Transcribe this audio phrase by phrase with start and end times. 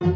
[0.00, 0.12] به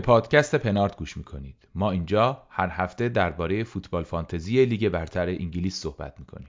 [0.00, 1.68] پادکست پنارد گوش می‌کنید.
[1.74, 6.48] ما اینجا هر هفته درباره فوتبال فانتزی لیگ برتر انگلیس صحبت می‌کنیم.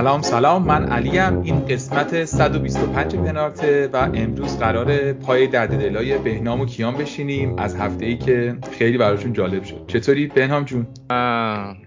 [0.00, 0.62] سلام سلام.
[0.62, 1.40] من علیم.
[1.40, 7.58] این قسمت 125 پنارته و امروز قرار پای درد دلای بهنام و کیان بشینیم.
[7.58, 9.86] از هفته ای که خیلی براشون جالب شد.
[9.86, 10.86] چطوری بهنام جون؟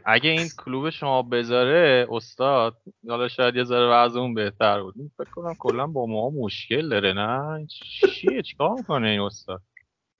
[0.06, 4.94] اگه این کلوب شما بذاره استاد حالا شاید یه ذره وضعمون بهتر بود.
[5.18, 9.62] فکر کنم کلا با ما مشکل داره نه؟ چیه؟ چیکار می‌کنه این استاد؟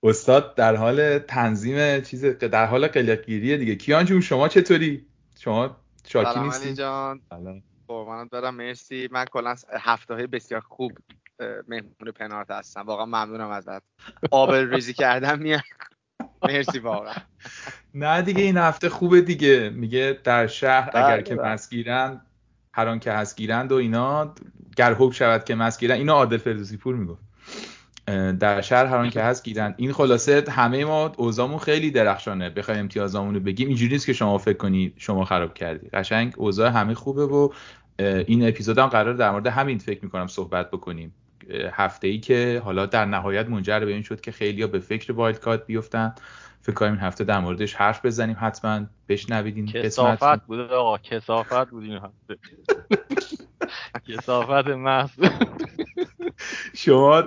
[0.04, 3.76] استاد در حال تنظیم چیز در حال قلیقگیریه دیگه.
[3.76, 5.06] کیان جون شما چطوری؟
[5.40, 7.22] شما شاکی نیستی؟ جان.
[7.94, 9.10] قربانت برم مرسی.
[9.12, 10.92] من کلا هفته های بسیار خوب
[11.68, 12.82] مهمون پنارت هستم.
[12.82, 13.82] واقعا ممنونم ازت.
[14.32, 15.62] آبل ریزی کردم میاد.
[16.44, 17.16] مرسی واقعا.
[17.94, 19.70] نه دیگه این هفته خوبه دیگه.
[19.70, 21.48] میگه در شهر بله، اگر که بله.
[21.48, 22.26] مسگیرند
[22.74, 24.36] هر آن که هست گیرند و اینا
[24.76, 27.22] گر حکم شود که مسگیرند اینو عادل فردوسی پور می‌گفت.
[28.40, 29.76] در شهر هر آن که هست گیرند.
[29.78, 32.50] این خلاصه همه ما اوضاعمون خیلی درخشانه.
[32.50, 33.68] بخوایم امتیازامون رو بگیم.
[33.68, 35.90] اینجوری نیست که شما فکر کنی شما خراب کردی.
[35.90, 37.50] قشنگ اوضاع همه خوبه و
[38.00, 41.16] این اپیزود هم قراره در مورد همین فکر می‌کنم صحبت بکنیم.
[41.72, 45.40] هفته ای که حالا در نهایت منجر به این شد که خیلیا به فکر wild
[45.40, 46.16] card بیفتن.
[46.62, 51.70] فکر کنم این هفته در موردش حرف بزنیم حتما بشنوید این کثافت بود آقا کثافت
[51.70, 52.38] بود این هفته.
[54.10, 55.10] کثافت محض.
[56.76, 57.24] شما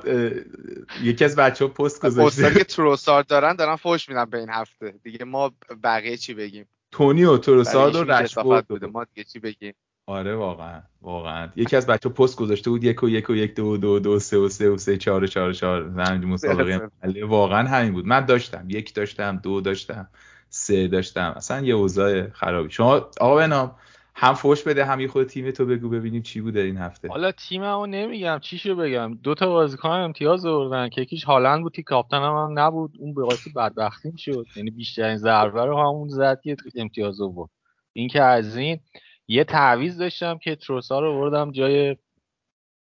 [1.02, 2.54] یکی از بچه ها پست گذاشته.
[2.54, 4.94] که تروسار دارن دارن فوش میدن به این هفته.
[5.02, 8.86] دیگه ما بقیه چی بگیم؟ تونی و تروسارد و رشفورد بوده.
[8.86, 9.74] ما دیگه چی بگیم؟
[10.08, 11.48] آره واقعا واقعا.
[11.56, 14.38] یکی از بچه پست گذاشته بود یک و یک و یک دو دو دو سه
[14.38, 16.88] و سه و سه چهار و چهار و چهار مسابقه
[17.24, 18.06] واقعا همین بود.
[18.06, 20.08] من داشتم یک داشتم دو داشتم
[20.48, 21.34] سه داشتم.
[21.36, 22.70] اصلا یه اوضاع خرابی.
[22.70, 23.74] شما آقا بنام
[24.14, 27.08] هم فوش بده هم یه خود تیم تو بگو ببینیم چی بوده این هفته.
[27.08, 29.14] حالا تیممو نمیگم چیشو بگم.
[29.22, 32.92] دو تا بازیکن امتیاز آوردن که یکیش هالند بود که کاپتن هم, هم نبود.
[32.98, 34.46] اون باعث بدبختیم شد.
[34.56, 37.50] یعنی بیشترین ضربه رو همون زد که امتیاز آورد.
[37.92, 38.80] این که از این
[39.28, 41.96] یه تعویض داشتم که تروسار رو آوردم جای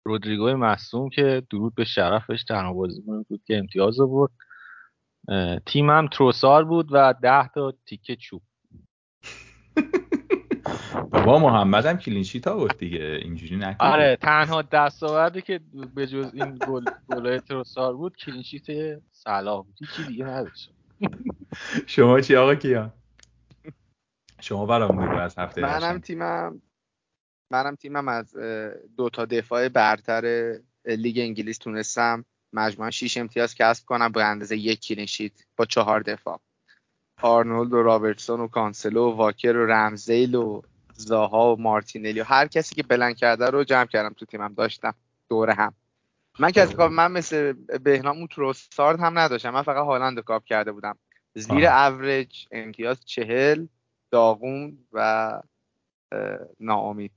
[0.05, 3.99] رودریگو مصدوم که درود به شرفش تنها بازیکن بود که امتیاز
[5.27, 8.41] اه، تیمم تروسار بود و ده تا تیکه چوب.
[11.11, 13.19] بابا محمد هم clean sheet آورد دیگه.
[13.21, 13.85] اینجوری نکن.
[13.85, 15.59] آره تنها دستاوردی که
[15.95, 18.69] به جز این گل گلای تروسار بود clean sheet
[19.63, 20.71] بود هیچی دیگه نداشت.
[21.87, 22.93] شما چی آقا کیا
[24.43, 25.99] شما برام بگو از هفته منم.
[25.99, 26.61] تیمم
[27.51, 28.35] منم تیمم از
[28.97, 30.53] دو تا دفاع برتر
[30.85, 32.25] لیگ انگلیس تونستم.
[32.53, 34.11] مجموعا 6 امتیاز کسب کنم.
[34.11, 36.39] به اندازه یک clean sheet با چهار دفاع.
[37.21, 40.61] آرنولد و رابرتسون و کانسلو و واکر و رمزدیل و
[40.93, 44.53] زاها و مارتینلی و هر کسی که blank کرده رو جمع کردم تو تیمم.
[44.53, 44.95] داشتم
[45.29, 45.73] دور هم.
[46.39, 49.49] من کسی cap من مثل بهنام اون تروسارد هم نداشتم.
[49.49, 50.97] من فقط هالند cap کرده بودم.
[51.35, 51.67] زیر.
[51.67, 53.65] اوریج امتیاز چهل.
[54.13, 55.31] داغون و
[56.59, 57.11] ناامید.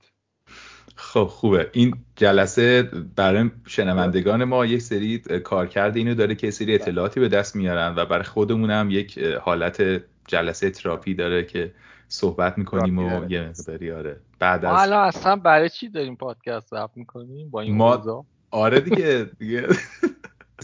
[0.95, 1.69] خب خوبه.
[1.73, 2.83] این جلسه
[3.15, 8.05] برای شنوندگان ما یک سری کارکرد اینو داره که سری اطلاعاتی به دست میارن و
[8.05, 11.73] برای خودمون هم یک حالت جلسه تراپی داره که
[12.07, 13.29] صحبت می‌کنیم و.
[13.29, 14.19] یه مقداری آره.
[14.39, 18.79] بعد از الان اصلا برای چی داریم پادکست ضبط می‌کنیم؟ با این ما- اوضاع؟ آره
[18.79, 19.67] دیگه دیگه.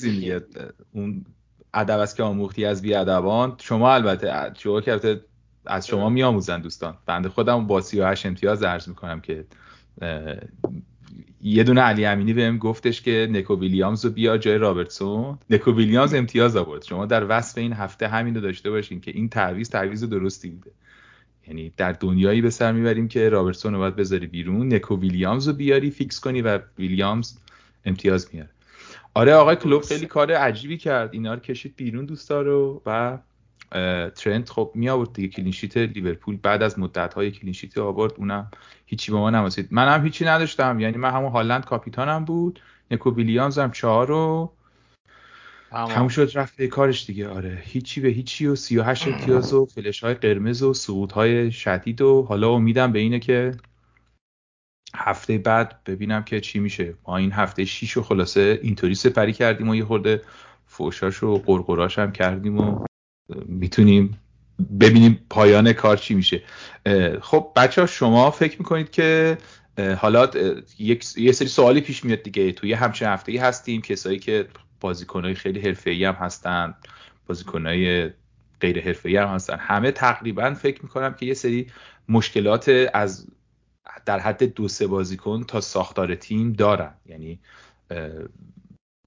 [0.94, 1.26] اون
[1.74, 3.56] ادب است که آموختی از بیادبان.
[3.60, 5.22] شما البته شما که البته
[5.66, 6.98] از شما میآموزن دوستان.
[7.06, 9.46] بنده خودم با 38 امتیاز عرض می‌کنم که
[11.42, 15.38] یه دونه علی امینی بهم گفتش که نکو ویلیامز رو بیار جای رابرتسون.
[15.50, 16.84] نکو ویلیامز امتیاز آورد.
[16.84, 20.72] شما در وصف این هفته همین رو داشته باشین که این تعویض تعویض درستی بوده.
[21.48, 24.74] یعنی در دنیایی به سر می‌بریم که رابرتسون رو باید بذاری بیرون.
[24.74, 27.38] نکو ویلیامز رو بیاری فیکس کنی و ویلیامز
[27.86, 28.50] امتیاز میاره.
[29.14, 29.82] آره آقای کلوپ.
[29.82, 31.14] خیلی کار عجیبی کرد.
[31.14, 33.18] اینا رو کشید بیرون دوستا رو و
[34.16, 36.38] ترنت خب می آورد دیگه clean sheet لیورپول.
[36.38, 38.52] بعد از مدت های clean sheet آورد اونم
[38.86, 40.80] هیچی به ما نماسید من هم هیچی نداشتم.
[40.80, 42.60] یعنی من همون هالند کاپیتانم بود.
[42.92, 44.54] نکو ویلیامز هم چهار رو
[45.72, 47.30] تموم شد رفت کارش دیگه.
[47.30, 52.02] آره هیچی به هیچی و 38 امتیاز و فلش های قرمز و سقوط های شدید
[52.02, 53.52] و حالا امیدم به اینه که
[54.96, 56.94] هفته بعد ببینم که چی میشه.
[57.08, 60.22] ما این هفته 6 رو خلاصه اینطوری سپری کردیم و یه خورده
[60.66, 62.86] فوشاش و قرقراش هم کردیم و
[63.46, 64.20] می‌تونیم
[64.80, 66.42] ببینیم پایان کار چی میشه.
[67.22, 69.38] خب بچه ها شما فکر می‌کنید که
[69.98, 70.30] حالا
[70.80, 72.52] یک یه سری سوالی پیش میاد دیگه.
[72.52, 74.48] توی همچین هفته هستیم کسایی که
[74.80, 76.76] بازیکنهای خیلی حرفه‌ای هم هستن
[77.28, 78.10] بازیکنهای
[78.62, 79.58] غیر حرفه‌ای هم هستن.
[79.60, 81.68] همه تقریبا فکر می‌کنم که یه سری
[82.10, 83.28] مشکلات از
[84.06, 86.94] در حد دو سه بازیکن تا ساختار تیم دارن.
[87.06, 87.40] یعنی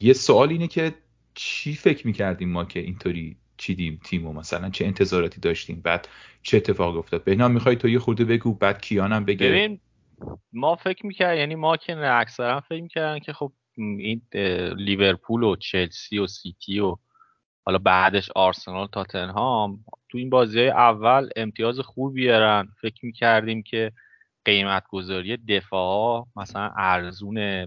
[0.01, 0.95] یه سوال اینه که
[1.35, 6.09] چی فکر می‌کردیم ما که اینطوری چیدیم تیم و مثلا چه انتظاراتی داشتیم بعد
[6.43, 7.25] چه اتفاق افتاد.
[7.25, 9.49] بهنام می‌خوای تو یه خورده بگو بعد کیانم بگه.
[9.49, 9.81] ببین
[10.53, 14.23] ما فکر می‌کرد یعنی ما که اکثرا فکر می‌کردن که خب این
[14.77, 16.97] لیورپول و چلسی و سیتی و
[17.65, 22.69] حالا بعدش آرسنال تاتنهام تو این بازی های اول امتیاز خوب بیارن.
[22.81, 23.93] فکر می‌کردیم که
[24.45, 27.67] قیمت گذاری دفاع مثلا ارزون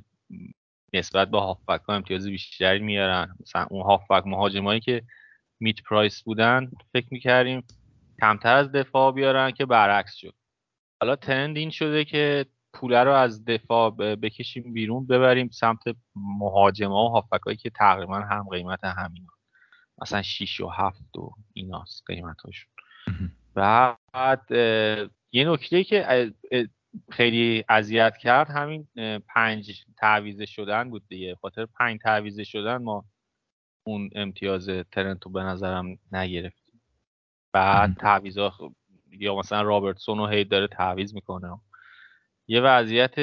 [0.94, 3.35] نسبت به هافبک ها امتیاز بیشتری میارن.
[3.42, 5.03] مثلا اون هافبک مهاجمایی که
[5.59, 7.63] میت پرایس بودن فکر می‌کردیم
[8.21, 10.33] کمتر از دفاع بیارن که برعکس شد.
[11.01, 15.79] حالا ترند این شده که پوله رو از دفاع بکشیم بیرون ببریم سمت
[16.15, 19.27] مهاجمه و هافبک که تقریبا هم قیمت همین
[20.01, 22.71] مثلا 6 و 7 و ایناست قیمتاشون
[23.53, 24.51] بعد
[25.31, 26.31] یه نکته که
[27.11, 28.88] خیلی اذیت کرد همین
[29.27, 31.35] پنج تعویزه شدن بود دیگه.
[31.35, 33.06] خاطر پنج تعویزه شدن ما
[33.89, 36.81] اون امتیاز ترنتو به نظرم نگرفتیم
[37.51, 38.53] بعد تعویزا
[39.12, 41.59] یا مثلا رابرتسون رو هی داره تعویز می‌کنه.
[42.47, 43.15] یه وضعیت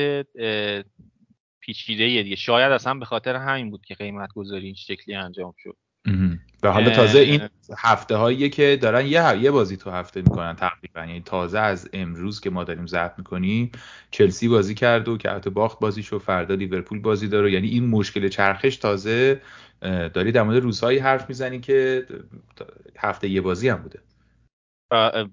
[1.60, 2.36] پیچیده دیگه.
[2.36, 5.76] شاید اصلا به خاطر همین بود که قیمت گذاری این شکلی انجام شد.
[6.62, 7.48] و حالا تازه این
[7.78, 11.00] هفته هایی که دارن یه یه بازی تو هفته می‌کنن تقریبا.
[11.00, 13.72] یعنی تازه از امروز که ما داریم ضبط می‌کنیم
[14.10, 17.52] چلسی بازی کرد و که البته باخت بازی شو فردا لیورپول بازی داره.
[17.52, 19.40] یعنی این مشکل چرخش تازه
[19.82, 22.06] داری در مورد روزهایی حرف می‌زنی که
[22.98, 24.00] هفته یه بازی هم بوده.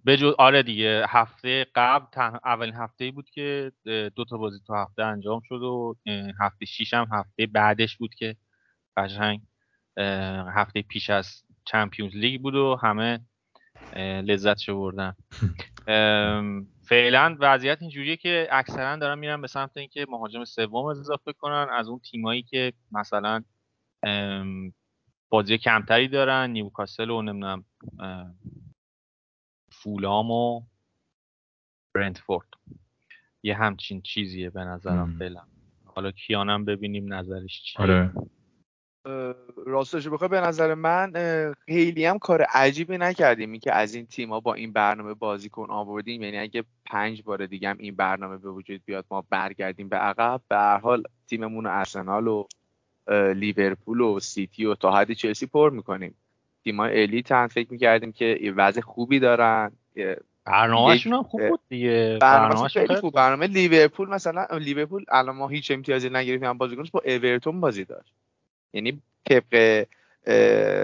[0.05, 2.05] بجز آره دیگه هفته قبل
[2.45, 3.71] اولین هفته بود که
[4.15, 5.95] دو تا بازی تو هفته انجام شد و
[6.39, 8.35] هفته شیش هم هفته بعدش بود که
[8.97, 9.41] قشنگ
[10.55, 13.19] هفته پیش از چمپیونز لیگ بود و همه
[13.97, 15.15] لذت بردن
[16.89, 21.67] فعلا وضعیت اینجوریه که اکثرا دارن میرن به سمت اینکه مهاجم سوم اضافه کنن.
[21.71, 23.43] از اون تیمایی که مثلا
[25.29, 27.65] بازی کمتری دارن نیوکاسل و نمی‌دونم
[29.71, 30.61] فولام و
[31.95, 32.47] برنتفورد.
[33.43, 35.41] یه همچین چیزیه به نظرم فعلا.
[35.85, 37.81] حالا کیانم ببینیم نظرش چیه.
[37.81, 38.13] آره.
[39.65, 41.13] راستش بخوای به نظر من
[41.65, 43.59] خیلی هم کار عجیبی نکردیم.
[43.59, 46.21] که از این تیما با این برنامه بازیکن آوردیم.
[46.21, 50.41] یعنی اگه پنج بار دیگه هم این برنامه به وجود بیاد ما برگردیم به عقب.
[50.47, 52.47] به هر حال تیممون ارسنال و
[53.11, 56.15] لیورپول و سیتی و تا حدی چلسی پر می‌کنیم.
[56.63, 59.71] تیمای الیت هم فکر می‌کردیم که وضع خوبی دارن.
[60.45, 62.17] برنامهشون هم خوب بود دیگه.
[62.21, 63.13] برنامه خیلی خوب.
[63.13, 68.13] برنامه لیورپول مثلا لیورپول الان ما هیچ امتیازی نگرفتیم بازیکنش با اورتون بازی داشت.
[68.73, 69.85] یعنی طبق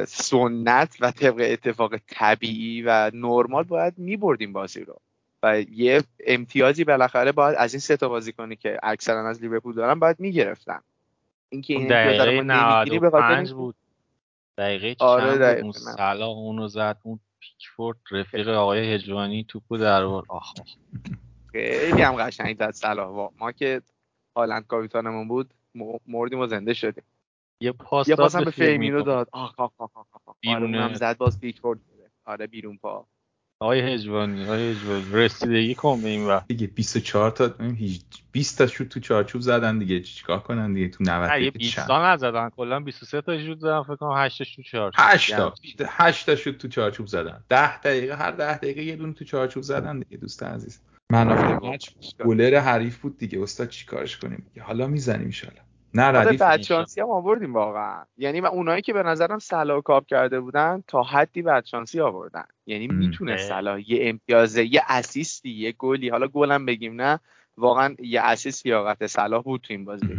[0.06, 5.02] سنت و طبق اتفاق طبیعی و نرمال باید میبردیم بازی رو.
[5.44, 10.00] و یه امتیازی بالاخره باید از این سه تا بازیکنی که اکثرا از لیورپول دارن
[10.00, 10.80] باید می‌گرفتن.
[11.50, 13.76] اینکه این دقیقه 95 بود.
[14.58, 20.26] دقیقه آره دقیقه اون سلا اونو زد اون پیکفورد رفیق آقای هجوانی توپو در آورد.
[20.30, 20.54] آخ
[21.52, 23.32] خیلی هم قشنگ زد صلاح.
[23.40, 23.82] ما که
[24.36, 25.54] هالند کاپیتانمون بود
[26.08, 27.04] مردیم و زنده شدیم.
[27.62, 29.30] یه پاس یه پاس هم به فیرمینو داد.
[29.32, 30.36] آخ آخ آخ آخ آخ.
[30.40, 31.80] بیرون هم زد باز پیکفورد
[32.26, 33.06] آره بیرون پا.
[33.62, 36.48] آقای هجوانی آقای هجوانی رسیدگی کن به این وقت.
[36.48, 37.54] دیگه 24 تا
[38.32, 40.00] 20 تا شوت تو چارچوب زدن دیگه.
[40.02, 42.50] چیکار کنن دیگه تو 90 دقیقه 20 تا نزدن.
[42.50, 45.06] کلا 23 تا شوت زدن فکر کنم 8 تا تو چارچوب.
[45.06, 45.54] 8 تا.
[45.88, 47.44] 8 تا شوت تو چارچوب زدن.
[47.50, 50.82] 10 دقیقه هر 10 دقیقه یه دونه تو چارچوب زدن دیگه دوست عزیز.
[51.12, 51.90] man of the match
[52.26, 53.42] گلر حریف بود دیگه.
[53.42, 58.06] استاد چیکارش کنیم؟ حالا می‌زنیم ان نه ردیف بدشانسی هم آوردیم واقعا.
[58.18, 62.46] یعنی اونایی که به نظرم صلاح cap کرده بودن تا حدی بدشانسی آوردن.
[62.66, 67.20] یعنی می‌تونه صلاح یه امتیازه یه assist ی یه گلی حالا گلم بگیم نه
[67.58, 70.18] واقعا یه assist لیاقت صلاح بود تو این بازی.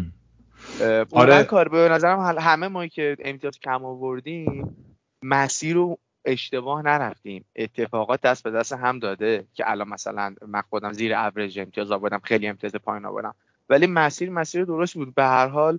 [1.13, 1.45] آره.
[1.45, 4.77] کار به نظرم همه ما که امتیاز کم آوردیم
[5.23, 7.45] مسیر رو اشتباه نرفتیم.
[7.57, 12.21] اتفاقات دست به دست هم داده که الان مثلا من خودم زیر اوریج امتیاز آوردم
[12.25, 13.35] خیلی امتیاز پایین آوردم.
[13.71, 15.15] ولی مسیر مسیر درست بود.
[15.15, 15.79] به هر حال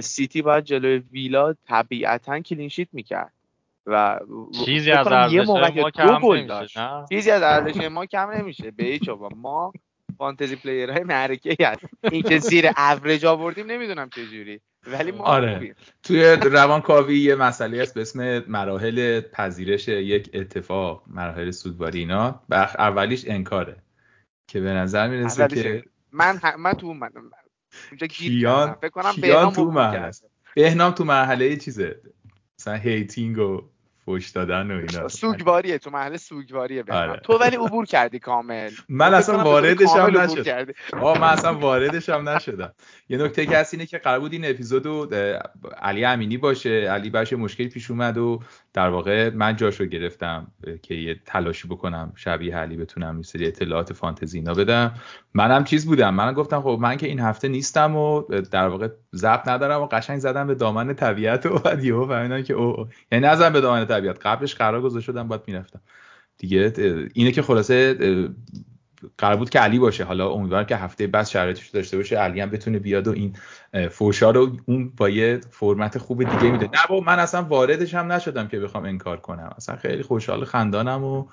[0.00, 3.32] سیتی باید جلوی ویلا طبیعتا clean sheet می‌کرد.
[3.86, 4.20] و
[4.64, 6.66] چیزی از ارزش ما کم نمیشه
[7.08, 8.70] چیزی از ارزش ما کم نمیشه.
[8.70, 9.72] به هیچ ما
[10.18, 14.60] fantasy player های معرکه هست این که زیر اوریج آوردیم نمی‌دونم چه جوری.
[14.86, 15.74] ولی ما آره.
[16.02, 22.40] توی روانکاوی یه مسئله هست به اسم مراحل پذیرش یک اتفاق مراحل سودواری اینا.
[22.50, 23.76] بخ اولیش انکاره
[24.48, 27.10] که به نظر می‌رسه که من من تو من
[27.90, 30.10] اونجا کیان فکر کنم کیان تو مرحله
[30.56, 32.00] بهنام تو مرحله چیزه؟
[32.58, 33.62] مثلا هیتینگ و
[34.04, 35.08] فوش دادن و اینا.
[35.08, 37.20] سوگواریه تو محل سوگواریه آره.
[37.20, 38.70] تو ولی عبور کردی کامل.
[38.88, 40.66] من اصلا واردش هم نشدم
[41.00, 42.72] آه من اصلا واردش هم نشدم.
[43.08, 45.08] یه نکته که هست اینه که قرار بود این اپیزودو
[45.78, 46.70] علی امینی باشه.
[46.70, 48.42] علی باشه مشکلی پیش اومد و
[48.74, 50.46] در واقع من جاشو گرفتم
[50.82, 54.94] که یه تلاشی بکنم شبیه علی بتونم یه سری اطلاعات فانتزی اینا بدم.
[55.34, 59.48] منم چیز بودم من گفتم خب من که این هفته نیستم و در واقع ضبط
[59.48, 63.52] ندارم و قشنگ زدم به دامن طبیعت و بعد یهو فهمیدم که او یعنی نزدم
[63.52, 64.26] به دامن طبیعت.
[64.26, 65.80] قبلش قرار گذاشته شدم باید می‌رفتم.
[66.38, 66.72] دیگه
[67.14, 67.94] اینه که خلاصه
[69.18, 70.04] قرار بود که علی باشه.
[70.04, 73.36] حالا امیدوارم که هفته بعد شرایطش داشته باشه علی هم بتونه بیاد و این
[73.90, 76.64] فوشا رو اون با یه فرمت خوب دیگه میده.
[76.64, 79.54] نه با من اصلا واردش هم نشدم که بخوام انکار کنم.
[79.56, 81.26] اصلا خیلی خوشحال خندانم و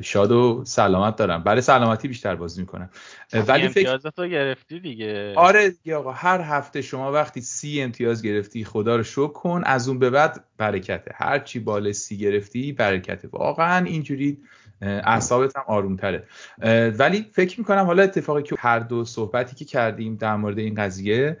[0.00, 1.42] شاد و سلامت دارم.
[1.42, 2.90] برای سلامتی بیشتر بازی می‌کنم.
[3.32, 5.34] ولی فکر تو گرفتی دیگه.
[5.36, 9.62] آره دیگه آقا هر هفته شما وقتی سی امتیاز گرفتی خدا رو شکر کن.
[9.66, 11.10] از اون به بعد برکته.
[11.14, 13.28] هر چی بالا سی گرفتی برکته.
[13.32, 14.38] واقعا اینجوری
[14.82, 16.24] اعصابت هم آروم تره
[16.98, 21.36] ولی فکر می‌کنم حالا اتفاقی که هر دو صحبتی که کردیم در مورد این قضیه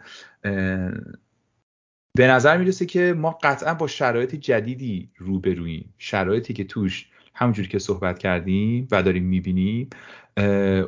[2.16, 7.78] به نظر می‌رسه که ما قطعا با شرایط جدیدی روبرویم شرایطی که توش همونجوری که
[7.78, 9.90] صحبت کردیم و داریم می‌بینیم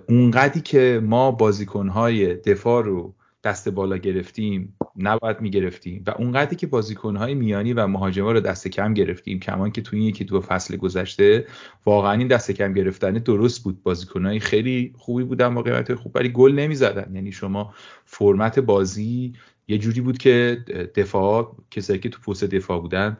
[0.08, 3.14] اونقدی که ما بازیکنهای دفاع رو
[3.44, 6.04] دست بالا گرفتیم نباید می‌گرفتیم.
[6.06, 10.08] و اونقدری که بازیکنهای میانی و مهاجما رو دست کم گرفتیم کمان که توی این
[10.08, 11.46] یکی دو فصل گذشته
[11.84, 13.82] واقعا این دست کم گرفتن درست بود.
[13.82, 17.14] بازیکنهای خیلی خوبی بودن با قیمت خوب ولی گل نمی‌زدن.
[17.14, 19.32] یعنی شما فرمت بازی
[19.68, 23.16] یه جوری بود که دفاع کسایی که تو پست دفاع بودن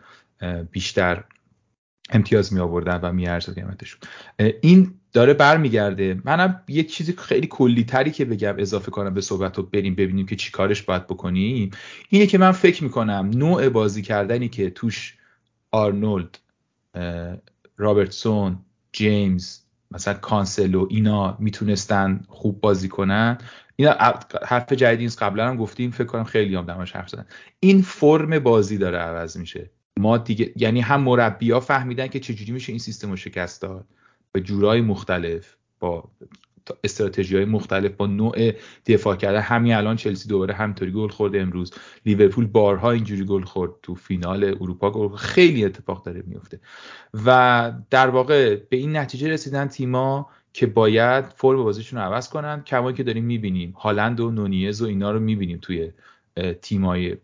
[0.71, 1.25] بیشتر
[2.11, 4.00] امتیاز می آوردن و می قیمتشون.
[4.61, 6.21] این داره برمیگرده.
[6.25, 10.26] منم یه چیزی خیلی کلی تری که بگم اضافه کنم به صحبت رو بریم ببینیم
[10.26, 11.71] که چی کارش باید بکنیم.
[12.09, 15.18] اینه که من فکر می‌کنم نوع بازی کردنی که توش
[15.71, 16.38] آرنولد
[17.76, 18.59] رابرتسون
[18.92, 19.59] جیمز
[19.90, 23.38] مثلا کانسلو اینا می‌تونستن خوب بازی کنن.
[23.76, 23.94] اینا
[24.47, 25.23] حرف جدیدی نیست.
[25.23, 25.90] قبلا هم گفتیم.
[25.90, 27.26] فکر کنم خیلی هم دربارش حرف زدن.
[27.61, 29.71] این فرم بازی داره عوض میشه.
[30.02, 33.87] ما دیگه یعنی هم مربیا فهمیدن که چجوری میشه این سیستم رو شکست داد.
[34.32, 36.11] به جورای مختلف با
[36.85, 38.52] استراتژی های مختلف با نوع
[38.87, 41.75] دفاع کرده همین الان چلسی دوباره همینطوری گل خورده امروز.
[42.06, 44.90] لیورپول بارها اینجوری گل خورد تو فینال اروپا.
[44.90, 46.61] گل خیلی اتفاق داره میفته
[47.26, 52.62] و در واقع به این نتیجه رسیدن تیما که باید فرم بازیشون رو عوض کنن.
[52.62, 53.71] کما که داریم می‌بینیم.
[53.71, 55.92] هالند و نونیز و اینا رو می‌بینیم توی
[56.62, 57.16] تیمای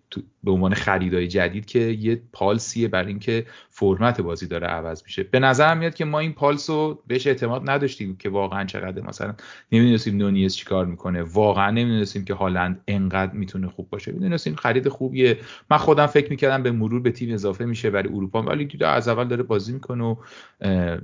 [0.44, 5.22] به عنوان خریدای جدید که یه پالسیه بر اینکه فرمت بازی داره عوض میشه.
[5.22, 9.34] به نظر میاد که ما این پالس رو بهش اعتماد نداشتیم که واقعا چقدر مثلا
[9.72, 11.22] نمی‌دونستیم نونیز چیکار می‌کنه.
[11.22, 14.12] واقعا نمی‌دونستیم که هالند انقدر می‌تونه خوب باشه.
[14.12, 15.38] می‌دونستیم خرید خوبیه.
[15.70, 19.08] من خودم فکر می‌کردم به مرور به تیم اضافه میشه برای اروپا ولی دیده از
[19.08, 20.16] اول داره بازی می‌کنه و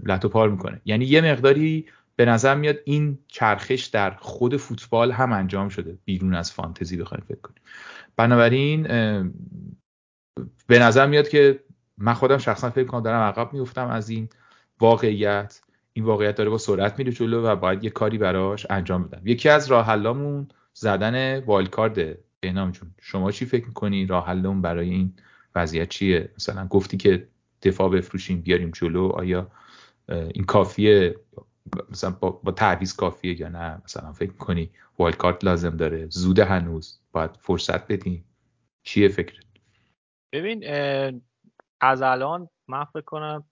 [0.05, 0.81] لتو پار می‌کنه.
[0.85, 6.35] یعنی یه مقداری به نظر میاد این چرخش در خود فوتبال هم انجام شده بیرون
[6.35, 7.63] از فانتزی بخوایم فکر کنیم.
[8.17, 8.83] بنابراین
[10.67, 11.61] به نظر میاد که
[11.99, 14.29] من خودم شخصا فکر کنم دارم عقب میفتم از این
[14.81, 15.61] واقعیت.
[15.93, 19.27] این واقعیت داره با سرعت میره جلو و باید یه کاری براش انجام بدم.
[19.27, 22.95] یکی از راه حلامون زدن والکارد بهنام جون.
[23.01, 25.15] شما چی فکر می‌کنی؟ راه حلمون برای این
[25.55, 27.29] وضعیت چیه؟ مثلا گفتی که
[27.63, 29.09] دفاع بفروشیم بیاریم جلو.
[29.09, 29.51] آیا
[30.09, 31.17] این کافیه؟
[31.91, 37.01] مثلا با, با تعویض کافیه یا نه؟ مثلا فکر کنی والکارت لازم داره؟ زود هنوز؟
[37.13, 38.25] باید فرصت بدیم؟
[38.83, 39.45] چیه فکرت؟
[40.33, 40.65] ببین
[41.81, 43.45] از الان من فکر کنم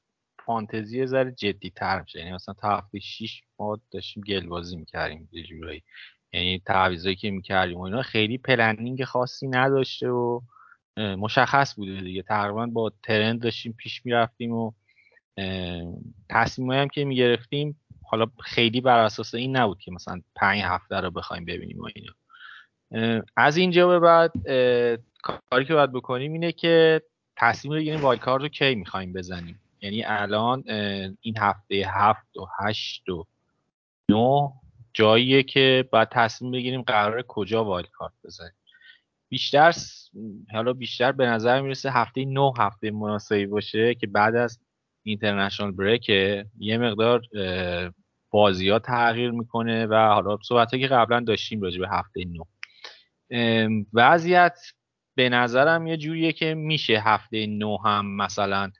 [0.46, 2.18] فانتزی ذره جدی تر میشه.
[2.18, 5.82] یعنی مثلا تا هفته 6 ما داشتیم گل بازی می‌کردیم یه جورایی.
[6.32, 10.40] یعنی تعویضایی که می‌کردیم و اینا خیلی planning خاصی نداشته و
[10.96, 12.22] مشخص بوده دیگه.
[12.22, 14.72] تقریبا با trend داشتیم پیش می‌رفتیم و
[16.30, 17.80] تصمیمایی هم که می‌گرفتیم
[18.12, 23.22] حالا خیلی بر اساس این نبود که مثلا پنج هفته رو بخوایم ببینیم و اینا.
[23.36, 24.32] از اینجا به بعد
[25.22, 27.02] کاری که باید بکنیم اینه که
[27.36, 29.60] تصمیم بگیریم wild رو کی می‌خوایم بزنیم.
[29.80, 30.64] یعنی الان
[31.20, 33.26] این هفته هفت و هشت و
[34.08, 34.52] نه
[34.94, 38.52] جاییه که باید تصمیم بگیریم قرار کجا وایلد کارت بزنیم.
[39.28, 39.74] بیشتر
[40.52, 44.60] حالا بیشتر به نظر می‌رسه هفته نه هفته مناسبی باشه که بعد از
[45.02, 46.08] اینترنشنال بریک
[46.58, 47.22] یه مقدار
[48.32, 52.44] بازی ها تغییر می‌کنه و حالا صحبت که قبلا داشتیم راجع به هفته نو.
[53.92, 54.58] وضعیت
[55.14, 58.70] به نظرم یه جوریه که میشه هفته نو هم مثلا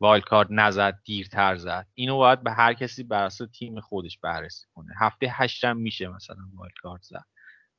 [0.00, 1.86] wild card نزد دیرتر زد.
[1.94, 3.28] اینو باید به هر کسی بر
[3.58, 4.92] تیم خودش بررسی کنه.
[4.98, 7.24] هفته هشتم میشه مثلا wild card زد.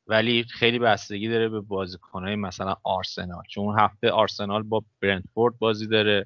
[0.07, 3.43] ولی خیلی بستگی داره به بازیکنهای مثلا آرسنال.
[3.49, 6.25] چون هفته آرسنال با برنتفورد بازی داره.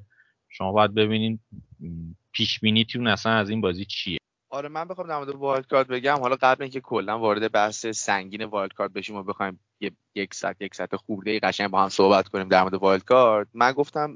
[0.49, 1.39] شما باید ببینین
[2.37, 4.17] پیش بینیتون اصلا از این بازی چیه؟
[4.49, 6.19] آره من بخوام در مورد wild card بگم.
[6.19, 9.59] حالا قبل اینکه کلا وارد بحث سنگین wild card بشیم و بخوایم
[10.15, 13.71] یک ساعت یک ساعت خورده قشنگ با هم صحبت کنیم در مورد wild card من
[13.71, 14.15] گفتم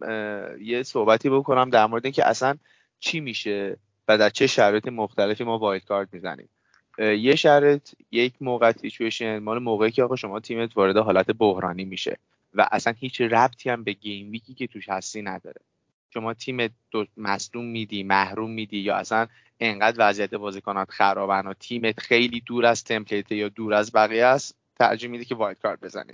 [0.61, 2.57] یه صحبتی بکنم در مورد اینکه اصلا
[2.99, 6.49] چی میشه و در چه شرایط مختلفی ما wild card می‌زنیم
[6.99, 12.17] یه شرط یک موقع سیچویشن مال موقعی که آقا شما تیمت وارد حالت بحرانی میشه
[12.53, 15.61] و اصلا هیچ ربطی هم به game week ی که توش هستی نداره.
[16.13, 16.69] شما تیم
[17.17, 19.27] مصدوم میدی محروم میدی یا اصلا
[19.59, 24.55] انقدر وضعیت بازیکنات خرابن و تیمت خیلی دور از template یا دور از بقیه است
[24.75, 26.13] ترجیح میدی که wild card بزنی.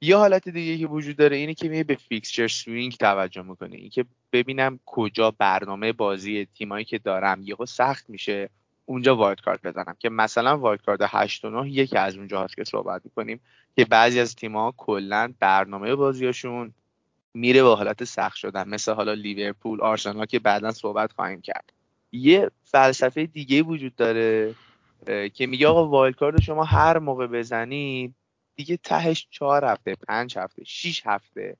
[0.00, 3.76] یه حالت دیگه که وجود داره اینه که میای به fixture swing توجه می‌کنی.
[3.76, 8.50] اینکه ببینم کجا برنامه بازی تیمایی که دارم یهو سخت میشه
[8.86, 9.96] اونجا wild card بزنم.
[9.98, 13.40] که مثلا wild card 8 و 9 یکی از اونجا که صحبت می‌کنیم
[13.76, 16.74] که بعضی از تیم‌ها کلا برنامه بازیاشون
[17.34, 18.68] میره به حالت سخت شدن.
[18.68, 21.72] مثل حالا لیورپول آرسنال که بعدا صحبت خواهیم کرد.
[22.12, 24.54] یه فلسفه دیگه وجود داره
[25.34, 28.14] که میگه آقا wild card شما هر موقع بزنی
[28.56, 31.56] دیگه تهش چهار هفته پنج هفته شیش هفته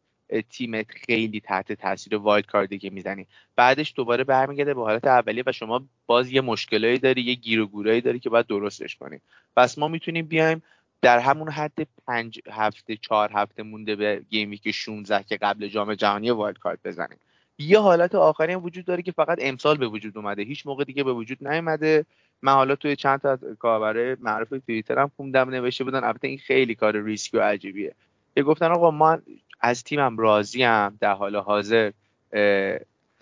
[0.51, 3.27] تیمت خیلی تحت تاثیر wild card ی که می‌زنی.
[3.57, 7.67] بعدش دوباره برمیگرده به حالت اولیه و شما باز یه مشکلایی داری یه گیر و
[7.67, 9.21] گورایی داری که باید درستش کنی.
[9.57, 10.63] پس ما می‌تونیم بیایم
[11.03, 15.95] در همون حد پنج هفته چهار هفته مونده به game week 16 که قبل جام
[15.95, 17.19] جهانی wild card بزنیم.
[17.59, 20.43] یه حالت آخری هم وجود داره که فقط امسال به وجود اومده.
[20.43, 22.07] هیچ موقع دیگه به وجود نیومده.
[22.43, 26.75] من حالا توی چند تا کاربر معروف توییتر هم خوندم نوشته بودن البته این خیلی
[26.75, 27.95] کار ریسکی و عجیبیه.
[28.35, 29.23] که گفتن آقا من
[29.61, 31.93] از تیمم راضیم در حال حاضر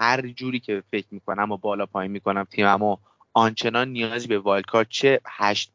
[0.01, 2.97] هر جوری که فکر می‌کنم و بالا پایین می‌کنم تیمم و
[3.33, 5.73] آنچنان نیازی به wild card چه هشت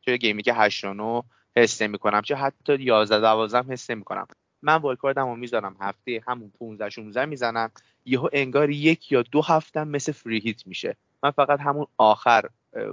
[0.00, 1.22] چه game week 8 9
[1.56, 4.26] حس می‌کنم چه حتی 11 12 حس می‌کنم
[4.62, 5.76] من wild card مو می‌ذارم.
[5.80, 7.70] هفته همون 15 16 می‌زنم
[8.04, 10.96] یهو انگار یک یا دو هفته مثل free hit میشه.
[11.22, 12.44] من فقط همون آخر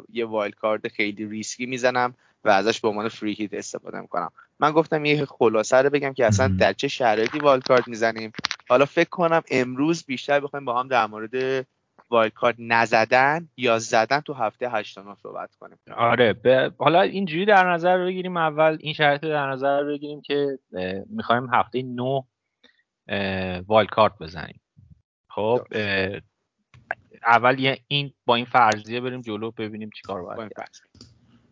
[0.09, 4.31] یه wild card خیلی ریسکی می‌زنم و ازش به عنوان free hit استفاده می‌کنم.
[4.59, 8.31] من گفتم یه خلاصه رو بگم که اصلا در چه شرایطی wild card می‌زنیم.
[8.69, 11.67] حالا فکر کنم امروز بیشتر بخوایم با هم در مورد
[12.09, 15.77] wild card نزدن یا زدن تو هفته 8 صحبت کنیم.
[15.95, 18.37] آره به حالا اینجوری در نظر بگیریم.
[18.37, 20.59] اول این شرایط در نظر بگیریم که
[21.09, 22.23] می‌خوایم هفته 9
[23.67, 24.61] wild card بزنیم.
[25.29, 25.59] خب
[27.23, 30.51] اول این با این فرضیه بریم جلو ببینیم چیکار باید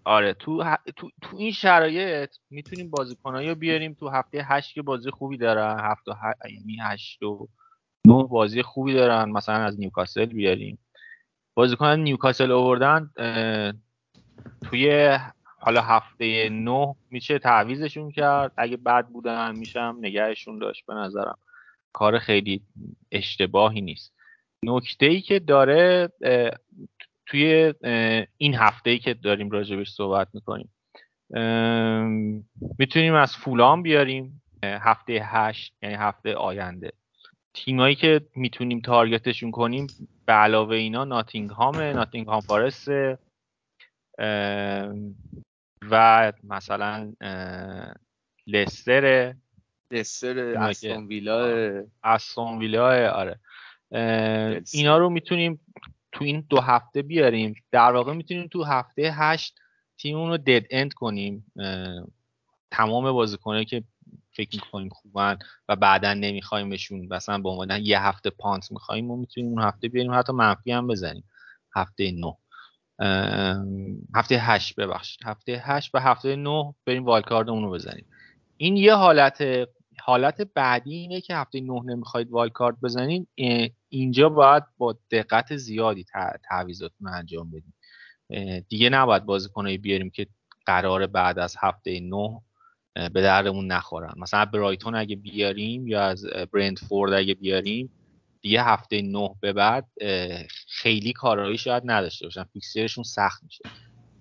[0.03, 0.63] آره تو,
[0.95, 3.93] تو, تو این شرایط می‌تونیم بازیکنایی رو بیاریم.
[3.93, 6.11] تو هفته هشت که بازی خوبی دارن هفته
[6.51, 7.47] یعنی هشت و
[8.05, 10.77] نه بازی خوبی دارن مثلا از نیوکاسل بیاریم.
[11.53, 13.09] بازیکن نیوکاسل آوردن
[14.69, 15.17] توی
[15.59, 18.51] حالا هفته نه میشه تعویزشون کرد.
[18.57, 21.37] اگه بد بودن میشم نگهشون داشت به نظرم.
[21.93, 22.61] کار خیلی
[23.11, 24.13] اشتباهی نیست.
[24.63, 26.09] نکته ای که داره
[27.25, 27.73] توی
[28.37, 30.73] این هفته ای که داریم راجبش صحبت می‌کنیم.
[32.79, 34.41] می‌تونیم از فولان بیاریم.
[34.63, 36.91] هفته هشت یعنی هفته آینده.
[37.55, 39.87] تیمایی که می‌تونیم تارگتشون کنیم
[40.25, 42.87] به علاوه اینا ناتینگ هامه ناتینگ هام فارست
[45.91, 47.13] و مثلا
[48.47, 49.33] لستر
[49.91, 51.83] لستر استون ویلا.
[52.03, 53.39] استون ویلا آره.
[54.73, 55.59] اینا رو می‌تونیم
[56.11, 57.55] تو این دو هفته بیاریم.
[57.71, 59.59] در واقع می‌تونیم تو هفته هشت
[59.97, 61.51] تیممون رو دد اند کنیم.
[62.71, 63.83] تمام بازیکنه که
[64.35, 65.37] فکر می‌کنیم خوبن
[65.69, 70.13] و بعدا نمیخوایمشون مثلا به عنوان یه هفته پانت می‌خوایم و می‌تونیم اون هفته بیاریم
[70.13, 71.23] حتی منفی هم بزنیم.
[71.75, 72.37] هفته نه.
[74.15, 75.19] هفته هشت ببخشید.
[75.25, 78.05] هفته هشت و هفته نه بریم والکاردمون رو بزنیم.
[78.57, 79.43] این یه حالت
[79.99, 83.27] حالت بعدی اینه که هفته نه نمی‌خواید والکارد بزنین.
[83.89, 86.05] اینجا باید با دقت زیادی
[86.49, 87.73] تعویضاتون انجام بدیم
[88.69, 90.27] دیگه نباید بازیکنایی بیاریم که
[90.65, 92.41] قرار بعد از هفته نه
[92.95, 94.13] به دردمون نخورن.
[94.17, 97.89] مثلا برایتون اگه بیاریم یا از برندفورد اگه بیاریم
[98.41, 99.87] دیگه هفته نه به بعد
[100.67, 102.43] خیلی کارایی شاید نداشته باشن.
[102.43, 103.63] fixture شون سخت میشه.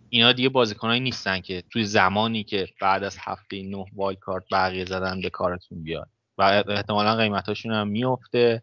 [0.09, 4.85] اینا دیگه بازیکنایی نیستن که توی زمانی که بعد از هفته نه wild card بقیه
[4.85, 6.09] زدن به کارتون بیاد
[6.39, 8.63] و احتمالا قیمتاشون هم میفته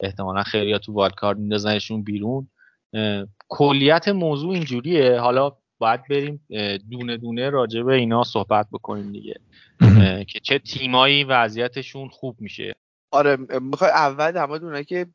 [0.00, 2.48] احتمالا خیلی تو wild card میندازنشون بیرون.
[3.48, 5.20] کلیت موضوع اینجوریه.
[5.20, 6.46] حالا باید بریم
[6.90, 9.40] دونه دونه راجع به اینا صحبت بکنیم دیگه.
[10.24, 12.74] که چه تیمایی وضعیتشون خوب میشه.
[13.10, 15.06] آره می‌خوای اول در مورد اونایی که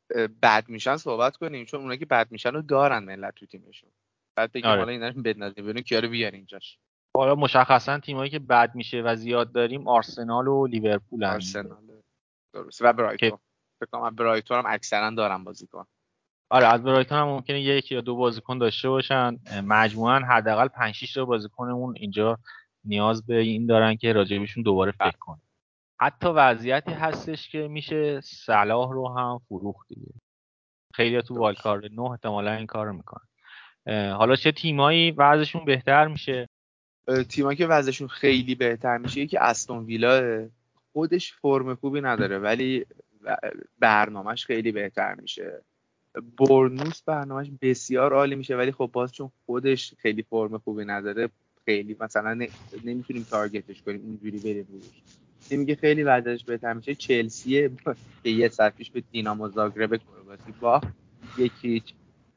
[0.41, 3.89] بد میشن صحبت کنیم چون اونایی که بد میشن رو دارن ملت تو تیمشون.
[4.37, 4.79] بعد بگیم آره.
[4.79, 6.77] حالا اینا رو بدنازیم ببینیم کیا رو بیارین اینجاش.
[7.17, 11.77] حالا مشخصا تیمایی که بد میشه و زیاد داریم آرسنال و لیورپول آرسنال
[12.53, 13.39] درست و برایتون.
[13.79, 15.85] فکر کنم برایتون هم اکثرا دارن بازیکن
[16.53, 19.39] آره از برایتون هم ممکنه یک یا دو بازیکن داشته باشن.
[19.65, 22.39] مجموعا حداقل 5 6 تا بازیکنمون اینجا
[22.85, 25.11] نیاز به این دارن که راجبشون دوباره فکر بله.
[25.19, 25.41] کنن.
[25.99, 30.11] حتی وضعیتی هستش که میشه صلاح رو هم فروخت دیگه.
[30.93, 33.27] خیلی تو والکارد نه احتمالا این کار رو می‌کنن
[34.11, 36.49] حالا چه تیمایی وضعشون بهتر میشه؟
[37.29, 40.47] تیمایی که وضعشون خیلی بهتر میشه یکی استون ویلا.
[40.91, 42.85] خودش فرم خوبی نداره ولی
[43.79, 45.61] برنامهش خیلی بهتر میشه.
[46.15, 51.29] برنوس برنامهش بسیار عالی میشه ولی خب باز چون خودش خیلی فرم خوبی نداره
[51.65, 52.47] خیلی مثلا
[52.83, 55.03] نمی‌تونیم تارگتش کنیم اونجوری بریم روش
[55.49, 56.95] تیمی که خیلی وضعش بهتر میشه.
[56.95, 57.71] چلسیه
[58.23, 60.81] که یه سر به دینامو زاگرب کرواسی با
[61.37, 61.83] یکی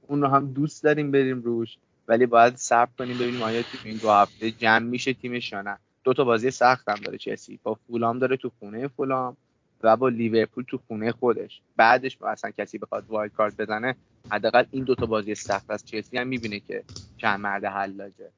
[0.00, 3.98] اون رو هم دوست داریم بریم روش ولی باید صبر کنیم ببینیم آیا تیم این
[3.98, 5.78] دو هفته جمع میشه تیمش یا نه.
[6.04, 7.60] دو تا بازی سخت هم داره چلسی.
[7.62, 9.36] با فولام داره تو خونه فولام.
[9.82, 11.60] و با لیورپول تو خونه خودش.
[11.76, 13.96] بعدش اصلا کسی بخواد wild card بزنه
[14.30, 16.84] حداقل این دوتا بازی سخت از چلسی هم می‌بینه که
[17.16, 18.30] چند مرد حلاجه.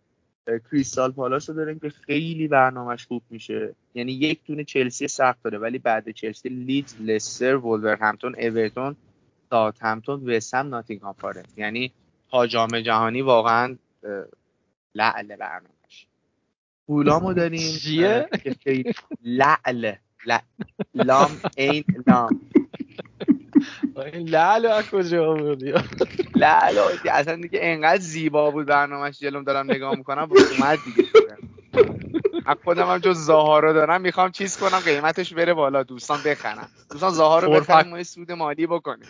[0.71, 3.75] کریستال پالاس رو داریم که خیلی برنامهش خوب میشه.
[3.95, 8.97] یعنی یک دونه چلسی سخت داره ولی بعد چلسی لیدز لستر وولورهمپتون اورتون
[9.51, 11.93] ساوثهمپتون وستهم ناتینگهام فارست یعنی
[12.31, 13.77] تا جام جهانی واقعا
[14.95, 16.07] لعل برنامهش
[16.87, 18.29] پولامو داریم چیه؟
[19.25, 19.93] لعل.
[20.95, 22.41] لام این لام.
[23.97, 25.73] این از کجا بودی
[26.37, 26.79] لعل
[27.13, 31.03] اصلا دیگه انقدر زیبا بود برنامهش جلوم دارم نگاه می‌کنم اومد دیگه.
[32.47, 35.83] از خودم هم جز زاها رو دارم می‌خوام چیز کنم قیمتش بره بالا.
[35.83, 36.69] دوستان بخرن.
[36.91, 39.09] دوستان زاها رو بخرن ما سود مالی بکنیم.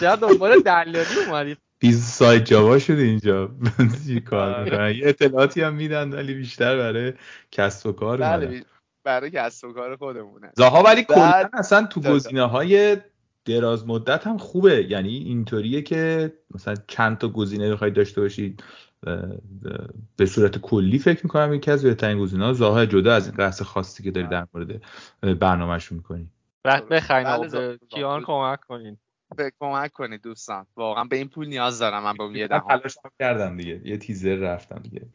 [0.00, 3.50] شاید دنبال دلالی اومدید بیز سایت جاوا شده اینجا.
[4.30, 7.12] کار یه اطلاعاتی هم میدن ولی بیشتر برای
[7.52, 8.64] کسب و کار بله
[9.04, 10.52] برای کسب و کار خودمونه.
[10.56, 12.96] زاها ولی کلا اصلا تو گزینه های
[13.44, 14.86] دراز مدت هم خوبه.
[14.90, 18.62] یعنی اینطوریه که مثلا چند تا گزینه بخواید داشته باشید.
[20.16, 23.64] به صورت کلی فکر می‌کنم یکی از بهترین گزینه ها زاها جدا از این قصد
[23.64, 24.82] خاصی که داری در مورد
[25.38, 26.28] برنامهشون می‌کنی.
[26.62, 28.96] بعد بخواین کیان کمک کنین.
[29.36, 30.66] به کمک کنید دوستان.
[30.76, 33.80] واقعا به این پول نیاز دارم من به یه دهم تلاش کردم دیگه.
[33.84, 35.06] یه تیزر رفتم دیگه.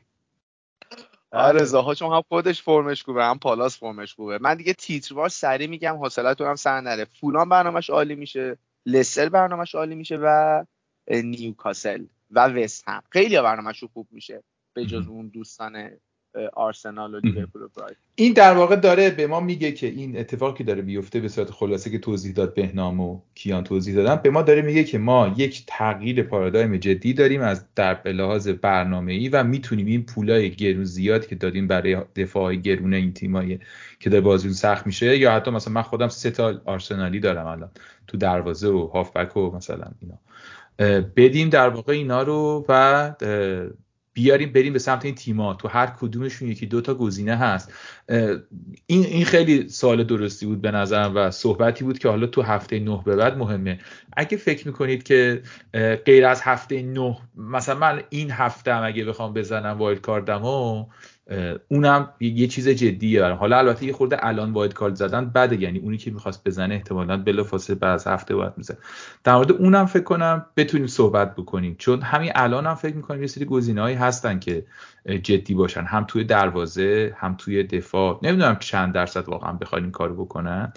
[1.35, 1.63] آره.
[1.63, 4.37] زاها چون هم خودش فرمش خوبه هم پالاس فرمش خوبه.
[4.41, 7.05] من دیگه تیتروار سری میگم حوصلتون هم سر نره.
[7.05, 10.63] فولان برنامهش عالی میشه لستر برنامهش عالی میشه و
[11.07, 13.03] نیوکاسل و وست هم.
[13.09, 14.43] خیلی برنامهش خوب میشه
[14.73, 15.89] به جز اون دوستان
[16.53, 17.67] آرسنال و لیورپول و
[18.15, 21.89] این در واقع داره به ما میگه که این اتفاقی داره بیفته به صورت خلاصه
[21.89, 25.63] که توضیح داد بهنام و کیان توضیح دادن به ما داره میگه که ما یک
[25.67, 31.27] تغییر پارادایم جدی داریم از در لحاظ برنامه ای و می‌تونیم این پولای گرون زیاد
[31.27, 33.59] که دادیم برای دفاع گرون این تیمایی
[33.99, 37.71] که در بازی سخت میشه یا حتی مثلا من خودم سه تا آرسنالی دارم الان
[38.07, 40.19] تو دروازه و هافبک و مثلا اینا.
[41.03, 43.15] بدیم در واقع اینا رو و
[44.15, 47.73] بیاریم بریم به سمت این تیما تو هر کدومشون یکی دو تا گزینه هست.
[48.87, 52.79] این این خیلی سوال درستی بود به نظرم و صحبتی بود که حالا تو هفته
[52.79, 53.79] نه به بعد مهمه.
[54.17, 55.41] اگه فکر می‌کنید که
[56.05, 60.85] غیر از هفته نه مثلا من این هفته هم اگه بخوام بزنم وایلد کاردمو
[61.67, 63.37] اونم یه چیز جدیه برام.
[63.37, 67.17] حالا البته یه خورده الان واید کارت زدن بده یعنی اونی که می‌خواست بزنه احتمالا
[67.17, 68.77] بلا فاصله بعد از هفته باید می‌زنه
[69.23, 73.27] در مورد اونم فکر کنم بتونیم صحبت بکنیم چون همین الان هم فکر می‌کنم یه
[73.27, 74.65] سری گزینه‌هایی هستن که
[75.23, 75.81] جدی باشن.
[75.81, 78.19] هم توی دروازه هم توی دفاع.
[78.23, 80.73] نمی‌دونم چند درصد واقعا بخواین این کارو بکنن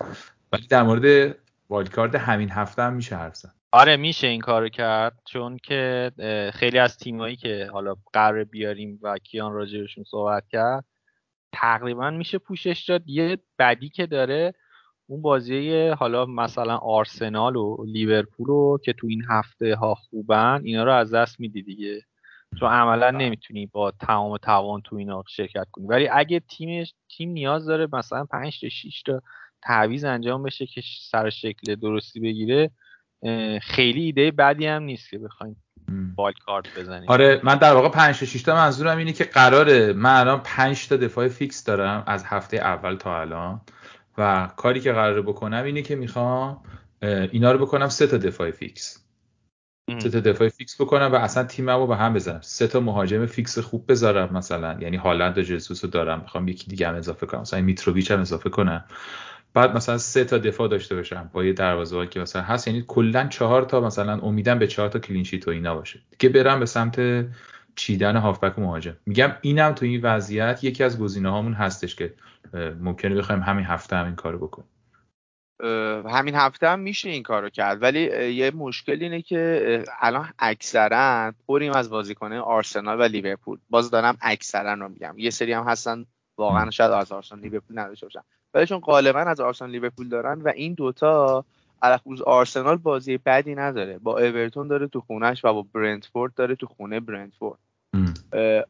[0.52, 1.36] ولی در مورد
[1.70, 3.36] وایلد همین هفته هم میشه حرف
[3.72, 6.12] آره میشه این کارو کرد چون که
[6.54, 10.84] خیلی از تیمایی که حالا قرار بیاریم و کیان راجبشون صحبت کرد
[11.52, 13.02] تقریبا میشه پوشش داد.
[13.06, 14.54] یه بدی که داره
[15.06, 20.84] اون بازی حالا مثلا آرسنال و لیورپول رو که تو این هفته ها خوبن اینا
[20.84, 22.02] رو از دست میدی دیگه.
[22.60, 23.18] تو عملا بله.
[23.18, 25.86] نمی‌تونی با تمام توان تو اینا شرکت کنی.
[25.86, 29.22] ولی اگه تیمش تیم نیاز داره مثلا 5 تا 6 تا
[29.62, 32.70] تعویض انجام بشه که سر شکل درستی بگیره
[33.62, 35.56] خیلی ایده بدی هم نیست که بخوایم
[36.16, 37.08] wild card بزنیم.
[37.08, 40.88] آره من در واقع 5 تا 6 تا منظورم اینه که قراره من الان 5
[40.88, 43.60] تا دفاع فیکس دارم از هفته اول تا الان
[44.18, 46.62] و کاری که قراره بکنم اینه که می‌خوام
[47.02, 49.04] اینا رو بکنم سه تا دفاع فیکس.
[49.98, 52.40] سه تا دفاع فیکس بکنم و اصلا تیمم رو به هم بزنم.
[52.40, 54.78] سه تا مهاجم فیکس خوب بذارم مثلا.
[54.80, 57.40] یعنی هالند و جسوس رو دارم می‌خوام یکی دیگه هم اضافه کنم.
[57.40, 58.84] مثلا میتروویچ هم اضافه کنم.
[59.54, 62.68] بعد مثلا سه تا دفاع داشته باشم با یه دروازه که مثلا هست.
[62.68, 66.60] یعنی کلا چهار تا مثلا امیدم به چهار تا کلینشیت و اینا باشه که برم
[66.60, 67.26] به سمت
[67.76, 68.96] چیدن هافبک و مهاجم.
[69.06, 72.14] میگم اینم تو این وضعیت یکی از گزینه هامون هستش که
[72.80, 74.68] ممکنه بخوایم همین هفته همین کارو بکنیم.
[76.10, 77.82] همین هفته هم میشه این کارو کرد.
[77.82, 83.58] ولی یه مشکل اینه که الان اکثرا پریم از بازیکنه آرسنال و لیورپول.
[83.70, 85.14] باز دارم اکثرا رو میگم.
[85.16, 86.06] یه سری هم هستن
[86.36, 88.20] واقعا شاید از آرسنال لیورپول نداشته باشن.
[88.54, 91.44] ولی چون غالبا از آرسنال لیورپول دارن و این دوتا
[92.04, 93.98] رو آرسنال بازی بدی نداره.
[93.98, 97.58] با اورتون داره تو خونهش و با برنتفورد داره تو خونه برنتفورد.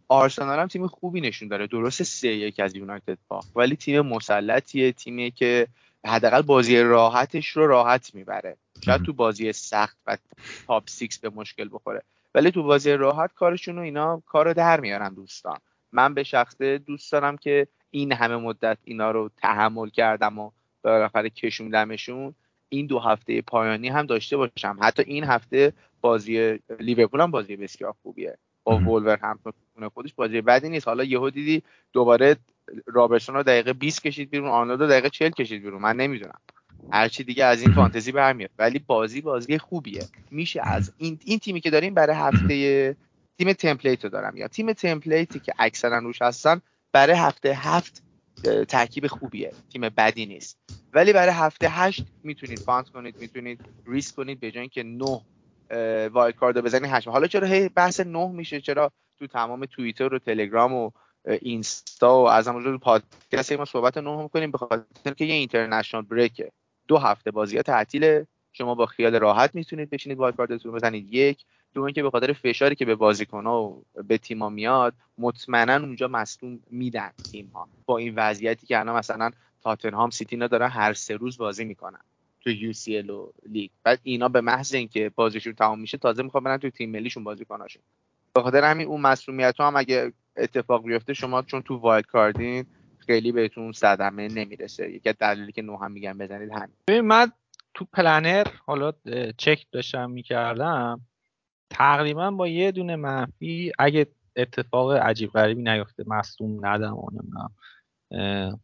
[0.09, 1.67] آرسنال هم تیم خوبی نشون داده.
[1.67, 5.67] درست سه یک از یونایتد باخت ولی تیم مسلطیه تیمی که
[6.07, 8.57] حداقل بازی راحتش رو راحت می‌بره.
[8.85, 10.19] شاید تو بازی سخت و
[10.67, 12.03] top six به مشکل بخوره.
[12.35, 15.59] ولی تو بازی راحت کارشون رو اینا کارو در میارن دوستان.
[15.93, 20.51] من به شخصه دوست دارم که این همه مدت اینا رو تحمل کردم و
[20.83, 22.35] بالاخره کشوندمشون
[22.69, 24.79] این دو هفته پایانی هم داشته باشم.
[24.81, 28.39] حتی این هفته بازی لیورپول هم بازی بسیار خوبیه.
[28.65, 29.39] با وولور هم
[29.95, 30.89] خودش بازی بدی نیست.
[30.89, 32.37] حالا یهو دیدی دوباره
[32.87, 35.83] رابرسون رو دقیقه 20 کشید بیرون آنالدو دقیقه 40 کشید بیرون.
[35.83, 36.39] من نمی‌دونم.
[36.93, 38.51] هرچی دیگه از این فانتزی برمیاد.
[38.59, 40.03] ولی بازی بازی خوبیه.
[40.31, 42.97] میشه از این این تیمی که داریم برای هفته
[43.39, 44.37] تیم template رو دارم.
[44.37, 46.61] یا تیم template ی که اکثرا روش هستن
[46.99, 48.03] برای هفته هفت
[48.69, 49.53] ترکیب خوبیه.
[49.73, 50.59] تیم بدی نیست.
[50.93, 55.21] ولی برای هفته هشت می‌تونید punt کنید می‌تونید ریسک کنید به جای اینکه نه
[56.09, 57.09] wild card بزنید هشت.
[57.09, 60.91] حالا چرا هی بحث نه میشه؟ چرا تو تمام توییتر و تلگرام و
[61.25, 66.39] اینستا و از همونجا پادکست ما صحبت نه می‌کنیم به خاطر که یه international break
[66.39, 66.53] ه.
[66.89, 68.27] دو هفته بازی ها تعطیله.
[68.59, 71.15] شما با خیال راحت می‌تونید بشینید wild card تون بزنید.
[71.15, 71.45] یک
[71.75, 76.61] دو اینکه به خاطر فشاری که به بازیکن‌ها و به تیم‌ها میاد مطمئنا اونجا مصدوم
[76.71, 77.69] میدن تیم‌ها.
[77.87, 79.31] با این وضعیتی که الان مثلا
[79.63, 82.01] تاتنهام سیتی اینا دارن هر سه روز بازی می‌کنن
[82.41, 83.71] تو UCL و لیگ.
[83.83, 87.83] بعد اینا به محض اینکه بازیشون تمام میشه تازه می‌خوان برن تو تیم ملیشون بازیکناشون
[88.35, 92.65] به خاطر همین اون مصدومیت هم اگه اتفاق بیفته شما چون تو wild card ین
[92.99, 94.91] خیلی بهتون صدمه نمی‌رسه.
[94.91, 97.01] یکی دلیلی که نه هم میگن بزنید همین.
[97.01, 97.33] من
[97.79, 98.93] تو پلنر حالا
[99.37, 101.01] چک داشتم می‌کردم.
[101.71, 106.97] تقریبا با یه دونه منفی اگه اتفاق عجیب غریبی نیفته مصدوم ندم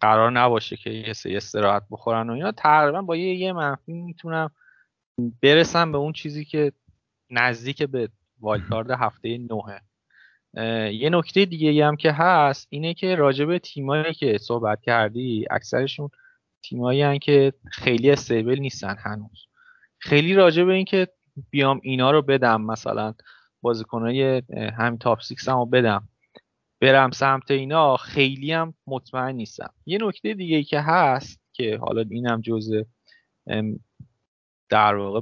[0.01, 4.51] قرار نباشه که یه سه استراحت بخورن و اینا تقریبا با یه یه منفی می‌تونم
[5.43, 6.73] برسم به اون چیزی که
[7.31, 8.09] نزدیک به
[8.41, 9.79] والکارد هفته نوه.
[10.91, 16.11] یه نکته دیگه هم که هست اینه که راجب تیمایی که صحبت کردی اکثرشون
[16.69, 19.47] تیمایی که خیلی stable نیستن هنوز.
[19.99, 21.09] خیلی راجب این که
[21.51, 23.15] بیام اینا رو بدم مثلا
[23.63, 24.43] بازیکنای
[24.79, 26.09] همین top six هم رو بدم
[26.81, 29.71] برم سمت اینا خیلی هم مطمئن نیستم.
[29.87, 32.83] یه نکته دیگه ای که هست که حالا اینم جزء
[34.69, 35.21] در واقع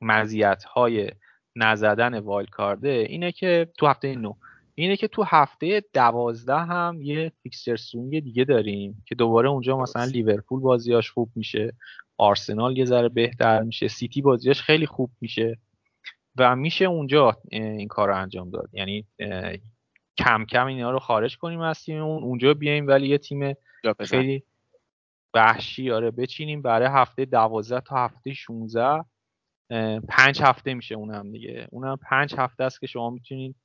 [0.00, 1.10] مزیت های
[1.56, 4.34] نزدن wild card ه اینه که تو هفته نه
[4.74, 10.04] اینه که تو هفته دوازده هم یه fixture swing دیگه داریم که دوباره اونجا مثلا
[10.04, 11.72] لیورپول بازیاش خوب میشه
[12.18, 15.58] آرسنال یه ذره بهتر میشه سیتی بازیاش خیلی خوب میشه
[16.36, 18.70] و میشه اونجا این کار رو انجام داد.
[18.72, 19.06] یعنی
[20.18, 23.54] کم کم اینا رو خارج کنیم از تیممون اونجا بیایم ولی یه تیم
[24.00, 24.42] خیلی
[25.34, 26.62] وحشی آره بچینیم.
[26.62, 29.04] برای هفته دوازده تا هفته 16
[30.08, 31.68] پنج هفته میشه اونم دیگه.
[31.70, 33.56] اونم پنج هفته است که شما می‌تونید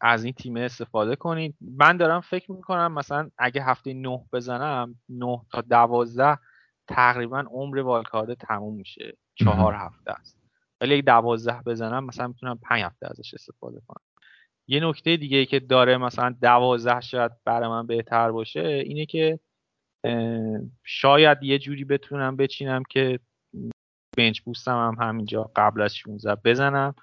[0.00, 1.54] از این تیم استفاده کنید.
[1.60, 6.38] من دارم فکر می‌کنم مثلا اگه هفته نه بزنم نه تا دوازده
[6.88, 9.16] تقریبا عمر والکارد تموم میشه.
[9.34, 10.38] چهار هفته است.
[10.80, 14.04] ولی اگه دوازده بزنم مثلا می‌تونم پنج هفته ازش استفاده کنم.
[14.68, 19.40] یه نکته دیگه ای که داره مثلا دوازده شاید برای من بهتر باشه اینه که
[20.84, 23.20] شاید یه جوری بتونم بچینم که
[24.16, 26.94] بنچ بوستم هم همینجا قبل از 16 بزنم.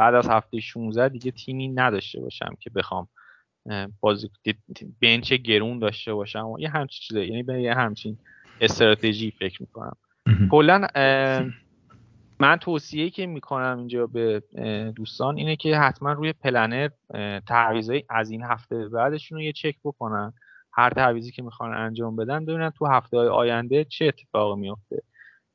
[0.00, 3.08] بعد از هفته 16 دیگه تیمی نداشته باشم که بخوام
[4.00, 4.30] بازی
[5.02, 8.18] بنچ گرون داشته باشم و یه همچین چیزه یعنی به یه همچین
[8.60, 9.96] استراتژی فکر می‌کنم.
[10.50, 10.86] کلا
[12.38, 14.42] من توصیه که می‌کنم اینجا به
[14.96, 16.88] دوستان اینه که حتما روی پلنر
[17.48, 20.32] تعویضای از این هفته بعدشون رو یه چک بکنن.
[20.72, 25.02] هر تعویزی که می‌خوان انجام بدن ببینن تو هفته های آینده چه اتفاقی میفته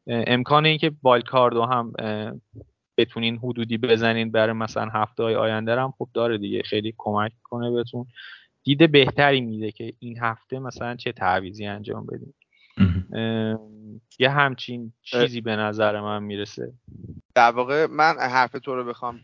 [0.08, 1.94] امکان اینکه بالکاردو هم
[2.98, 7.72] بتونین حدودی بزنین برای مثلا هفته های آینده هم خب داره دیگه خیلی کمک کنه
[7.72, 8.06] بهتون.
[8.64, 12.34] دید بهتری میده که این هفته مثلا چه تعویزی انجام بدین.
[14.20, 16.74] یه همچین چیزی به نظر من می‌رسه.
[17.36, 19.20] در واقع من حرف تو رو بخوام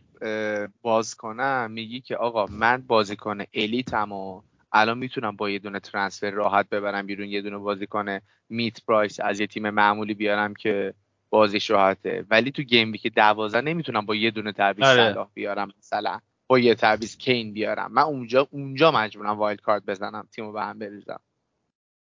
[0.82, 1.72] باز کنم.
[1.72, 7.06] میگی که آقا من بازیکن الیتم و الان می‌تونم با یه دونه ترانسفر راحت ببرم
[7.06, 10.94] بیرون یه دونه بازیکن میت پرایس از یه تیم معمولی بیارم که
[11.32, 12.26] بازیش راحته.
[12.30, 15.14] ولی تو گیم که دوازه نمی‌تونم با یه دونه تعویض آره.
[15.14, 16.20] صلاح بیارم مثلا.
[16.48, 17.92] با یه تعویض کین بیارم.
[17.92, 21.20] من اونجا اونجا مجبورم wild card بزنم تیمو به هم بریزم.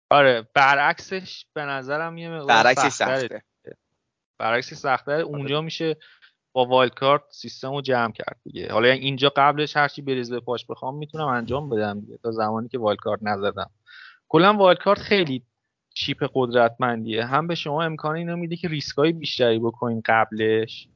[0.10, 3.20] آره برعکسش به نظرم یه مقدار برعکسش سخت‌تره.
[3.22, 3.44] سخته.
[4.40, 5.98] برعکسش سخته اونجا میشه
[6.54, 8.72] با wild card سیستم رو جمع کرد دیگه.
[8.72, 12.18] حالا یعنی اینجا قبلش هرچی بریز بپاش بخوام می‌تونم انجام بدم دیگه.
[12.18, 13.70] تا زمانی که wild card نزدم.
[14.30, 15.44] کلا wild card خیلی
[15.94, 17.26] chip قدرتمندیه.
[17.26, 20.88] هم به شما امکان اینو میده که ریسکای بیشتری بکنین قبلش.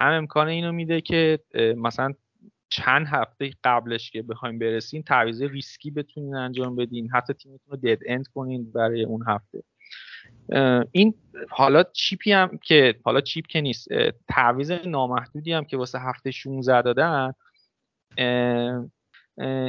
[0.00, 1.38] هم امکان اینو میده که
[1.76, 2.12] مثلا
[2.68, 7.10] چند هفته قبلش که بخوایم برسین تعویض ریسکی بتونین انجام بدین.
[7.10, 9.62] حتی تیمتون رو دد اند کنین برای اون هفته.
[10.92, 11.14] این
[11.50, 13.88] حالا چیپی هم که حالا چیپ که نیست.
[14.28, 17.34] تعویض نامحدودی هم که واسه هفته 16 دادن.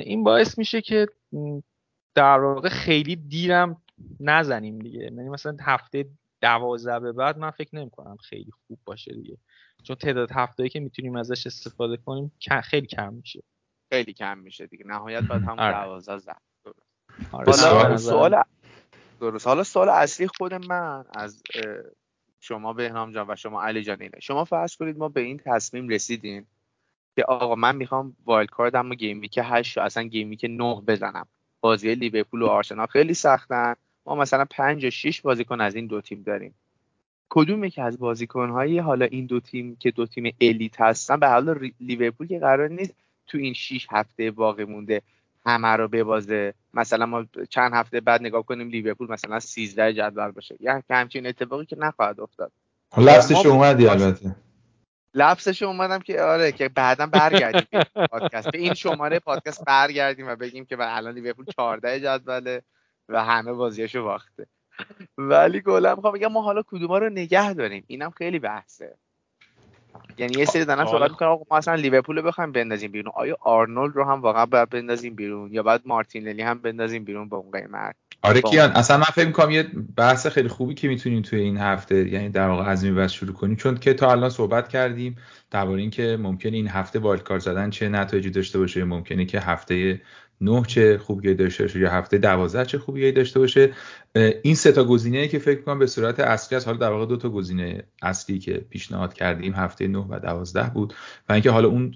[0.04, 1.08] این باعث میشه که
[2.16, 3.82] در واقع خیلی دیرم
[4.20, 5.00] نزنیم دیگه.
[5.00, 6.06] یعنی مثلا هفته
[6.42, 9.38] دوازده به بعد من فکر نمی کنم خیلی خوب باشه دیگه.
[9.84, 12.32] چون تعداد هفتهایی که می‌تونیم ازش استفاده کنیم
[12.64, 13.44] خیلی کم میشه.
[13.90, 14.86] خیلی کم میشه دیگه.
[14.88, 15.72] نهایت باید همون آره.
[15.74, 16.42] دوازده زد.
[16.66, 16.74] آره.
[17.32, 18.44] حالا به نظرم- سوال
[19.20, 19.48] درست.
[19.48, 21.44] حالا سوال اصلی خود من از
[22.40, 24.20] شما بهنام جان و شما علی جان اینه.
[24.20, 26.46] شما فرض کنید ما به این تصمیم رسیدین
[27.16, 30.46] که آقا من می‌خوام wild card م و game week 8 و اصلا game week
[30.50, 31.28] 9 بزنم.
[31.60, 33.76] بازی لیورپول و آرسنال خیلی سختن.
[34.06, 36.56] ما مثلا 5 یا 6 بازیکن از این دو تیم داریم.
[37.30, 41.72] کدوم که از بازیکن‌های حالا این دو تیم که دو تیم الیت هستن؟ به حال
[41.80, 42.94] لیورپول که قرار نیست
[43.28, 45.02] تو این 6 هفته باقی مونده
[45.46, 46.54] همه رو ببازه.
[46.74, 50.56] مثلا ما چند هفته بعد نگاه کنیم لیورپول مثلا 13 جدول باشه.
[50.60, 52.52] یعنی همچین اتفاقی که نخواهد افتاد.
[52.98, 54.36] لفظش ما- اومدی البته.
[55.14, 58.52] لفظش اومدم که آره که بعدا برگردیم به این پادکست.
[58.52, 62.62] به این شماره پادکست برگردیم و بگیم که الان لیورپول 14 جدوله.
[63.12, 64.48] و همه بازیاشو باخته.
[65.18, 68.96] ولی کلا می‌خوام بگم ما حالا کدوما رو نگه داریم؟ اینم خیلی بحثه.
[70.18, 73.12] یعنی یه سری دارن صحبت می‌کنن آقا ما اصلا لیورپول رو بخوایم بندازیم بیرون.
[73.16, 77.36] آیا آرنولد رو هم واقعا باید بندازیم بیرون؟ یا باید مارتینلی هم بندازیم بیرون به
[77.36, 79.64] اون قیمت؟ آره با- کیان اصلا من فکر می‌کنم یه
[79.98, 83.34] بحث خیلی خوبی که می‌تونیم توی این هفته یعنی در واقع از این بعد شروع
[83.34, 83.56] کنیم.
[83.56, 85.16] چون که تا الان صحبت کردیم
[85.52, 88.84] درباره اینکه ممکنه این هفته wild card زدن چه نتایجی داشته باشه.
[88.84, 90.02] ممکنه که هفته
[90.42, 93.74] نه چه خوبی داشته باشه یا هفته دوازده چه خوبی داشته باشه.
[94.44, 97.18] این سه تا گزینه که فکر کنم به صورت اصلی است حالا در واقع دو
[97.18, 100.94] تا گزینه اصلی که پیشنهاد کردیم هفته 9 و 12 بود
[101.30, 101.96] و اینکه حالا اون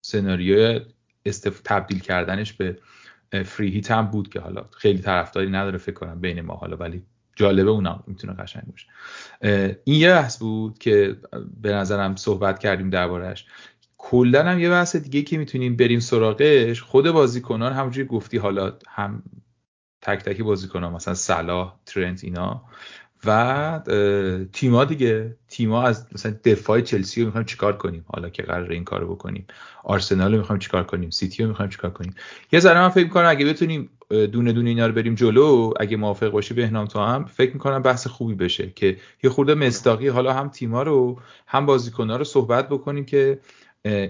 [0.00, 0.80] سناریو
[1.26, 1.60] استف...
[1.64, 2.78] تبدیل کردنش به
[3.44, 7.02] فری هیت هم بود که حالا خیلی طرفداری نداره فکر کنم بین ما حالا ولی
[7.36, 8.86] جالبه اونم می‌تونه قشنگ باشه.
[9.84, 11.16] این یه بحث بود که
[11.62, 13.46] به نظرم صحبت کردیم دربارهش
[14.10, 19.22] کلا هم یه بحث دیگه که می‌تونیم بریم سراغش خود بازیکنان همونجوری گفتی حالا هم
[20.02, 22.64] تک تکی بازیکنان مثلا صلاح ترنت اینا.
[23.24, 23.80] و
[24.52, 25.36] تیما دیگه.
[25.48, 29.46] تیما از مثلا دفاع چلسی رو می‌خوایم چیکار کنیم؟ حالا که قرار این کارو بکنیم.
[29.84, 32.14] آرسنال رو می‌خوایم چیکار کنیم؟ سیتی رو می‌خوایم چیکار کنیم؟
[32.52, 36.30] یه ذره من فکر می‌کنم اگه بتونیم دونه دونه اینا رو بریم جلو اگه موافق
[36.30, 40.48] باشی بهنام تو هم فکر می‌کنم بحث خوبی بشه که یه خورده مستاقی حالا هم
[40.48, 43.38] تیما رو هم بازیکن‌ها رو صحبت بکنیم که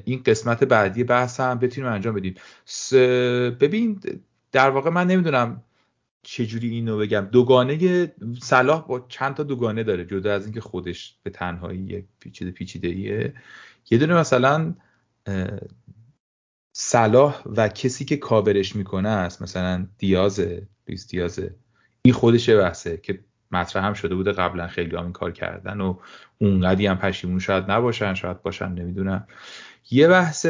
[0.04, 2.34] این قسمت بعدی بحث هم بتونیم انجام بدیم.
[3.60, 4.00] ببین
[4.52, 5.62] در واقع من نمی‌دونم
[6.22, 7.28] چجوری اینو بگم.
[7.32, 8.12] دوگانه
[8.42, 12.88] صلاح با چند تا دوگانه داره جدا از اینکه خودش به تنهایی یک پیچیده پیچیده
[12.88, 13.34] ایه
[13.90, 14.74] یه دونه مثلا
[16.72, 21.54] صلاح و کسی که کاورش می‌کنه است مثلا دیازه لویس دیازه.
[22.02, 23.20] این خودش یه بحثه که
[23.52, 25.96] مطرح هم شده بوده قبلا خیلی هم این کار کردن و
[26.38, 29.26] اونقدی هم پشیمون شاید نباشن شاید باشن نمی‌دونم.
[29.90, 30.46] یه بحث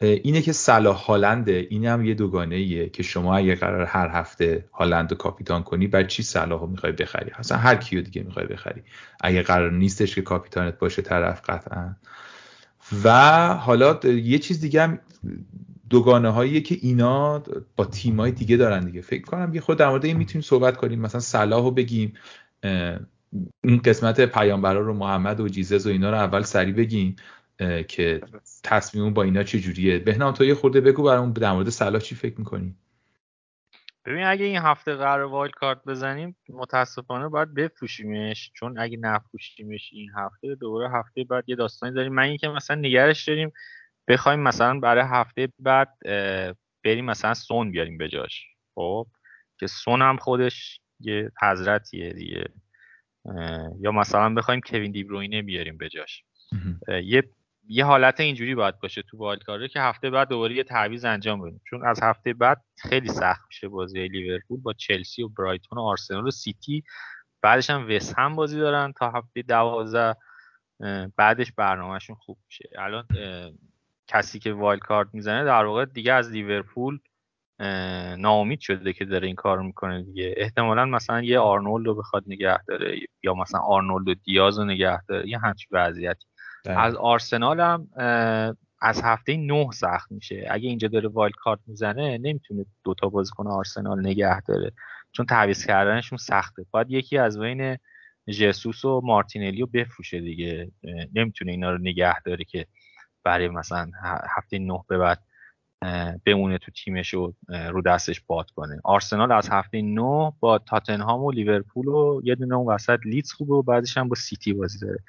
[0.00, 4.64] اینه که صلاح هالنده این هم یه دوگانه ایه که شما اگه قرار هر هفته
[4.72, 8.46] هالند رو کاپیتان کنی بر چی صلاح رو می‌خوای بخری؟ اصلا هر کیو دیگه می‌خوای
[8.46, 8.82] بخری.
[9.20, 11.96] اگه قرار نیستش که کاپیتانت باشه طرف قطعا.
[13.04, 13.10] و
[13.54, 14.98] حالا یه چیز دیگه هم
[15.90, 17.42] دوگانه هایی که اینا
[17.76, 19.00] با تیمای دیگه دارن دیگه.
[19.00, 21.00] فکر کنم یه خود در مورد این می‌تونیم صحبت کنیم.
[21.00, 22.12] مثلا صلاح رو بگیم
[23.64, 27.16] این قسمت پیامبرا رو محمد و جیزز و اینا رو اول سریع بگیم
[27.88, 28.20] که
[28.62, 29.98] تصمیم با اینا چه جوریه.
[29.98, 32.74] بهنام تو یه خورده بگو برامون در مورد صلاح چی فکر می‌کنی؟
[34.04, 38.50] ببین اگه این هفته قرار وایلد کارت بزنیم متاسفانه باید بفروشیمش.
[38.54, 42.12] چون اگه نفروشیمش این هفته دوباره هفته بعد یه داستانی داریم.
[42.14, 43.52] من اینکه مثلا نگرش داریم
[44.08, 45.98] بخوایم مثلا برای هفته بعد
[46.84, 48.46] بریم مثلا سون بیاریم به جاش.
[48.74, 49.06] خب؟
[49.58, 52.48] که سون هم خودش یه حضرتیه دیگه.
[53.80, 56.24] یا مثلا بخوایم کوین دیبروینه بیاریم به جاش.
[57.04, 57.30] یه
[57.68, 61.60] یه حالت اینجوری باید باشه تو والکاره که هفته بعد دوباره یه تعویض انجام بدیم.
[61.70, 66.26] چون از هفته بعد خیلی سخت میشه بازی لیورپول با چلسی و برایتون و آرسنال
[66.26, 66.84] و سیتی.
[67.42, 70.16] بعدش هم وست هم بازی دارن تا هفته دوازده.
[71.16, 72.68] بعدش برنامهشون خوب میشه.
[72.78, 73.06] الان
[74.06, 76.98] کسی که wild card می‌زنه در واقع دیگه از لیورپول
[78.18, 80.34] ناامید شده که داره این کار می‌کنه دیگه.
[80.36, 85.02] احتمالا مثلا یه آرنولد رو بخواد نگه داره یا مثلا آرنولد و دیاز رو نگه
[85.08, 86.26] داره یه همچین وضعیتی.
[86.64, 87.88] از آرسنال هم
[88.80, 90.46] از هفته نه سخت میشه.
[90.50, 94.72] اگه اینجا داره wild card می‌زنه نمی‌تونه دوتا بازیکن آرسنال نگه داره.
[95.12, 96.66] چون تعویض کردنشون سخته.
[96.70, 97.78] باید یکی از بین
[98.28, 100.72] جسوس و مارتینلی رو بفروشه دیگه.
[101.14, 102.66] نمی‌تونه اینا رو نگه داره که
[103.26, 103.90] برای مثلا
[104.36, 105.22] هفته نه به بعد
[106.24, 108.80] بمونه تو تیمش و رو دستش باد کنه.
[108.84, 113.54] آرسنال از هفته نه با تاتنهام و لیورپول و یه دونه اون وسط لیدز خوبه
[113.54, 115.02] و بعدش هم با سیتی بازی داره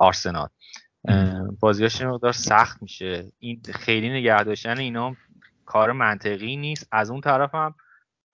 [0.00, 0.48] آرسنال.
[1.60, 3.32] بازیاش مقدار سخت میشه.
[3.38, 5.16] این خیلی نگه داشتن اینا
[5.64, 6.88] کار منطقی نیست.
[6.92, 7.74] از اون طرف هم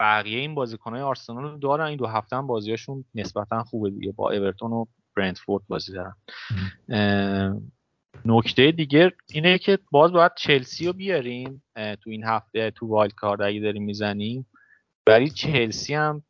[0.00, 1.86] بقیه این بازیکنهای آرسنال رو دارن.
[1.86, 4.12] این دو هفته هم بازیاشون نسبتا خوبه دیگه.
[4.12, 4.84] با اورتون و
[5.16, 6.14] برنتفورد بازی دارن.
[8.24, 13.42] نکته دیگه اینه که باز باید چلسی رو بیاریم تو این هفته تو وایلد کارد
[13.42, 14.46] اگه داریم می‌زنیم.
[15.06, 16.22] برای چلسی هم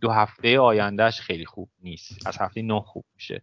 [0.00, 2.26] دو هفته آیندهش خیلی خوب نیست.
[2.26, 3.42] از هفته نه خوب میشه.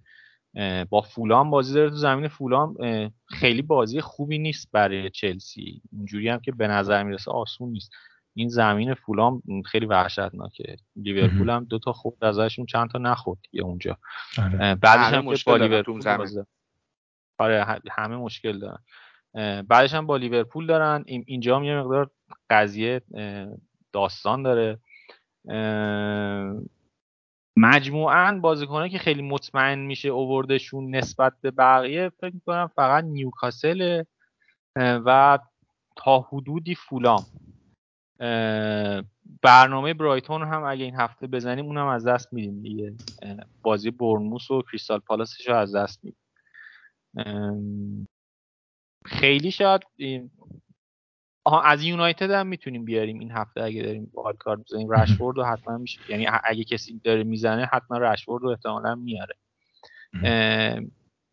[0.89, 2.77] با فولام بازی داره تو زمین فولام
[3.25, 5.81] خیلی بازی خوبی نیست برای چلسی.
[5.91, 7.91] اینجوری هم که به نظر می‌رسه آسون نیست.
[8.33, 10.75] این زمین فولام خیلی وحشتناکه.
[10.95, 13.97] لیورپول هم دو تا خورد ازشون چند تا نخورد دیگه اونجا.
[14.37, 14.75] آره.
[14.75, 16.01] بعدش هم با لیورپول
[17.37, 18.83] آره همه مشکل دارن.
[19.61, 21.03] بعدش هم با لیورپول دارن.
[21.07, 22.11] اینجا هم یه مقدار
[22.49, 23.01] قضیه
[23.93, 24.79] داستان داره.
[27.57, 34.03] مجموعا بازیکنه که خیلی مطمئن میشه اووردشون نسبت به بقیه فکر می‌کنم فقط نیوکاسل
[34.75, 35.39] و
[35.95, 37.25] تا حدودی فولام.
[39.41, 42.93] برنامه برایتون هم اگه این هفته بزنیم اونم از دست میدیم دیگه.
[43.61, 46.19] بازی برنموس و کریستال پالاسش رو از دست میدیم.
[49.05, 49.81] خیلی شاید
[51.43, 55.77] آها از یونایتد هم می‌تونیم بیاریم این هفته اگه داریم کارت بزنیم رشفورد رو حتما
[55.77, 55.99] میشه.
[56.09, 59.35] یعنی اگه کسی داره می‌زنه حتما رشفورد رو احتمالا میاره.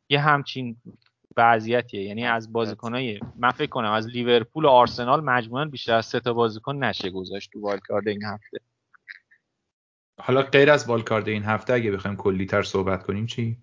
[0.08, 0.76] یه همچین
[1.36, 2.02] وضعیتیه.
[2.02, 6.32] یعنی از بازیکنای من فکر کنم از لیورپول و آرسنال مجموعا بیشتر از سه تا
[6.32, 8.58] بازیکن نشه گذاشت تو والکارد این هفته.
[10.20, 13.56] حالا غیر از والکارد این هفته اگه بخوایم کلی تر صحبت کنیم چی؟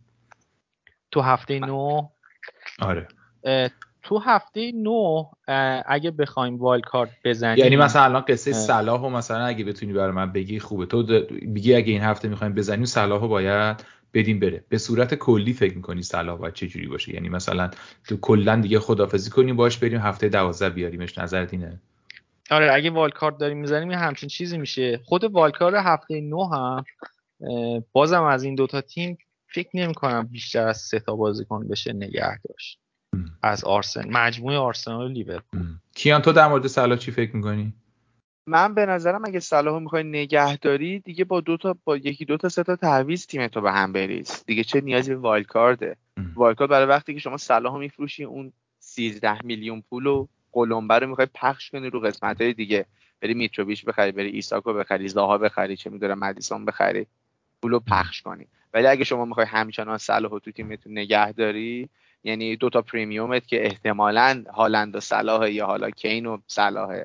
[1.12, 2.07] تو هفته نو.
[2.80, 3.07] آره.
[4.03, 5.24] تو هفته نو
[5.86, 7.57] اگه بخوایم وایل کارت بزنیم.
[7.57, 10.86] یعنی مثلا الان قصه صلاح و مثلا اگه بتونی برای من بگی خوبه.
[10.86, 11.03] تو
[11.55, 13.84] بگی اگه این هفته می‌خوایم بزنیم صلاح باید
[14.14, 14.64] بدیم بره.
[14.70, 17.70] به صورت کلی فکر می‌کنی صلاح باید چه جوری باشه؟ یعنی مثلا
[18.07, 21.18] تو کلا دیگه خدافزی کنیم باش بریم هفته دوازده بیاریمش.
[21.18, 21.80] نظرت اینه؟
[22.51, 24.99] آره اگه والکارت داریم می‌زنیم همچین چیزی میشه.
[25.05, 26.86] خود والکارت هفته نو هم
[27.91, 29.18] بازم از این دوتا تیم
[29.53, 32.79] فکر نمی کنم بیشتر از سه تا بازیکن بشه نگه داشت
[33.43, 35.61] از آرسن مجموعه آرسنال و لیورپول
[35.95, 37.73] کیان تو در مورد صلاح چی فکر می‌کنی؟
[38.47, 42.49] من به نظرم اگه صلاح می‌خوای نگهداری دیگه با دو تا با یکی دو تا
[42.49, 44.43] سه تا تعویض تیم تو به هم بریز.
[44.45, 45.95] دیگه چه نیازی به wildcard ه
[46.36, 51.69] wild برای وقتی که شما صلاح میفروشی اون 13 میلیون پول قلمبه رو می‌خوای پخش
[51.69, 52.85] کنی رو قسمت های دیگه.
[53.21, 57.07] بری میتروویچ بخری بری ایساکو بخری زاها بخری چه می‌دونم مدیسون بخری
[57.61, 58.47] پولو پخش کنی.
[58.74, 61.89] ولی اگه شما می‌خوای همچنان صلاح تو تیمتون نگه داری
[62.24, 67.03] یعنی دو تا premium ت که احتمالا هالند و صلاح یا حالا کین و صلاح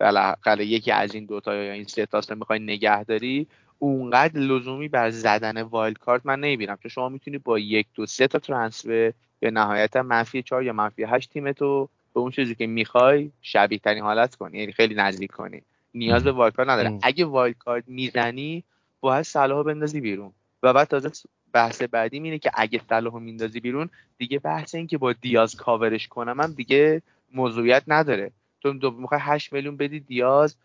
[0.00, 3.46] بالاخره یکی از این دوتا یا این سه تاست می‌خوای نگه داری
[3.78, 6.78] اونقدر لزومی بر زدن wildcard من نمی‌بینم.
[6.82, 9.12] چون شما می‌تونی با یک دو سه تا transfer
[9.42, 14.02] یا نهایتا منفی چهار یا منفی هشت تیمتو به اون چیزی که می‌خوای شبیه ترین
[14.02, 14.58] حالت کنی.
[14.58, 15.62] یعنی خیلی نزدیک کنی.
[15.94, 16.98] نیاز به wildcard نداره.
[17.02, 18.64] اگه wildcard می‌زنی
[19.00, 20.32] باید صلاح بندازی بیرون.
[20.62, 21.10] و بعد تازه
[21.52, 26.08] بحث بعدی اینه که اگه صلاح میندازی بیرون دیگه بحث این که با دیاز کاورش
[26.08, 27.02] کنم هم دیگه
[27.34, 28.30] موضوعیت نداره.
[28.60, 30.56] تو دو می‌خوای 8 میلیون بدی دیاز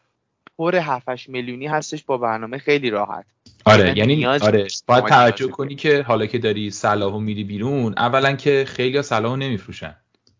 [0.58, 3.26] پر 7 8 میلیونی هستش با برنامه خیلی راحت.
[3.66, 8.66] آره یعنی آره باید توجه کنی که حالا که داری صلاحو میری بیرون اولا که
[8.68, 9.96] خیلی صلاحو نمیفروشن.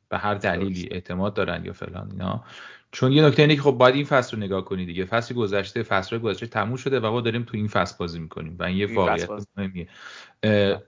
[0.10, 2.44] به هر دلیلی اعتماد دارن یا فلان اینا.
[2.96, 5.06] چون یه نکته اینه که خب باید این فصل رو نگاه کنی دیگه.
[5.06, 8.64] فصل گذشته فصل گذشته تموم شده و ما داریم تو این فصل بازی می‌کنیم و
[8.64, 9.88] این یه واقعیت مهمیه.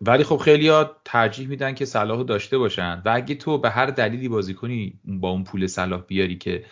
[0.01, 3.85] ولی خب خیلی ها ترجیح میدن که صلاح داشته باشن و اگه تو به هر
[3.85, 6.65] دلیلی بازی کنی با اون پول صلاح بیاری که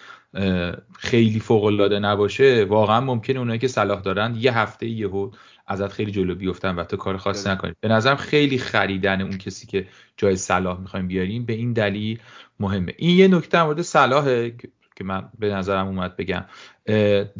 [0.97, 5.31] خیلی فوق العاده نباشه واقعا ممکنه اونایی که صلاح دارن یه هفته یهو
[5.67, 7.73] ازت خیلی جلو بیفتن و تو کار خاصی نکنی.
[7.81, 12.19] به نظرم خیلی خریدن اون کسی که جای صلاح می‌خوایم بیاریم به این دلیل
[12.59, 12.93] مهمه.
[12.97, 14.55] این یه نکته مورد صلاحه
[14.95, 16.45] که من به نظرم اومد بگم.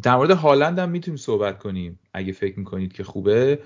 [0.02, 3.58] در مورد هالند هم می‌تونیم صحبت کنیم اگه فکر می‌کنید که خوبه.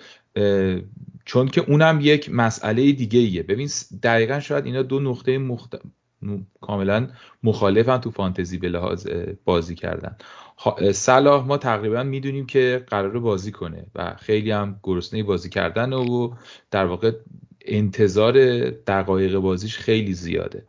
[1.24, 3.70] چون که اونم یک مسئله دیگه ایه ببین
[4.03, 5.74] دقیقا شاید اینا دو نقطه مخت...
[6.61, 7.09] کاملا
[7.43, 9.07] مخالفن تو فانتزی به لحاظ
[9.45, 10.16] بازی کردن.
[10.93, 16.34] صلاح ما تقریبا می‌دونیم که قرار بازی کنه و خیلی هم گرسنه بازی کردن و
[16.70, 17.12] در واقع
[17.61, 18.34] انتظار
[18.70, 20.66] دقایق بازیش خیلی زیاده.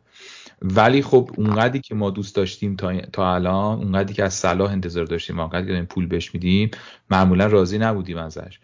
[0.64, 5.04] ولی خب اونقدری که ما دوست داشتیم تا, تا الان اونقدری که از صلاح انتظار
[5.04, 6.70] داشتیم اونقدری که پول بهش میدیم
[7.10, 8.60] معمولا راضی نبودیم ازش.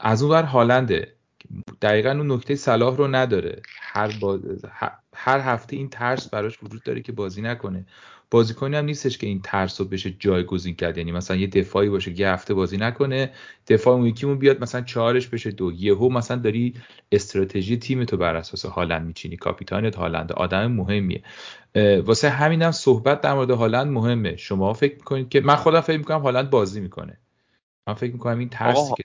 [0.00, 1.12] از اون ور هالنده.
[1.82, 3.62] دقیقا اون نکته صلاح رو نداره.
[3.80, 4.10] هر,
[5.14, 7.86] هر هفته این ترس براش وجود داره که بازی نکنه.
[8.30, 10.98] بازیکنی هم نیستش که این ترس رو بشه جایگزین کرد.
[10.98, 13.30] یعنی مثلا یه دفاعی باشه که یه هفته بازی نکنه
[13.68, 15.72] دفاع اون یکیمون بیاد مثلا چهارش بشه دو.
[15.72, 16.74] یهو مثلا داری
[17.12, 19.36] استراتژی تیم تو بر اساس هالند میچینی.
[19.36, 21.22] کاپیتانت هالند آدم مهمیه.
[22.04, 24.36] واسه همینم هم صحبت در مورد هالند مهمه.
[24.36, 27.18] شما فکر می‌کنید که من خودم فکر می‌کنم هالند بازی می‌کنه.
[27.86, 29.04] من فکر می‌کنم این ترسی که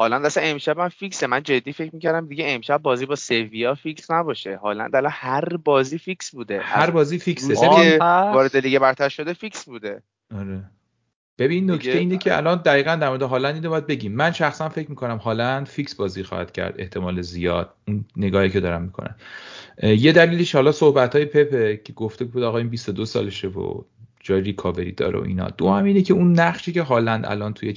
[0.00, 1.26] هالند اصلا امشب من فیکسه.
[1.26, 4.56] من جدی فکر می‌کردم دیگه امشب بازی با سویا فیکس نباشه.
[4.56, 6.60] هالند الان هر بازی فیکس بوده.
[6.60, 7.54] هر بازی فیکسه.
[7.54, 10.02] که وارد لیگ برتر شده فیکس بوده.
[10.34, 10.64] آره.
[11.38, 14.12] ببین نکته اینه که الان دقیقا در مورد هالند اینو باید بگیم.
[14.12, 16.74] من شخصا فکر می‌کنم هالند فیکس بازی خواهد کرد.
[16.78, 17.74] احتمال زیاد.
[17.88, 19.14] اون نگاهی که دارم می‌کنم.
[19.82, 23.82] یه دلیلش حالا صحبت های پپه که گفته بود آقا این 22 سالشه و
[24.28, 25.48] جای ریکاوری داره و اینا.
[25.48, 27.74] دو هم اینه که اون نقشی که هالند الان توی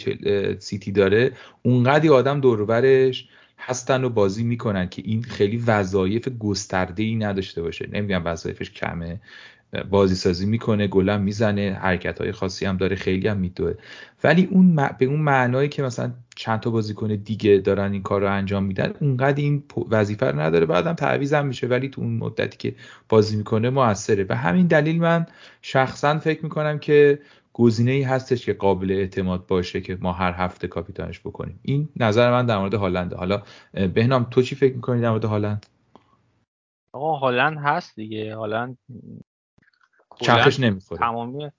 [0.60, 1.32] سیتی داره
[1.64, 3.28] اونقدی آدم دورورش
[3.58, 7.90] هستن و بازی می‌کنن که این خیلی وظایف گسترده ای نداشته باشه.
[7.92, 9.20] نمیگم وظایفش کمه.
[9.90, 13.74] بازی سازی می‌کنه گلم می‌زنه حرکت های خاصی هم داره خیلی هم میدوه.
[14.24, 18.32] ولی اون به اون معنایی که مثلا چند تا بازیکن دیگه دارن این کار رو
[18.32, 20.66] انجام میدن اونقدر این وظیفه رو نداره.
[20.66, 20.96] بعدم
[21.32, 21.68] هم میشه.
[21.68, 22.76] ولی تو اون مدتی که
[23.10, 24.26] بازی می‌کنه موثره.
[24.30, 25.26] و همین دلیل من
[25.62, 27.20] شخصا فکر می‌کنم که
[27.54, 31.60] گزینه ای هستش که قابل اعتماد باشه که ما هر هفته کاپیتانش بکنیم.
[31.62, 33.16] این نظر من در مورد هالنده.
[33.16, 33.42] حالا
[33.94, 35.66] بهنام تو چی فکر می‌کنی در مورد هالند؟
[36.94, 38.36] آقا هالند هست دیگه.
[38.36, 38.78] هالند
[40.22, 41.00] چرخش نمی‌خوره.
[41.00, 41.52] تمامی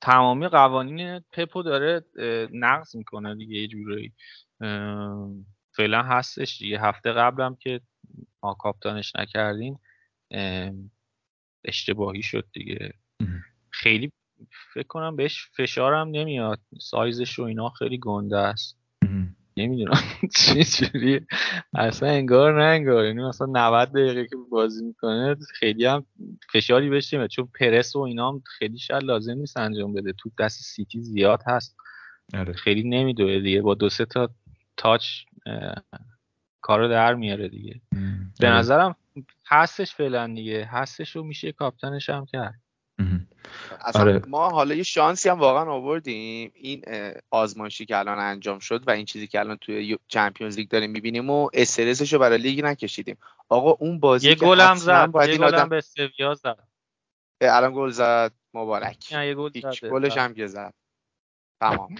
[0.00, 2.04] تمامی قوانین پپو داره
[2.52, 4.12] نقض می‌کنه دیگه یه جورایی.
[5.72, 6.80] فعلا هستش دیگه.
[6.80, 7.80] هفته قبلم که
[8.42, 9.80] ما کاپتانش نکردیم
[11.64, 12.94] اشتباهی شد دیگه.
[13.70, 14.12] خیلی
[14.74, 16.60] فکر کنم بهش فشارم نمیاد.
[16.80, 18.78] سایزش و اینا خیلی گنده است.
[19.62, 20.00] نمی‌دونم
[20.36, 21.26] چجوری
[21.74, 23.04] اصلا انگار نه انگار.
[23.04, 26.06] یعنی مثلا 90 دقیقه که بازی می‌کنه خیلی هم
[26.52, 30.12] فشاری بهش چون پرس و اینا هم خیلی شاید لازم نیست انجام بده.
[30.12, 31.76] تو دست سیتی زیاد هست.
[32.34, 32.52] آره.
[32.52, 33.62] خیلی نمیدوه دیگه.
[33.62, 34.30] با دو سه تا
[34.76, 35.08] تاچ
[36.60, 37.80] کارو در میاره دیگه.
[38.40, 38.56] به آره.
[38.56, 38.96] نظرم
[39.46, 40.64] هستش فعلا دیگه.
[40.64, 42.60] هستش و میشه کاپتنش هم کرد.
[43.84, 44.22] اصلا آره.
[44.28, 46.52] ما حالا یه شانسی هم واقعا آوردیم.
[46.54, 46.84] این
[47.30, 51.30] آزمایشی که الان انجام شد و این چیزی که الان توی چمپیونز لیگ داریم می‌بینیم
[51.30, 53.18] و استرسش رو برای لیگ نکشیدیم.
[53.48, 56.58] آقا اون بازی یه گل هم زد یه گل هم به سویا زد.
[57.40, 58.32] الان گل زد.
[58.54, 59.12] مبارک.
[59.12, 59.50] یه گل
[59.90, 60.74] گلش هم که زد.
[61.60, 61.94] تمام.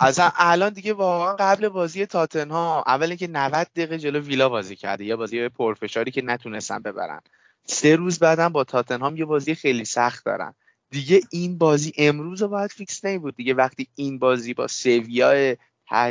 [0.00, 5.04] اصلا الان دیگه واقعا قبل بازی تاتنها اول اینکه 90 دقیقه جلو ویلا بازی کرده
[5.04, 7.20] یا بازی پرفشاری که نتونستن ببرن.
[7.64, 10.54] سه روز بعدم با تاتنهام یه بازی خیلی سخت دارن.
[10.90, 15.56] دیگه این بازی امروز رو باید فیکس بود دیگه وقتی این بازی با سویا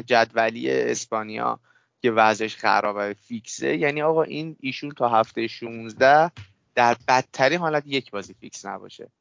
[0.06, 1.60] جدولی اسپانیا
[2.02, 6.32] که وضعش خرابه فیکسه یعنی آقا این ایشون تا هفته 16
[6.76, 9.12] در بدترین حالت یک بازی فیکس نباشه.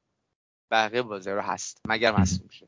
[0.70, 1.80] بقیه بازی رو هست.
[1.88, 2.66] مگر مصوم شه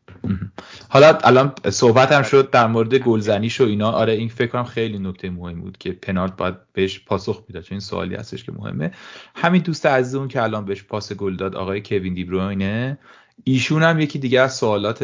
[0.88, 3.90] حالا الان صحبت هم شد در مورد گلزنیش و اینا.
[3.90, 7.62] آره این فکر کنم خیلی نکته مهم بود که پنالت باید بهش پاسخ می‌داد.
[7.62, 8.90] چون این سوالی هستش که مهمه.
[9.34, 12.98] همین دوست عزیزمون که الان بهش پاس گل داد آقای کوین دیبروینه
[13.44, 15.02] ایشون هم یکی دیگه از سوالات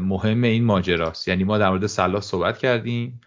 [0.00, 1.28] مهم این ماجراست.
[1.28, 3.20] یعنی ما در مورد صلاح صحبت کردیم.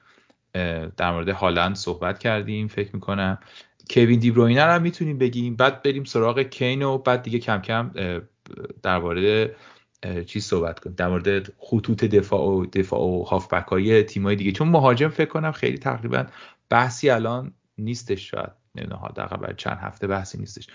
[0.98, 3.38] در مورد هالند صحبت کردیم فکر می‌کنم.
[3.90, 5.56] کوین دیبروینه هم می‌تونیم بگیم.
[5.56, 7.92] بعد بریم سراغ کین و بعد دیگه کم کم
[8.84, 9.52] در مورد
[10.26, 10.96] چیز صحبت کنیم.
[10.96, 14.52] در مورد خطوط دفاع و دفاع و هافبک های تیمای دیگه.
[14.52, 16.26] چون مهاجم فکر کنم خیلی تقریبا
[16.70, 18.52] بحثی الان نیستش شاید.
[18.76, 20.68] نمی‌دونم دقیقا چند هفته بحثی نیستش.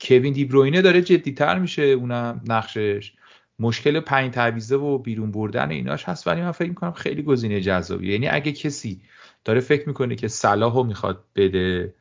[0.00, 3.12] کوین دیبروینه داره جدیتر میشه اونم نقشش.
[3.58, 8.12] مشکل پنج تعویزه و بیرون بردن ایناش هست ولی من فکر می‌کنم خیلی گزینه جذابیه.
[8.12, 9.00] یعنی اگه کسی
[9.44, 11.94] داره فکر می‌کنه که صلاحو می‌خواد بده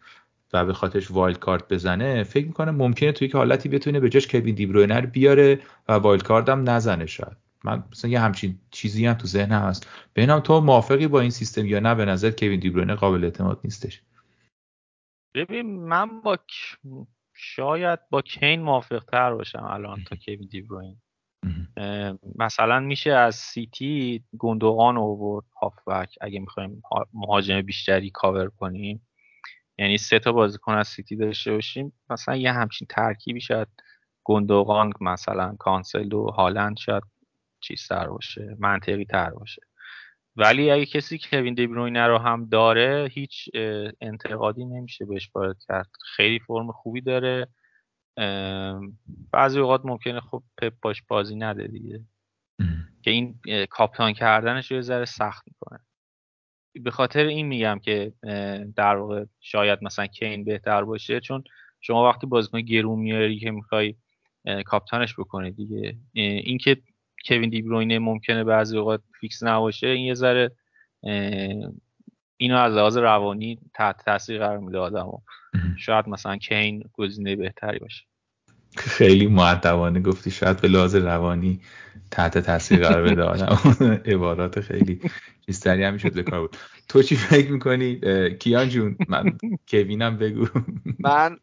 [0.53, 4.55] و به خاطرش wildcard بزنه فکر می‌کنم ممکنه توی که حالتی بتونه به جاش کوین
[4.55, 7.37] دیبروین رو بیاره و wildcard هم نزنه شاید.
[7.63, 9.89] من مثلا یه همچین چیزی هم تو ذهنم هست.
[10.15, 14.01] ببینم تو موافقی با این سیستم یا نه؟ به نظر کوین دیبروینه قابل اعتماد نیستش.
[15.35, 16.37] ببین من با
[17.33, 20.97] شاید با کین موافق تر باشم الان تا کوین دیبروین
[22.35, 26.81] مثلا میشه از سیتی گندوغان اوورد هافبک اگه می‌خوایم
[27.13, 29.07] مهاجم بیشتری کاور کنیم.
[29.77, 33.67] یعنی سه تا بازیکن از سیتی داشته باشیم مثلا یه همچین ترکیبی شاید
[34.23, 37.03] گندوغان مثلا کانسلو و هالند شاید
[37.59, 39.61] چیز تر باشه منطقی تر باشه.
[40.35, 43.49] ولی اگه کسی کوین دیبروینه رو هم داره هیچ
[44.01, 45.89] انتقادی نمیشه بهش وارد کرد.
[46.15, 47.47] خیلی فرم خوبی داره.
[49.31, 52.05] بعضی اوقات ممکنه خب پپ باش بازی نده دیگه.
[53.01, 55.79] که این کاپتان کردنش رو یه ذره سخت می‌کنه.
[56.75, 58.13] به خاطر این میگم که
[58.75, 61.43] در واقع شاید مثلا کین بهتر باشه چون
[61.81, 63.95] شما وقتی بازیکن گرون میاری که می‌خوای
[64.65, 65.97] کاپتانش بکنه دیگه.
[66.13, 66.77] اینکه
[67.27, 70.51] کوین دیبروینه ممکنه بعضی اوقات فیکس نباشه این یه ذره
[72.37, 75.19] اینو از لحاظ روانی تحت تاثیر قرار میده آدمو.
[75.77, 78.03] شاید مثلا کین گزینه بهتری باشه.
[78.75, 81.59] خیلی معدبانه گفتی شاید به لحاظ روانی
[82.11, 83.57] تحت تاثیر قرار بده آدم.
[84.05, 84.99] عبارات خیلی
[85.45, 86.57] چیزتری هم می‌شد به کار بود.
[86.87, 87.99] تو چی فکر می‌کنی؟
[88.39, 90.47] کیان جون من کوینم بگو.
[90.99, 91.37] من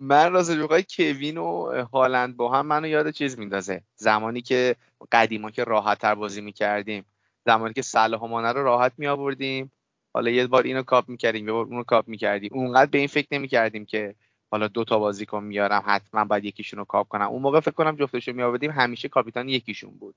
[0.00, 3.82] من راست بخوای کوین و هالند با هم منو یاد چیز میندازه.
[3.96, 4.76] زمانی که
[5.12, 7.04] قدیما که راحت تر بازی می‌کردیم.
[7.46, 9.72] زمانی که صلاح مانه رو راحت می آوردیم
[10.14, 12.50] حالا یه بار اینو cap می‌کردیم یه بار اونو cap می‌کردیم.
[12.52, 14.14] اونقدر به این فکر نمی‌کردیم که
[14.50, 17.28] حالا دو تا بازیکن میارم حتما باید یکیشون رو cap کنم.
[17.28, 20.14] اون موقع فکر کنم جفتشون می آوردیم همیشه کاپیتان یکیشون بود.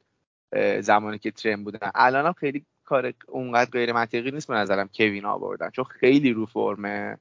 [0.80, 1.92] زمانی که فرم بودن.
[1.96, 7.18] الانم خیلی کار اونقدر غیر منطقی نیست به نظرم کوین آوردن چون خیلی رو فرمه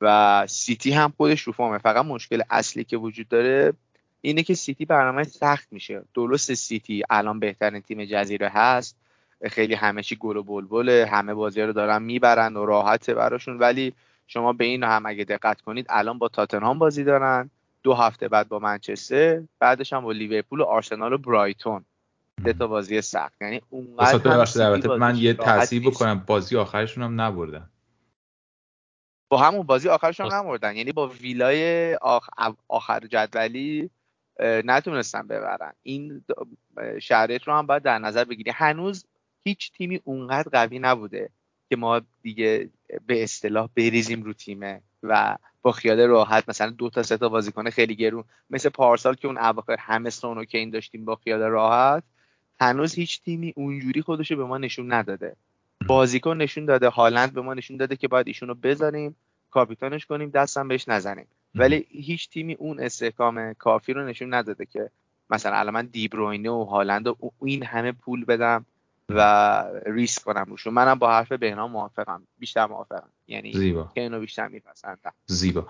[0.00, 1.78] و سیتی هم خودش رو فرمه.
[1.78, 3.72] فقط مشکل اصلی که وجود داره
[4.20, 6.02] اینه که سیتی برنامه سخت میشه.
[6.14, 8.96] درست سیتی الان بهترین تیم جزیره هست.
[9.50, 13.58] خیلی همه چی گل و بلبله همه بازی رو دارن می‌برن و راحته براشون.
[13.58, 13.94] ولی
[14.26, 17.50] شما به این هم اگه دقت کنید الان با تاتنهام بازی دارن
[17.82, 21.84] دو هفته بعد با منچستر بعدش هم با لیورپول و آرسنال و برایتون.
[22.44, 23.42] سه تا بازی سخت.
[23.42, 26.24] یعنی اونقدر من یه تاثیر بکنم.
[26.26, 27.70] بازی آخرشون هم نبردن.
[29.28, 30.76] با همون بازی آخرشون هم نبردن.
[30.76, 31.94] یعنی با ویلای
[32.68, 33.90] آخر جدولی
[34.40, 35.72] نتونستن ببرن.
[35.82, 36.24] این
[37.00, 38.50] شرایط رو هم باید در نظر بگیری.
[38.50, 39.04] هنوز
[39.44, 41.30] هیچ تیمی اونقدر قوی نبوده.
[41.68, 42.70] که ما دیگه
[43.06, 47.70] به اصطلاح بریزیم رو تیمه و با خیال راحت مثلا دو تا سه تا بازیکن
[47.70, 52.02] خیلی گرون مثل پارسال که اون اواخر همه سونو که این داشتیم با خیال راحت
[52.60, 55.36] هنوز هیچ تیمی اونجوری خودشو به ما نشون نداده.
[55.86, 59.16] بازیکن نشون داده هالند به ما نشون داده که باید ایشونو بذاریم
[59.50, 61.26] کاپیتانش کنیم دستم بهش نزنیم.
[61.54, 64.90] ولی هیچ تیمی اون استحکام کافی رو نشون نداده که
[65.30, 68.66] مثلا الان من دیبروینه و هالند و این همه پول بدم.
[69.08, 70.74] و ریسک کنم روشون.
[70.74, 72.26] منم با حرف بهنام موافقم.
[72.38, 73.10] بیشتر موافقم.
[73.26, 73.90] یعنی زیبا.
[73.94, 75.12] که اینو بیشتر میپسندم.
[75.26, 75.66] زیبا.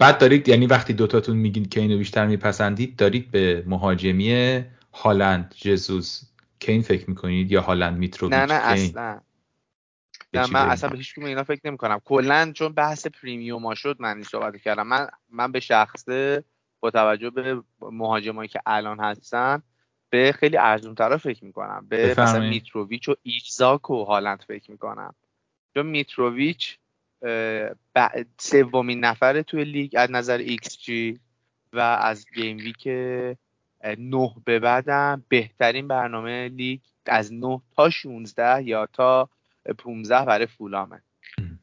[0.00, 6.22] بعد دارید یعنی وقتی دوتاتون میگین که اینو بیشتر میپسندید دارید به مهاجمی هالند جزوس
[6.60, 9.20] کین فکر می‌کنید یا هالند میتروویچ نه نه اصلا.
[10.34, 14.14] نه من اصلا به هیچ اینا فکر نمی کنم کلا چون بحث پریمیوم شد من
[14.14, 14.86] این صحبت کردم.
[14.86, 16.44] من من به شخصه
[16.80, 19.62] با توجه به مهاجمایی که الان هستن
[20.10, 21.86] به خیلی ارزون تر فکر می‌کنم.
[21.88, 25.14] به مثلا میتروویچ و ایزاک و هالند فکر می‌کنم.
[25.74, 26.78] چون میتروویچ
[28.38, 31.20] سومین نفر توی لیگ از نظر ایکس جی
[31.72, 32.86] و از game week
[33.98, 39.28] نه به بعدم بهترین برنامه لیگ از 9 تا 16 یا تا
[39.78, 41.02] 15 برای فولامه.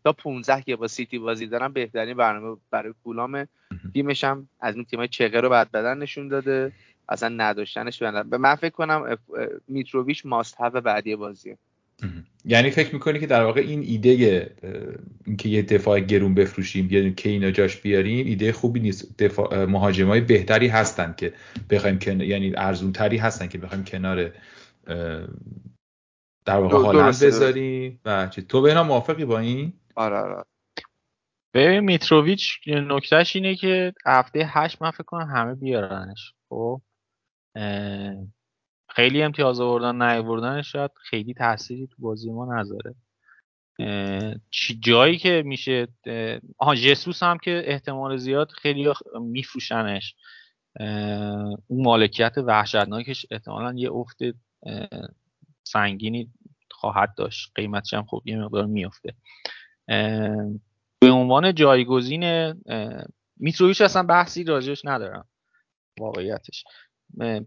[0.04, 3.48] تا 15 که با سیتی بازی دارن بهترین برنامه برای فولامه.
[3.93, 6.72] تیمش هم از این تیمای چقه رو بعد بدن نشون داده.
[7.10, 9.18] اصلا نداشتنش به من فکر کنم
[9.68, 11.58] میتروویچ ماست هاو بعدی بازیه.
[12.45, 14.51] یعنی فکر می‌کنی که در واقع این ایده
[15.26, 19.18] اینکه یه دفاع گرون بفروشیم یا که اینا جاش بیاریم ایده خوبی نیست.
[19.18, 21.34] دفاع مهاجمای بهتری هستن که
[21.70, 22.22] بخوایم کن...
[22.22, 24.32] یعنی ارزون تری هستن که بخوایم کنار
[26.45, 27.99] در واقع هالند بذاریم.
[28.06, 30.43] و چه تو به موافقی با این؟ آره آره.
[31.53, 36.34] ببین میتروویچ نکتهش اینه که هفته هشت من فکر کنم همه بیارنش.
[36.49, 36.82] خب؟
[38.89, 42.95] خیلی امتیاز آوردن نیاوردن شاید خیلی تأثیری تو بازی ما نذاره.
[44.49, 45.88] چی جایی که میشه
[46.58, 50.16] آها جسوس هم که احتمال زیاد خیلی میفروشنش.
[51.68, 54.18] اون مالکیت وحشتناکش احتمالا یه افت
[55.64, 56.32] سنگینی
[56.72, 57.51] خواهد داشت.
[57.56, 59.14] قیمتش هم خب یه مقدار میفته
[60.99, 62.53] به عنوان جایگزین
[63.38, 65.28] میتروویچ اصلا بحثی راجش ندارم.
[65.99, 66.64] واقعیتش.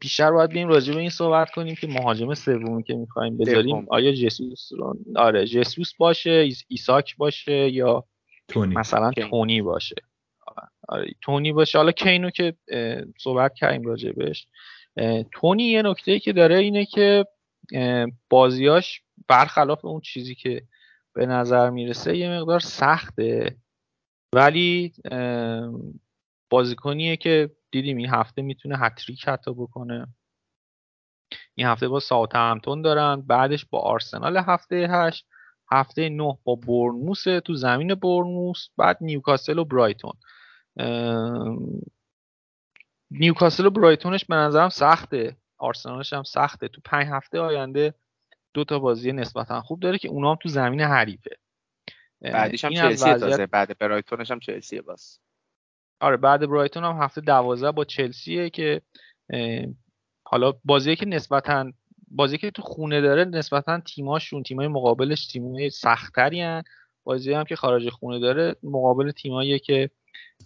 [0.00, 4.12] بیشتر باید بیم راجع به این صحبت کنیم که مهاجم سومی که می‌خوایم بذاریم آیا
[4.12, 8.04] جسوس رو آره جسوس باشه ایساک باشه یا
[8.48, 8.74] تونی.
[8.74, 9.96] مثلا تونی باشه.
[10.88, 11.78] آره تونی باشه.
[11.78, 12.54] حالا کینو که
[13.18, 14.46] صحبت کردیم راجبش
[15.32, 17.26] تونی یه نکته که داره اینه که
[18.30, 20.62] بازیاش برخلاف اون چیزی که
[21.14, 23.56] به نظر می‌رسه یه مقدار سخته.
[24.32, 24.92] ولی
[26.51, 30.07] بازیکنیه که دیدیم این هفته می‌تونه هتریک حتی بکنه.
[31.55, 35.26] این هفته با ساوت همتون دارن بعدش با آرسنال هفته هشت
[35.70, 40.12] هفته نه با برنموس تو زمین برنموس بعد نیوکاسل و برایتون
[43.11, 45.36] نیوکاسل و برایتونش به نظرم سخته.
[45.59, 46.68] آرسنالش هم سخته.
[46.68, 47.94] تو پنج هفته آینده
[48.55, 51.36] دو تا بازی نسبتا خوب داره که اونا هم تو زمین حریفه.
[52.20, 53.46] بعدش هم چلسی تازه.
[53.46, 55.20] بعد برایتونش هم چلسیه باز.
[56.01, 58.82] آره بعد برایتون هم هفته دوازده با چلسیه که
[60.24, 61.72] حالا بازی که نسبتا
[62.11, 66.62] بازی که تو خونه داره نسبتا تیماشون تیمای مقابلش تیمای سختتری هن.
[67.05, 69.90] بازی هم که خارج خونه داره مقابل تیمایی که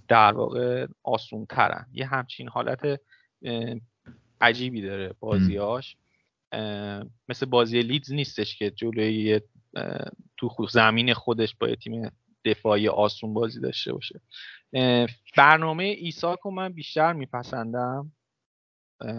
[0.08, 3.00] در واقع آسون ترن یه همچین حالت
[4.40, 5.96] عجیبی داره بازیاش.
[7.28, 9.40] مثل بازی لیدز نیستش که جلوی
[10.36, 12.10] تو زمین خودش با تیم
[12.44, 14.20] دفاعی آسون بازی داشته باشه.
[15.36, 18.12] برنامه ایساک رو من بیشتر میپسندم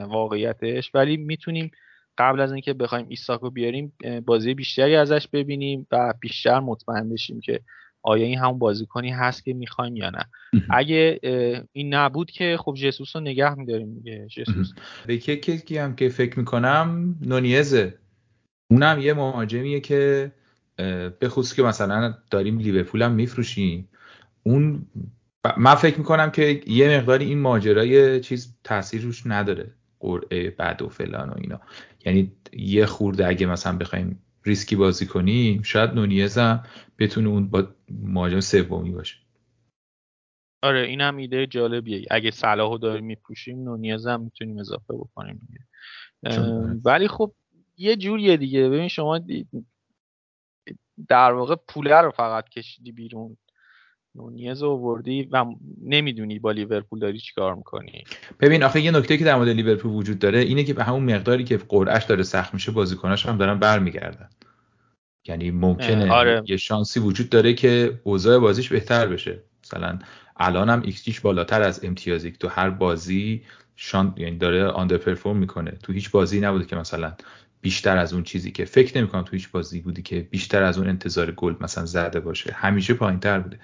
[0.08, 0.91] واقعیتش.
[0.93, 1.72] ولی می‌تونیم
[2.18, 3.93] قبل از اینکه بخوایم ایساک رو بیاریم
[4.26, 7.60] بازی بیشتری ازش ببینیم و بیشتر مطمئن بشیم که
[8.01, 10.26] آیا این همون بازیکنی هست که می‌خوایم یا نه.
[10.70, 11.20] اگه
[11.72, 14.74] این نبود که خب جسوس رو نگه میداریم دیگه جسوس.
[15.08, 17.97] به کسی هم که فکر می‌کنم نونیزه.
[18.72, 20.32] اونم یه مهاجمیه که
[21.20, 23.89] به خصوص که مثلا داریم لیورپول هم میفروشیم.
[24.43, 24.86] اون
[25.58, 30.89] من فکر می‌کنم که یه مقداری این ماجرای چیز تاثیر روش نداره قرعه بعد و
[30.89, 31.62] فلان و اینا.
[32.06, 36.64] یعنی یه خورده اگه مثلا بخوایم ریسکی بازی کنیم شاید نونیز هم
[37.00, 39.18] بتونه اون با مهاجم سومی باشه.
[40.62, 42.06] آره این هم ایده جالبیه.
[42.12, 45.48] اگه صلاحو داریم میپوشیم نونیز هم می‌تونیم اضافه بکنیم
[46.86, 47.34] ولی خب
[47.78, 48.70] یه جوریه دیگه.
[48.70, 49.20] ببین شما
[51.08, 53.38] در واقع پوله رو فقط کشیدی بیرون.
[54.16, 55.45] نونیز آوردی و
[55.84, 58.03] نمی‌دونی با لیورپول داری چیکار می‌کنی.
[58.39, 61.43] ببین آخه یه نکته که در مورد لیورپول وجود داره اینه که به همون مقداری
[61.43, 64.30] که قرعش داره سخت میشه بازیکناش هم دارن برمیگردن.
[65.28, 66.43] یعنی ممکنه آره.
[66.47, 69.43] یه شانسی وجود داره که اوضاع بازیش بهتر بشه.
[69.64, 69.99] مثلا
[70.38, 73.43] الان هم ایکس بالاتر از امتیازی تو هر بازی
[73.76, 75.72] شان یعنی داره underperform می‌کنه.
[75.72, 77.14] تو هیچ بازی نبوده که مثلا
[77.64, 80.88] بیشتر از اون چیزی که فکر نمی‌کنم تو هیچ بازی بودی که بیشتر از اون
[80.88, 82.53] انتظار گل مثلا زده باشه.
[82.53, 83.59] همیشه پایین تر بوده.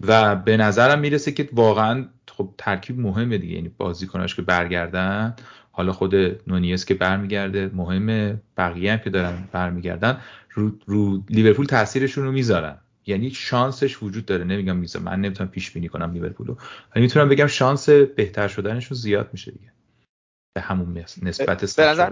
[0.00, 3.54] و به نظرم می‌رسه که واقعا خب ترکیب مهمه دیگه.
[3.54, 5.36] یعنی بازیکناش که برگردن
[5.72, 6.14] حالا خود
[6.46, 8.40] نونیز که برمیگرده مهمه.
[8.56, 10.20] بقیه هم که دارن برمیگردن
[10.52, 12.78] رو, رو لیورپول تاثیرشون رو می‌ذارن.
[13.06, 14.44] یعنی شانسش وجود داره.
[14.44, 15.04] نمیگم می‌ذارم.
[15.04, 16.56] من نمی‌تونم پیش بینی کنم لیورپول رو.
[16.94, 19.72] ولی می‌تونم بگم شانس بهتر شدنشون زیاد میشه دیگه.
[20.54, 22.10] به همون نسبت به نظر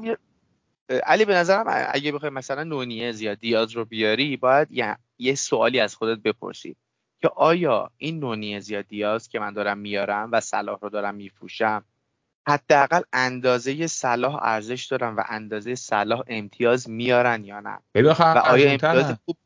[0.89, 5.81] علی به نظرم اگه بخوای مثلا نونیز یا دیاز رو بیاری باید یه, یه سوالی
[5.81, 6.77] از خودت بپرسی
[7.21, 11.85] که آیا این نونیز یا دیاز که من دارم میارم و صلاح رو دارم میفروشم
[12.49, 17.79] حداقل اندازه صلاح ارزش دارن و اندازه صلاح امتیاز میارن یا نه؟
[18.35, 19.37] و آیا امتیاز خوب؟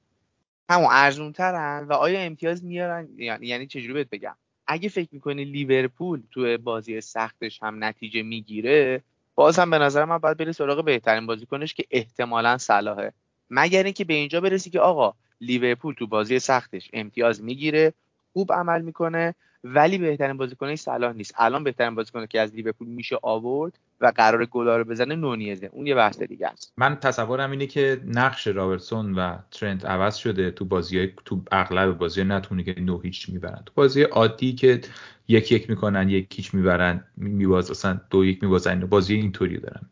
[0.70, 5.44] همون ارزون ترن و آیا امتیاز میارن؟ یعنی یعنی چجوری بهت بگم؟ اگه فکر می‌کنی
[5.44, 9.02] لیورپول تو بازی سختش هم نتیجه می‌گیره
[9.36, 13.12] باز هم به نظر من باید بری سراغ بهترین بازیکنش که احتمالا صلاحه.
[13.50, 17.92] مگر اینکه به اینجا برسی که آقا لیورپول تو بازی سختش امتیاز می‌گیره
[18.32, 19.34] خوب عمل می‌کنه
[19.64, 21.34] ولی بهترین بازیکنش صلاح نیست.
[21.36, 25.70] الان بهترین بازیکن که از لیورپول میشه آورد و قرار گلا رو بزنه نونیزه.
[25.72, 26.72] اون یه بحث دیگه است.
[26.76, 32.24] من تصورم اینه که نقش رابرتسون و ترنت عوض شده تو بازی تو اغلب بازی
[32.24, 33.62] نتونه که نو هیچ می‌برن.
[33.66, 34.80] تو بازی عادی که
[35.28, 39.82] یک یک می‌کنن یک هیچ می‌برن میباز اصلا دو یک میبازن بازی اینطوری دارن.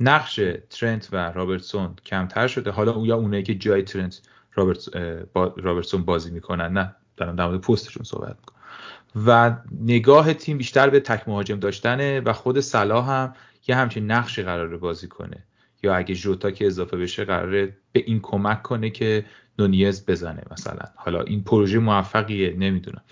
[0.00, 0.40] نقش
[0.70, 2.70] ترنت و رابرتسون کمتر شده.
[2.70, 4.20] حالا او یا اونایی که جای ترنت
[4.54, 4.96] رابرت
[5.34, 6.72] رابرتسون بازی می‌کنن.
[6.72, 8.58] نه دارم در مورد پستشون صحبت می‌کنم.
[9.26, 13.34] و نگاه تیم بیشتر به تک مهاجم داشتنه و خود صلاح هم
[13.68, 15.44] یه همچین نقشی قراره بازی کنه.
[15.82, 19.24] یا اگه جوتا که اضافه بشه قراره به این کمک کنه که
[19.58, 20.84] نونیز بزنه مثلا.
[20.96, 23.02] حالا این پروژه موفقیه نمی‌دونم.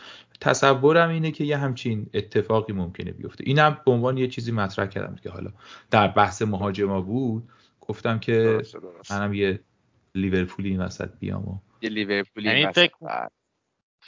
[0.40, 3.44] تصورم اینه که یه همچین اتفاقی ممکنه بیفته.
[3.46, 5.50] اینم به عنوان یه چیزی مطرح کردم که حالا
[5.90, 7.48] در بحث مهاجما بود.
[7.80, 8.62] گفتم که
[9.10, 9.60] منم یه
[10.14, 12.94] لیورپولی این وسط بیام و یه لیورپولی فکر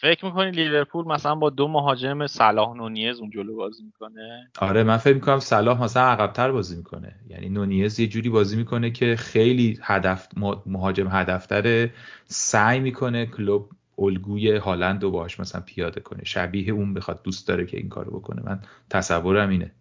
[0.03, 5.15] می‌کنی لیورپول مثلا با دو مهاجم صلاح نونیز اون جلو بازی می‌کنه؟ آره من فکر
[5.15, 7.21] می‌کنم صلاح مثلا عقبتر بازی می‌کنه.
[7.29, 10.29] یعنی نونیز یه جوری بازی می‌کنه که خیلی هدف
[10.67, 16.25] مهاجم هدفتره سعی می‌کنه کلوب الگوی هالند رو باش مثلا پیاده کنه.
[16.25, 18.43] شبیه اون بخواد دوست داره که این کارو بکنه.
[18.45, 19.73] من تصورم اینه.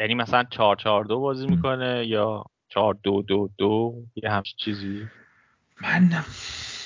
[0.00, 5.06] یعنی مثلا 4 4 2 بازی می‌کنه یا 4 2 2 2 یه همچین چیزی؟
[5.82, 6.10] من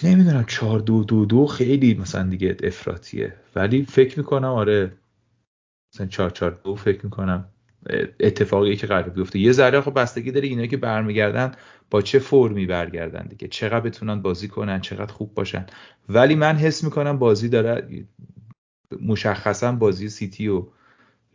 [0.05, 3.35] نمی‌دونم 4 2 2 2 خیلی مثلا دیگه افراطیه.
[3.57, 4.93] ولی فکر می‌کنم آره
[5.95, 7.49] مثلا 4 4 2 فکر می‌کنم
[8.21, 9.39] اتفاقی که قرار بیفته.
[9.39, 11.53] یه ذره خب بستگی داره اینا که برمیگردن
[11.91, 13.49] با چه فرمی برگردن دیگه.
[13.49, 15.67] چقدر بتونن بازی کنن چقدر خوب باشن.
[16.09, 18.07] ولی من حس می‌کنم بازی داره
[19.03, 20.67] مشخصا بازی سیتی و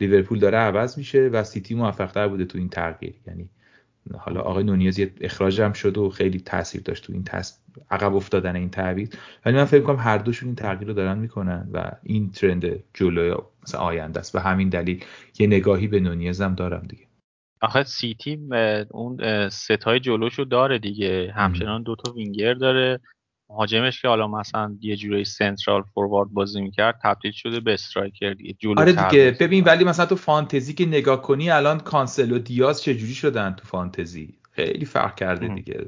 [0.01, 3.15] لیورپول داره عوض میشه و سیتی موفقتر بوده تو این تغییر.
[3.27, 3.49] یعنی
[4.17, 7.23] حالا آقای نونیز یه اخراج هم شد و خیلی تاثیر داشت تو این.
[7.91, 9.09] عقب افتادن این تعویض.
[9.45, 13.35] ولی من فکر کنم هر دوشون این تغییر رو دارن می‌کنن و این trend جلوی
[13.63, 14.35] مثلا آینده است.
[14.35, 15.03] و همین دلیل
[15.39, 17.03] یه نگاهی به نونیز هم دارم دیگه.
[17.61, 18.39] آخه سیتی
[18.91, 21.33] اون ستای جلوشو داره دیگه.
[21.35, 22.99] همچنان دوتا وینگر داره.
[23.49, 28.53] مهاجمش که حالا مثلا یه جوری central forward بازی می‌کرد تبدیل شده به striker دیگه.
[28.59, 29.37] جلو آره دیگه.
[29.39, 34.33] ببین ولی مثلا تو فانتزی که نگاه کنی الان کانسلو دیاز چجوری شدن تو فانتزی؟
[34.57, 35.85] خیلی فرق کرده دیگه.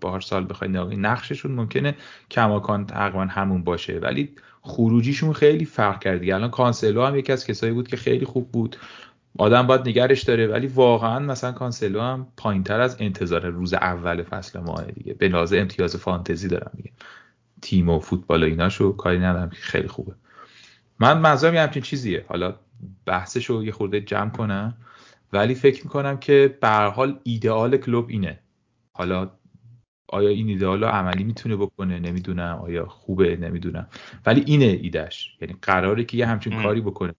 [0.00, 1.94] با هر سال بخوای نقششون ممکنه
[2.30, 3.98] کماکان تقریبا همون باشه.
[3.98, 8.52] ولی خروجیشون خیلی فرق کرد الان کانسلو هم یکی از کسایی بود که خیلی خوب
[8.52, 8.76] بود.
[9.38, 10.46] آدم باید نگرش داره.
[10.46, 15.14] ولی واقعا مثلا کانسلو هم پایینتر از انتظار روز اول فصل ماست دیگه.
[15.14, 16.90] به لحاظ امتیاز فانتزی دارم میگم
[17.62, 20.14] تیم و فوتبال و ایناشو کاری ندارم که خیلی خوبه.
[20.98, 22.24] من منظورم یه همچین چیزیه.
[22.28, 22.54] حالا
[23.06, 24.74] بحثشو یه خورده جمع کنم.
[25.32, 28.38] ولی فکر می‌کنم که به حال ایدئال کلوب اینه.
[28.92, 29.30] حالا
[30.08, 32.58] آیا این ایدئال رو عملی می‌تونه بکنه؟ نمی‌دونم.
[32.62, 33.88] آیا خوبه؟ نمی‌دونم.
[34.26, 37.14] ولی اینه ایدهش یعنی قراره که یه همچین کاری بکنه.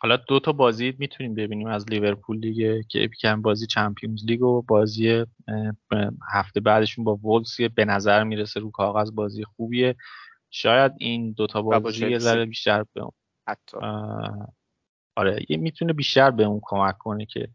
[0.00, 1.66] حالا دو تا بازی می‌تونیم ببینیم.
[1.66, 5.24] از لیورپول دیگه که یکم بازی چمپیونز لیگ و بازی
[6.32, 9.96] هفته بعدشون با وولز به نظر می‌رسه رو کاغذ بازی خوبیه.
[10.50, 13.02] شاید این دوتا بازی یه ذره بیشتر به
[13.48, 13.76] حتی.
[15.16, 17.48] آره یه می‌تونه بیشتر به اون کمک کنه که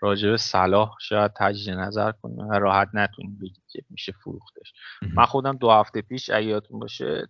[0.00, 4.72] راجب صلاح شاید تجدید نظر کنیم و راحت نتونیم بگیم که میشه فروختش.
[5.14, 7.28] من خودم دو هفته پیش اگه باشه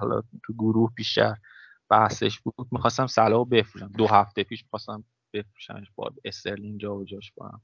[0.00, 1.36] حالا تو گروه بیشتر
[1.90, 3.92] بحثش بود می‌خواستم صلاح بفروشم.
[3.98, 7.60] دو هفته پیش می‌خواستم بفروشمش با استرلینگ جا و جاش کنم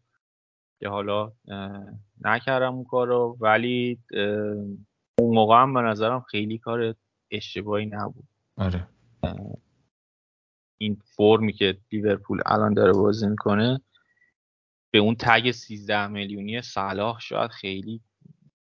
[0.80, 1.32] که حالا
[2.20, 4.00] نکردم اون کار رو ولی
[5.18, 6.94] اون موقع هم به نظرم خیلی کار
[7.30, 8.24] اشتباهی نبود.
[8.56, 8.88] آره.
[10.78, 13.80] این فرمی که لیورپول الان داره بازی می‌کنه
[14.90, 18.00] به اون تگ 13 میلیونی صلاح شاید خیلی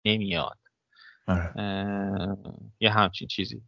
[0.06, 0.58] نمیاد.
[1.28, 1.54] آره.
[2.80, 3.62] یه همچین چیزی.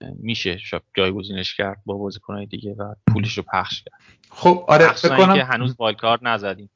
[0.00, 0.58] میشه
[0.94, 4.00] جایگزینش کرد با بازیکنهای دیگه و پولش رو پخش کرد.
[4.30, 6.70] خب آره فکر کنم که هنوز wild نزدیم.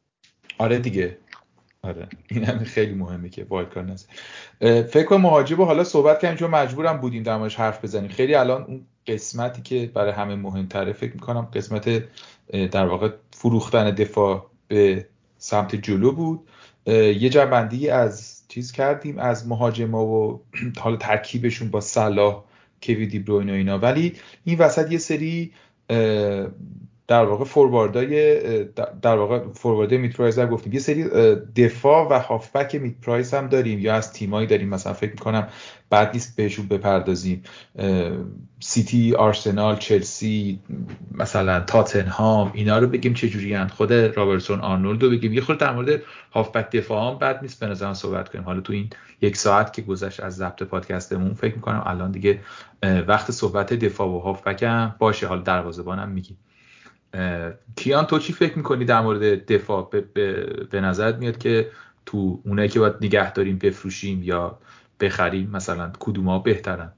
[0.58, 1.18] آره دیگه.
[1.82, 2.08] آره.
[2.28, 4.14] این هم خیلی مهمه که wild نزدیم
[4.82, 8.08] فکر کنم مهاجم حالا صحبت کردیم چون مجبورم بودیم در حرف بزنیم.
[8.08, 12.04] خیلی الان اون قسمتی که برای همه مهمتره فکر می‌کنم قسمت
[12.70, 15.06] در واقع فروختن دفاع به
[15.38, 16.40] سمت جلو بود.
[16.86, 20.40] یه جمع‌بندی از چیز کردیم از مهاجما و
[20.82, 22.44] حالا ترکیبشون با صلاح
[22.82, 23.78] کوین دی بروین و اینا.
[23.78, 24.12] ولی
[24.44, 25.52] این وسط یه سری
[27.10, 28.64] در واقع فورواردای
[29.02, 30.72] در واقع فورواردای mid price هم گفتیم.
[30.72, 31.04] یه سری
[31.56, 34.68] دفاع و هافبک mid price هم داریم یا از تیمایی داریم.
[34.68, 35.48] مثلا فکر می‌کنم
[35.90, 37.42] بد نیست بهشون بپردازیم.
[38.60, 40.60] سیتی آرسنال چلسی
[41.14, 45.32] مثلا تاتنهام اینا رو بگیم چه جوری خود رابرتسون آرنولد رو بگیم.
[45.32, 46.02] یه خورده در مورد
[46.32, 47.60] هافبک دفاع هم بد نیست.
[47.60, 48.44] به نظرم صحبت کنیم.
[48.44, 48.90] حالا تو این
[49.20, 52.40] یک ساعت که گذشت از ضبط پادکستمون فکر می‌کنم الان دیگه
[52.82, 55.26] وقت صحبت دفاع و هافبک هم باشه.
[55.26, 56.36] حالا دروازه‌بانم میگیم.
[57.76, 61.70] کیان تو چی فکر می‌کنی در مورد دفاع؟ به, به, به نظرت میاد که
[62.06, 64.58] تو اونایی که باید نگه داریم بفروشیم یا
[65.00, 66.92] بخریم مثلا کدوم ها بهترن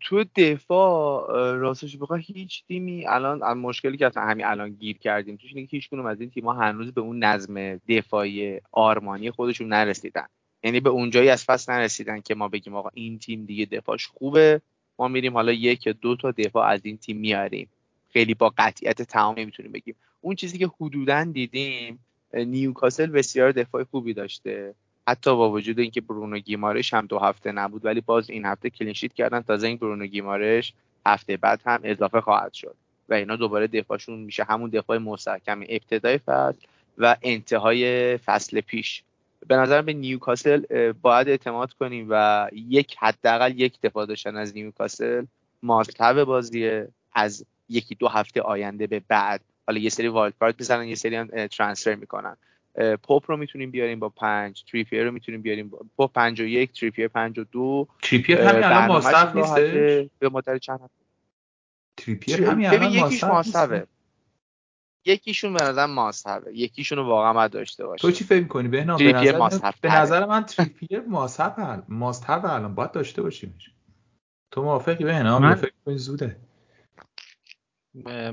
[0.00, 5.50] تو دفاع راستش بخواه هیچ تیمی الان مشکلی که اصلا همین الان گیر کردیم توش
[5.54, 10.26] اینه که هیچ از این تیم‌ها هنوز به اون نظم دفاعی آرمانی خودشون نرسیدن.
[10.62, 14.60] یعنی به اونجایی از فصل نرسیدن که ما بگیم آقا این تیم دیگه دفاعش خوبه.
[14.98, 17.68] ما میریم حالا یک دو تا دفاع از این تیم میاریم.
[18.12, 19.94] خیلی با قطعیت تمام نمی‌تونیم بگیم.
[20.20, 21.98] اون چیزی که حدودا دیدیم
[22.34, 24.74] نیوکاسل بسیار دفاع خوبی داشته.
[25.08, 29.12] حتی با وجود اینکه برونو گیمارش هم دو هفته نبود ولی باز این هفته کلینشیت
[29.12, 29.40] کردن.
[29.40, 30.72] تازه این برونو گیمارش
[31.06, 32.76] هفته بعد هم اضافه خواهد شد
[33.08, 34.44] و اینا دوباره دفاعشون میشه.
[34.44, 36.60] همون دفاع مستحکم ابتدای فصل
[36.98, 39.02] و انتهای فصل پیش.
[39.46, 45.24] به نظر به نیوکاسل باید اعتماد کنیم و یک حداقل یک دفاع داشتن از نیوکاسل
[45.62, 46.88] must-have بازیه.
[47.12, 51.16] از یکی دو هفته آینده به بعد حالا یه سری wild card می‌زنن یه سری
[51.16, 52.36] هم transfer می‌کنن.
[53.02, 56.80] پاپ رو می‌تونیم بیاریم با پنج تریپیر رو می‌تونیم بیاریم با پاپ پنج و یک
[56.80, 57.88] تریپیر پنج و دو.
[58.02, 59.54] تریپیر همین الان must-have نیست
[60.18, 61.04] به مدت چند هفته؟
[61.96, 63.86] تریپیر همین الان یکیش ماستفه
[65.04, 68.98] یکیشون به نظر ماستفه یکیشون رو واقعا باید داشته باشه تو چی فکر می‌کنی؟ بهنام
[68.98, 73.70] به نظر به نظر من تریپیر ماستف ماستف الان باید داشته باشیمش.
[74.50, 75.54] تو موافقی؟ بهنام من...
[75.54, 76.36] فکر کنی زوده.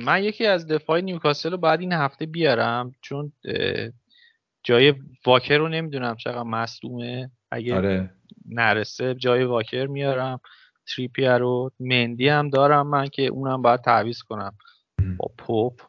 [0.01, 3.31] من یکی از دفاع نیوکاسل رو بعد این هفته بیارم چون
[4.63, 4.93] جای
[5.25, 7.31] واکر رو نمی‌دونم چقدر مصدومه.
[7.51, 8.13] اگه آره.
[8.45, 10.39] نرسه جای واکر میارم.
[10.95, 14.57] تریپیر رو مندی هم دارم من که اونم باید تعویض کنم.
[15.17, 15.81] با پاپ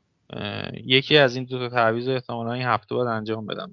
[0.84, 3.72] یکی از این دو تا تعویض احتمالا این هفته باید انجام بدم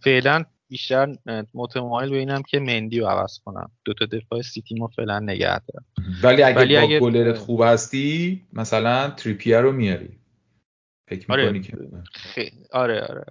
[0.00, 1.16] فعلا بیشتر
[1.54, 3.70] متمایل به اینم که مندی رو عوض کنم.
[3.84, 5.84] دو تا دفاع سیتی ما فعلا نگه دارم
[6.22, 6.98] ولی اگه ولی با اگر...
[6.98, 10.18] گلرت خوب هستی مثلا تریپیر رو میاری.
[11.08, 11.52] فکر آره.
[11.52, 11.78] می‌کنی
[12.34, 12.50] که.
[12.72, 13.24] آره آره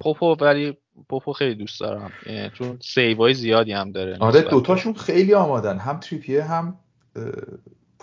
[0.00, 0.76] پوپو ولی
[1.08, 2.10] پوپو خیلی دوست دارم.
[2.52, 5.78] چون سیوای زیادی هم داره آره دوتاشون خیلی آمادن.
[5.78, 6.78] هم تریپیه هم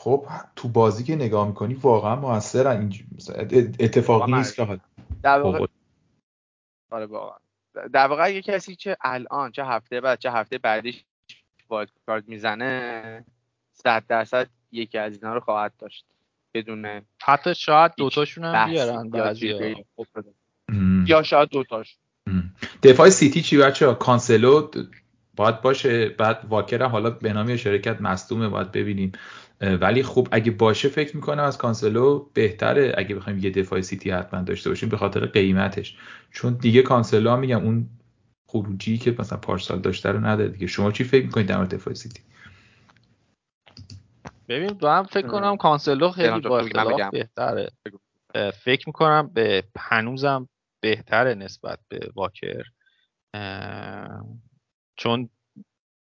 [0.03, 2.93] پوپ تو بازی که نگاه می‌کنی واقعا موثرن
[3.79, 4.79] اتفاقی نیست که
[5.23, 5.65] در واقع
[6.91, 7.37] آره واقعا.
[7.93, 11.05] در واقع یه کسی که الان چه هفته بعد چه هفته بعدش
[11.69, 13.25] wild card می‌زنه
[13.73, 16.05] صد درصد یکی از اینا رو خواهد داشت.
[16.53, 19.75] بدون حتی شاید دوتاشون هم بیارن بعضی
[21.05, 21.97] یا شاید دوتاش
[22.83, 24.71] دفاع سیتی چی بچه کانسلو
[25.35, 29.11] باید باشه بعد واکر حالا به نامی شرکت مصدومه باید ببینیم.
[29.61, 34.41] ولی خب اگه باشه فکر می‌کنم از کانسلو بهتره اگه بخوایم یه دفاع سیتی حتما
[34.41, 35.97] داشته باشیم به خاطر قیمتش.
[36.31, 37.89] چون دیگه کانسلو هم میگم اون
[38.47, 40.67] خروجی که مثلا پارسال داشته رو نداره دیگه.
[40.67, 42.21] شما چی فکر می‌کنید در مورد دفاع سیتی؟
[44.49, 46.63] ببین دو هم فکر کنم کانسلو خیلی با
[47.11, 47.71] بهتره.
[48.63, 50.49] فکر می‌کنم به هنوزم
[50.81, 52.63] بهتره نسبت به واکر.
[54.95, 55.29] چون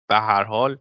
[0.08, 0.78] به هر حال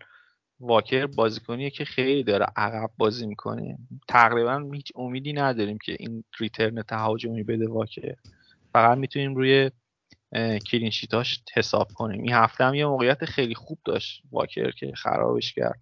[0.62, 3.78] واکر بازیکنیه که خیلی داره عقب بازی می‌کنه.
[4.07, 8.16] تقریبا هیچ امیدی نداریم که این ریترن تهاجمی بده واکر.
[8.74, 9.72] فقط می‌تونیم روی
[10.72, 12.24] کلینشیتاش حساب کنیم.
[12.24, 15.82] این هفته هم یه موقعیت خیلی خوب داشت واکر که خرابش کرد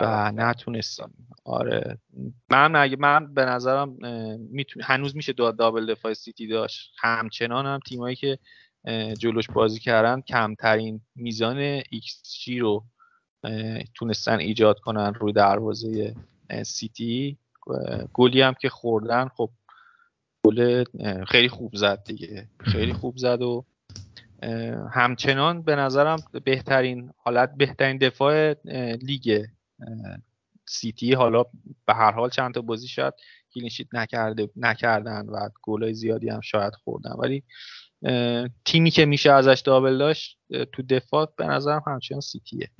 [0.00, 1.28] و نتونستیم.
[1.44, 1.98] آره.
[2.50, 3.96] من اگه من به نظرم
[4.50, 4.82] میتون...
[4.82, 6.92] هنوز میشه دو double دفاع سیتی داشت.
[6.98, 8.38] همچنان هم تیمایی که
[9.18, 11.58] جلوش بازی کردن کمترین میزان
[11.90, 12.84] ایکس جی رو
[13.94, 16.14] تونستن ایجاد کنن روی دروازه
[16.62, 17.38] سیتی.
[18.12, 19.50] گلی هم که خوردن خب
[20.44, 20.84] گل
[21.28, 22.48] خیلی خوب زد دیگه.
[22.60, 23.64] خیلی خوب زد و
[24.92, 28.54] همچنان به نظرم بهترین حالت بهترین دفاع
[29.02, 29.44] لیگ
[30.68, 31.12] سیتی.
[31.12, 31.44] حالا
[31.86, 33.14] به هر حال چند تا بازی شد
[33.54, 37.12] clean sheet نکرده نکردن و گلای زیادی هم شاید خوردن.
[37.18, 37.42] ولی
[38.64, 40.38] تیمی که میشه ازش double داشت
[40.72, 42.70] تو دفاع به نظرم همچنان سیتیه.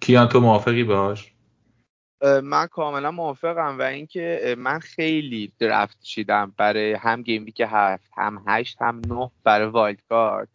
[0.00, 1.32] کیان تو موافقی باهاش؟
[2.42, 8.44] من کاملا موافقم و اینکه من خیلی draft چیدم برای هم game week هفت هم
[8.46, 10.48] هشت هم نه برای wild card.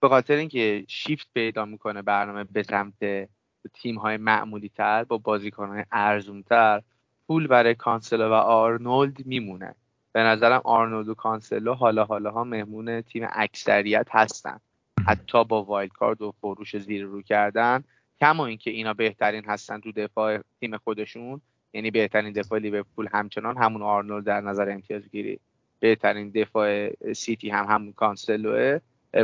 [0.00, 3.28] به خاطر اینکه شیفت پیدا می‌کنه برنامه به سمت
[3.74, 6.82] تیم های معمولی تر با بازیکن های ارزون تر
[7.26, 9.74] پول برای کانسلو و آرنولد میمونه.
[10.12, 14.60] به نظرم آرنولد و کانسلو حالا حالا ها مهمون تیم اکثریت هستن.
[15.08, 17.84] حتی با wild card و فروش زیر رو کردن
[18.20, 21.40] کما اینکه اینا بهترین هستن تو دفاع تیم خودشون.
[21.72, 25.40] یعنی بهترین دفاع لیورپول همچنان همون آرنولد در نظر امتیاز گیری.
[25.80, 28.78] بهترین دفاع سیتی هم همون کانسلوه.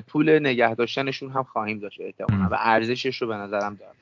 [0.06, 3.92] پول نگه داشتنشون هم خواهیم داشت احتمالا و ارزشش رو به نظرم داره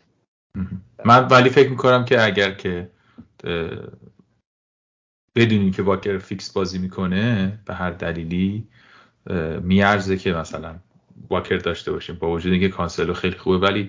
[1.05, 2.91] من ولی فکر می‌کنم که اگر که
[5.37, 8.69] بدونی که واکر fix بازی می‌کنه به هر دلیلی
[9.63, 10.77] میارزه که مثلا
[11.31, 12.17] واکر داشته باشیم.
[12.17, 13.89] با وجود اینکه کانسلو خیلی خوبه ولی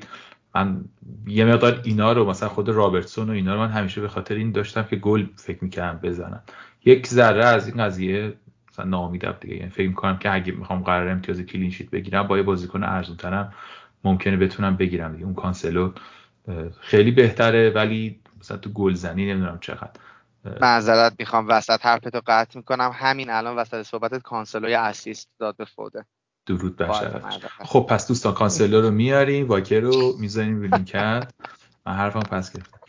[0.56, 0.86] من
[1.28, 4.52] یه مقدار اینا رو مثلا خود رابرتسون و اینا رو من همیشه به خاطر این
[4.52, 6.44] داشتم که گل فکر می‌کردم بزنم
[6.86, 8.34] یک ذره از این قضیه
[8.72, 9.56] مثلا ناامیدم دیگه.
[9.56, 13.18] یعنی فکر می‌کنم که اگه می‌خوام قرار امتیاز clean sheet بگیرم با یه بازیکن ارزون
[13.18, 13.54] ترم
[14.04, 15.26] ممکنه بتونم بگیرم دیگه.
[15.26, 15.92] اون کانسلو
[16.80, 19.92] خیلی بهتره ولی مثلا تو گلزنی نمی‌دونم چقدر.
[20.62, 21.46] معذرت می‌خوام.
[21.50, 22.92] وسط حرفتو قطع می‌کنم.
[22.94, 26.06] همین الان وسط صحبتت کانسلو یه assist داد به فودن.
[26.46, 27.22] درود بر
[27.66, 31.32] خب پس دوستان کانسلو رو میاریم واکر رو می‌ذاریم روی نیمکت
[31.86, 32.80] من حرفم پس گرفتم.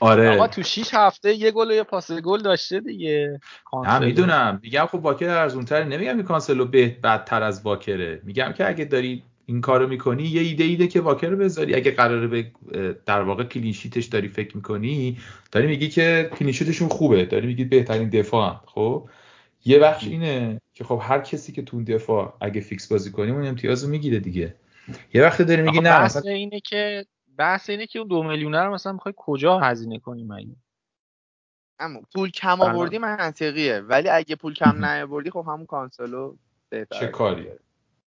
[0.00, 0.30] آره.
[0.30, 3.40] آقا تو 6 هفته یه گل و یه پاس گل داشته دیگه.
[3.84, 4.60] نه می‌دونم.
[4.62, 8.20] میگم خب واکر ارزونتر نمیگم این کانسلو به بدتر از واکره.
[8.24, 11.74] میگم که اگه داری این کارو می‌کنی یه ایده ایده که واکر رو بذاری.
[11.74, 12.50] اگه قراره به
[13.06, 15.18] در واقع clean sheet ش داری فکر می‌کنی
[15.52, 17.24] داری میگی که clean sheet شون خوبه.
[17.24, 18.60] داری میگی بهترین دفاع هم.
[18.66, 19.08] خب؟
[19.66, 23.46] یه بخش اینه که خب هر کسی که تو دفاع اگه fix بازی کنیم اون
[23.46, 24.54] امتیاز رو می‌گیره دیگه.
[25.14, 26.32] یه وقتی داری میگی نه بحث مثلا...
[26.32, 27.06] اینه که
[27.38, 30.56] بحث اینه که اون دو میلیونه رو مثلا می‌خوای کجا هزینه کنی مگه؟
[31.78, 36.36] اما پول کم آوردی منطقیه ولی اگه پول کم نیاوردی خب همون کانسلو
[37.00, 37.46] چه کاری؟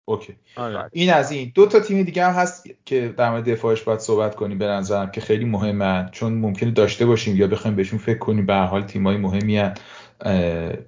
[0.09, 0.37] OK.
[0.57, 0.91] آره.
[0.93, 1.53] این از این.
[1.55, 5.11] دو تا تیم دیگه هم هست که در مورد دفاعش باید صحبت کنیم به نظرم
[5.11, 8.83] که خیلی مهمه چون ممکنه داشته باشیم یا بخوایم بهشون فکر کنیم به هر حال
[8.83, 9.81] تیمای مهمی هست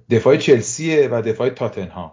[0.09, 2.11] دفاع چلسیه و دفاع تاتنهام.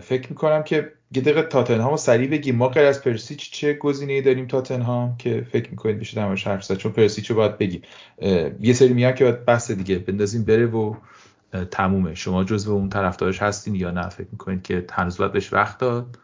[0.00, 2.56] فکر می‌کنم که یه دقیقه تاتنهام رو سریع بگیم.
[2.56, 6.76] ما غیر از پرسیچ چه گزینه داریم تاتنهام که فکر می‌کنید بشه در حرف زد؟
[6.76, 7.82] چون پرسیچ رو باید بگیم.
[8.60, 10.94] یه سری میگن که باید بحث دیگه بندازیم بره و
[11.70, 12.14] تمومه.
[12.14, 16.18] شما جزو اون طرفدارش هستین یا نه؟ فکر می‌کنید که هنوز بهش وقت داد؟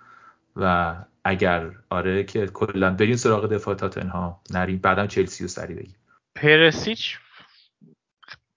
[0.57, 0.95] و
[1.25, 4.37] اگر آره که کلا بریم سراغ دفاع تاتنهام.
[4.51, 5.97] نریم بعدم چلسی رو سریع بگیم.
[6.35, 7.19] پرسیچ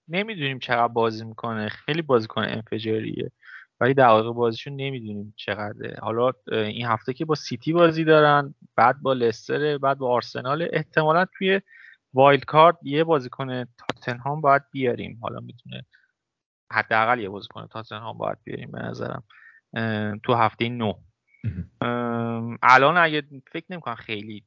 [0.08, 1.68] نمی‌دونیم چقدر بازی می‌کنه.
[1.68, 3.30] خیلی بازیکن انفجاریه.
[3.80, 5.96] ولی دقایق بازیشون نمی‌دونیم چقدره.
[6.02, 11.26] حالا این هفته که با سیتی بازی دارن بعد با لستر بعد با آرسنال احتمالا
[11.38, 11.60] توی
[12.14, 15.18] wild card یه بازیکن تاتنهام باید بیاریم.
[15.22, 15.84] حالا می‌تونه
[16.72, 19.24] حداقل یه بازیکن تاتنهام باید بیاریم به نظرم.
[20.22, 20.92] تو هفته نه.
[22.62, 24.44] الان اگه فکر نمی‌کنم خیلی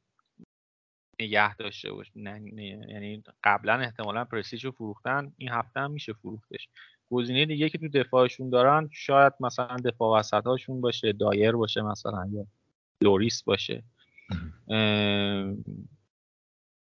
[1.20, 6.68] نگه داشته باش یعنی قبلا احتمالا پریشیچ رو فروختن این هفته هم میشه فروختش.
[7.10, 12.28] گزینه دیگه که تو دفاعشون دارن شاید مثلا دفاع وسط هاشون باشه دایر باشه مثلا
[12.32, 12.46] یا
[13.02, 13.82] لوریس باشه.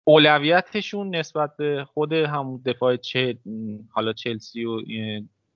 [0.04, 3.38] اولویتشون نسبت به خود همون دفاع چه
[3.90, 4.82] حالا چلسی و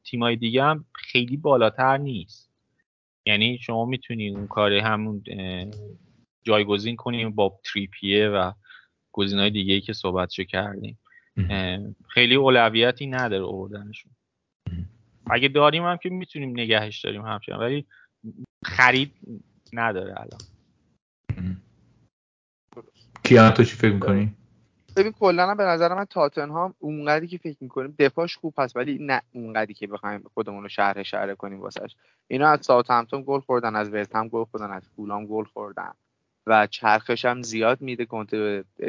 [0.04, 2.52] تیمای دیگه هم خیلی بالاتر نیست.
[3.26, 5.24] یعنی شما می‌تونید اون کار همون
[6.44, 8.52] جایگزین کنیم با تریپیه و
[9.12, 10.98] گزینه‌های دیگه ای که صحبتشو کردیم.
[12.10, 14.12] خیلی اولویتی نداره آوردنشون.
[15.26, 17.86] اگه داریم هم که می‌تونیم نگهش داریم همچنان ولی
[18.66, 19.12] خرید
[19.74, 20.40] نداره الان.
[23.24, 24.36] کیان تو چی فکر می‌کنی؟
[24.96, 29.22] ببین کلا به نظر من تاتنهام اونقدری که فکر می‌کنیم دفاعش خوب هست ولی نه
[29.34, 31.96] اونقدری که بخوایم خودمون رو شهر شهر کنیم واسش.
[32.28, 35.94] اینا از ساوثهمپتون گل خوردن از وست هم گل خوردن از فولام گل خوردن.
[36.48, 38.36] و چرخش هم زیاد میده کنت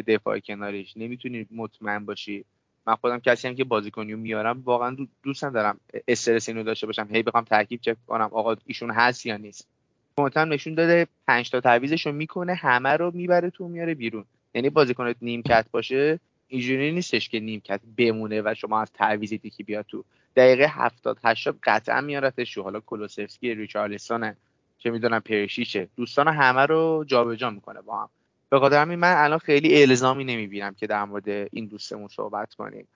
[0.07, 0.97] دفاع کنارش.
[0.97, 2.45] نمی‌تونی مطمئن باشی.
[2.87, 5.81] من خودم کسی هم که بازیکنیو میارم واقعا دوست دارم.
[6.09, 7.09] استرس اینو داشته باشم.
[7.11, 8.29] هی بخوام ترکیب چک کنم.
[8.33, 9.69] آقا ایشون هست یا نیست.
[10.17, 14.25] کنتم نشون داده 5 تا تعویزشو می‌کنه همه رو می‌بره تو میاره بیرون.
[14.55, 19.85] یعنی بازیکنت نیمکت باشه اینجوری نیستش که نیمکت بمونه و شما از تعویض دیگه بیاد
[19.89, 20.05] تو.
[20.37, 24.37] دقیقه 70 80 قطعا میارتش حالا کلوسفسکی ریچارلسون
[24.83, 28.09] چه می‌دونم پرشیشه دوستان همه رو جابجا جا می‌کنه با هم.
[28.51, 32.89] به خاطر همین من الان خیلی الزامی نمی‌بینم که در مورد این دوستمون صحبت کنیم.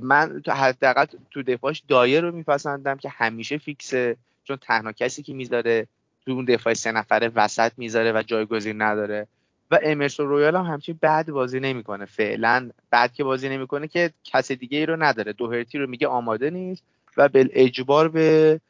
[0.00, 5.86] من حداقل تو دفاعش دایر رو میپسندم که همیشه فیکسه چون تنها کسی که می‌ذاره
[6.24, 9.26] تو اون دفاع سه نفره وسط می‌ذاره و جایگزین نداره.
[9.70, 12.04] و امرسون رویال هم همچین بعد بازی نمی‌کنه.
[12.04, 15.32] فعلا بعد که بازی نمی‌کنه که کس دیگه ای رو نداره.
[15.32, 16.82] دوهرتی رو میگه آماده نیست
[17.16, 18.60] و به اجبار به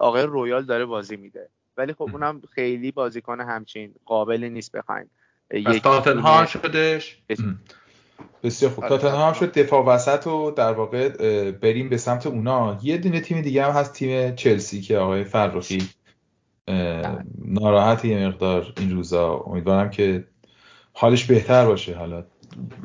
[0.00, 1.48] آقای رویال داره بازی میده.
[1.78, 5.06] ولی خب اونم خیلی بازیکن همچین قابل نیست بخواین.
[5.66, 7.18] از تاتنهام شدش؟
[8.42, 8.84] بسیار خوب.
[8.84, 9.52] آره تاتنهام شد.
[9.52, 11.08] دفاع وسط و در واقع
[11.50, 12.78] بریم به سمت اونا.
[12.82, 15.88] یه دونه تیم دیگه هم هست تیم چلسی که آقای فرخی
[17.44, 19.36] ناراحت یه مقدار این روزا.
[19.36, 20.24] امیدوارم که
[20.92, 21.94] حالش بهتر باشه.
[21.96, 22.24] حالا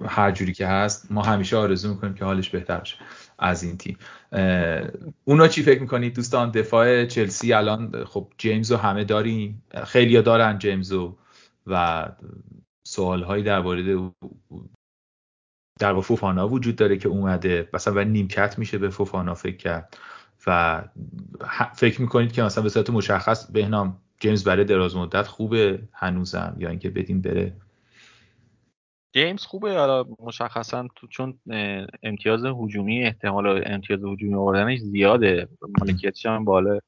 [0.06, 2.96] هر جوری که هست ما همیشه آرزو می‌کنیم که حالش بهتر باشه.
[3.40, 3.98] از این تیم.
[5.24, 10.58] اونا چی فکر می‌کنید دوستان؟ دفاع چلسی الان خب جیمز رو همه داریم خیلی دارن
[10.60, 11.18] جیمزو
[11.68, 12.05] و
[12.88, 14.14] سوال هایی در مورد
[15.80, 17.70] در فوفانا وجود داره که اومده.
[17.74, 19.97] مثلا و نیمکت میشه به فوفانا فکر کرد
[20.47, 20.84] و
[21.76, 26.70] فکر می‌کنید که مثلا به صورت مشخص بهنام جیمز برای دراز مدت خوبه هنوزم یا
[26.70, 27.54] اینکه بدیم بره
[29.14, 29.78] جیمز خوبه.
[29.78, 31.40] حالا مشخصا تو چون
[32.04, 35.48] امتیاز هجومی احتمال امتیاز هجومی آوردنش زیاده.
[35.80, 36.80] مالکیتش هم بالا.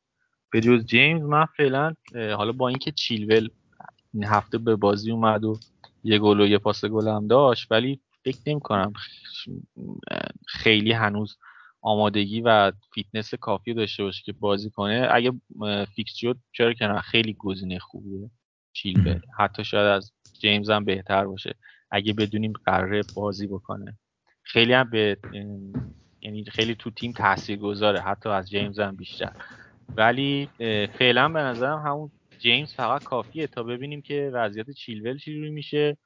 [0.51, 3.49] به جز جیمز من فعلا حالا با اینکه چیلول
[4.13, 5.59] این هفته به بازی اومد و
[6.03, 8.93] یه گل و یه پاس گل هم داشت ولی فکر نمی کنم
[10.47, 11.37] خیلی هنوز
[11.81, 15.07] آمادگی و فیتنس کافی داشته باشه که بازی کنه.
[15.11, 15.31] اگه
[15.95, 18.29] فیکس شد چرا که خیلی گزینه خوبیه
[18.73, 19.19] چیلول.
[19.37, 21.55] حتی شاید از جیمز هم بهتر باشه.
[21.91, 23.97] اگه بدونیم قراره بازی بکنه.
[24.43, 25.17] خیلی هم به
[26.21, 29.31] یعنی خیلی تو تیم تاثیر گذاره حتی از جیمز هم بیشتر.
[29.95, 30.49] ولی
[30.97, 35.97] فعلا به نظرم همون جیمز فقط کافیه تا ببینیم که وضعیت چیلول چجوری میشه.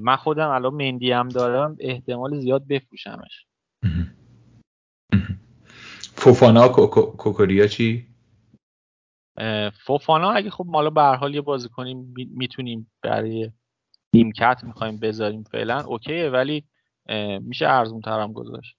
[0.00, 3.46] من خودم الان مندی هم دارم احتمال زیاد بفروشمش.
[6.16, 8.06] فوفانا کوکوریا چی؟
[9.86, 13.50] فوفانا اگه خب مالا به هر حال یه بازی کنیم می‌تونیم برای
[14.14, 16.64] نیمکت می‌خوایم بذاریم فعلا اوکیه ولی
[17.40, 18.76] میشه ارزون ترم گذاشت.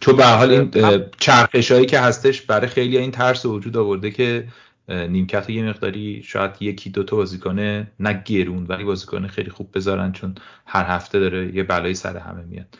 [0.00, 4.48] تو به حال این چرخش هایی که هستش برای خیلی این ترس وجود آورده که
[4.88, 7.58] نیمکت یه مقداری شاید یکی دوتا بازیکن
[8.00, 10.34] نه گرون ولی بازیکن خیلی خوب بذارن چون
[10.66, 12.78] هر هفته داره یه بلایی سر همه میاد.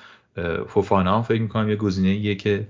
[0.66, 2.68] فوفانا هم فکر می‌کنم یه گزینه ایه که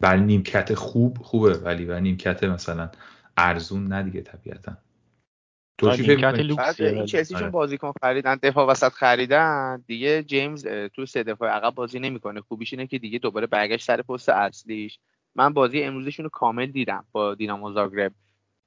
[0.00, 2.90] برای نیمکت خوب خوبه ولی برای نیمکت مثلا
[3.36, 4.76] ارزون نه دیگه طبیعتا.
[5.80, 6.10] تو چی
[6.84, 7.50] این چلسیشون آره.
[7.50, 12.40] بازیکن خریدن دفاع وسط خریدن دیگه جیمز تو سه دفاع عقب بازی نمی‌کنه.
[12.40, 14.98] خوبیش اینه که دیگه دوباره برگشت سر پست اصلیش.
[15.34, 18.12] من بازی امروزشون رو کامل دیدم با دینامو زاگرب.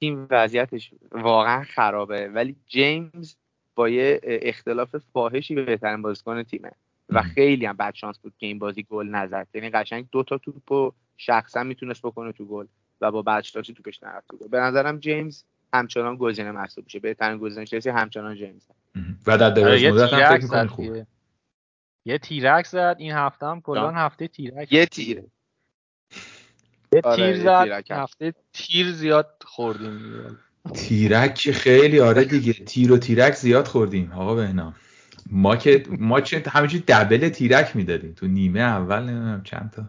[0.00, 3.36] تیم وضعیتش واقعا خرابه ولی جیمز
[3.74, 6.70] با یه اختلاف فاحشی بهترین بازیکن تیمه.
[7.08, 9.48] و خیلی هم بد شانس بود که این بازی گل نزد.
[9.54, 12.66] یعنی قشنگ دو تا توپو شخصا می‌تونست بکنه تو گل
[13.00, 14.48] و با بچتاشی توپش نرفت تو گل.
[14.48, 16.98] به نظرم جیمز همچنان گزینه محسوب میشه.
[16.98, 18.66] بهترین گزینه چلسی همچنان جیمز
[19.26, 21.06] و در دراز مدت هم فکر می‌کنی خوب
[22.06, 25.22] یه تیرک زد این هفته هم کلان هفته تیرک یه تیر.
[26.92, 30.38] یه آره، تیر زد هفته تیر زیاد خوردیم
[30.74, 32.52] تیرک خیلی آره دیگه.
[32.52, 34.12] تیر و تیرک زیاد خوردیم.
[34.12, 34.74] آقا بهنام
[35.30, 38.12] ما که ما چه همینجوری دبل تیرک می‌دادیم.
[38.12, 39.88] تو نیمه اول نمی‌دونم چند تا.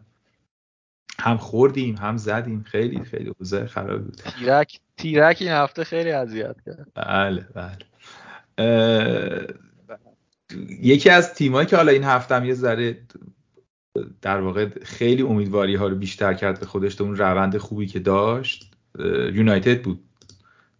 [1.19, 2.63] هم خوردیم هم زدیم.
[2.63, 4.15] خیلی خیلی اوضاع خراب بود.
[4.15, 6.87] تیرک تیرک این هفته خیلی اذیت کرد.
[6.95, 7.77] بله بله.
[10.79, 12.97] یکی از تیمایی که حالا این هفته هم یه ذره
[14.21, 18.75] در واقع خیلی امیدواری ها رو بیشتر کرد به خودش اون روند خوبی که داشت
[19.33, 20.03] یونایتد بود.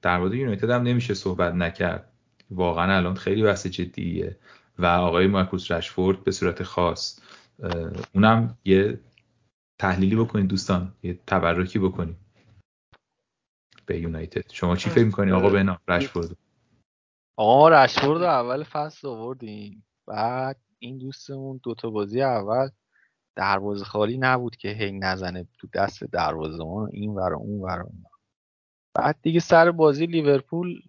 [0.02, 2.12] در مورد یونایتد هم نمیشه صحبت نکرد.
[2.52, 4.38] واقعا الان خیلی بحث جدیه
[4.80, 7.20] و آقای مارکوس رشفورد به صورت خاص
[8.14, 9.00] اونم یه
[9.80, 12.16] تحلیلی بکنید دوستان یه تبرکی بکنید.
[13.86, 14.52] به یونایتد.
[14.52, 16.38] شما چی فکر می‌کنید آقا به رشفورد
[17.38, 19.86] آقا رشفورد اول فصل آوردیم.
[20.08, 22.70] بعد این دوستمون دوتا بازی اول
[23.36, 26.64] دروازه خالی نبود که هی نزنه تو دست دروازه
[26.94, 27.86] این ور اون ور
[28.94, 30.82] بعد دیگه سر بازی لیورپول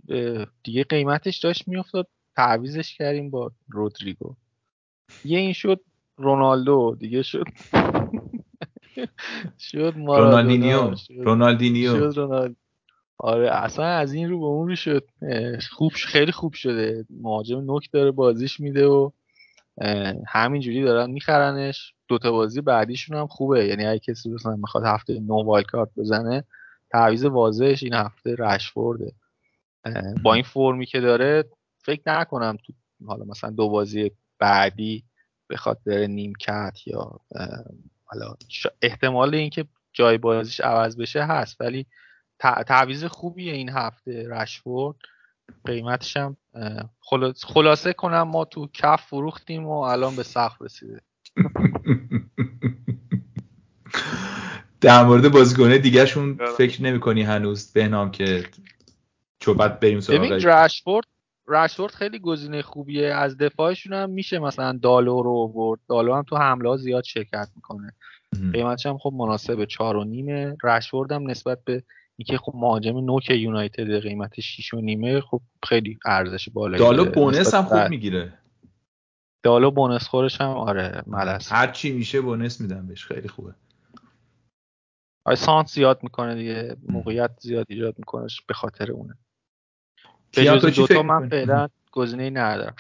[0.63, 2.09] دیگه قیمتش داشت میافتاد.
[2.37, 4.35] تعویزش کردیم با رودریگو.
[5.25, 5.81] یه این شد
[6.17, 7.45] رونالدو دیگه شد
[9.59, 10.95] شد رونالدینیو.
[11.25, 11.97] رونالدینیو.
[11.97, 12.55] شد رونالدو
[13.19, 15.09] آره اصلا از این رو به اون رو شد
[15.71, 17.05] خوب خیلی خوب شده.
[17.11, 19.11] مهاجم نوک داره بازیش میده و
[20.29, 21.95] همینجوری دارن میخرنش.
[22.09, 23.67] دوتا بازی بعدیشون هم خوبه.
[23.67, 26.45] یعنی اگه کسی مثلا می‌خواد هفته نو wildcard بزنه
[26.91, 29.13] تعویض واضحش این هفته رشفورده.
[30.23, 31.45] با این فرمی که داره
[31.85, 32.73] فکر نکنم تو
[33.07, 35.05] حالا مثلا دو بازی بعدی
[35.51, 37.21] بخواد بره نیمکت یا
[38.05, 38.35] حالا
[38.83, 41.61] احتمال اینکه جای بازیش عوض بشه هست.
[41.61, 41.87] ولی
[42.39, 44.97] تعویض خوبیه این هفته رشفورد.
[45.65, 46.37] قیمتش هم
[47.41, 51.01] خلاصه کنم ما تو کف فروختیم و الان به سقف رسیده.
[54.81, 58.45] در مورد بازیکنه دیگهشون فکر نمی کنی هنوز بهنام که
[59.39, 61.07] چوبت بریم سراغ ببین رشفورد
[61.49, 63.15] رشفورد خیلی گزینه خوبیه.
[63.15, 67.49] از دفاعشون هم میشه مثلا دالو رو برد دالو هم تو حمله ها زیاد شرکت
[67.57, 67.93] می‌کنه.
[68.53, 70.57] قیمتش هم خب مناسب چهار و نیمه.
[70.65, 71.83] رشفورد هم نسبت به
[72.19, 77.55] اینکه خب مهاجم نوک یونایتد قیمت 6 و نیمه خب خیلی ارزش بالایی دالو بونس
[77.55, 78.39] هم خوب می‌گیره.
[79.43, 81.53] دالو بونس خورش هم آره ملس.
[81.53, 83.55] هر چی میشه بونس میدم بهش خیلی خوبه.
[85.25, 89.19] آره سانت زیاد می‌کنه دیگه موقعیت زیاد ایجاد می‌کنه به خاطر اونه.
[90.37, 92.75] به جز دوتا من فعلا گزینه ندارم.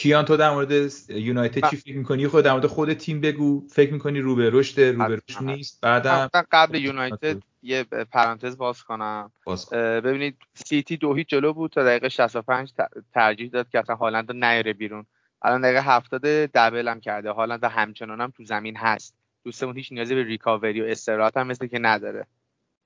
[0.00, 3.68] کیان تو در مورد یونایتد چی فکر می‌کنی؟ خود در مورد خود تیم بگو.
[3.68, 8.82] فکر می‌کنی رو به رشد رو به رشد نیست؟ بعدم قبل یونایتد یه پرانتز باز
[8.82, 9.32] کنم.
[9.44, 12.72] باز ببینید سیتی دو هیچ جلو بود تا دقیقه 65
[13.14, 15.06] ترجیح داد که اصلا هالند نیاره بیرون.
[15.42, 17.30] الان دقیقه 70 دبل هم کرده.
[17.30, 19.14] هالند همچنان هم تو زمین هست.
[19.44, 22.26] دوستمون هیچ نیازی به ریکاوری و استراحت هم مثل که نداره.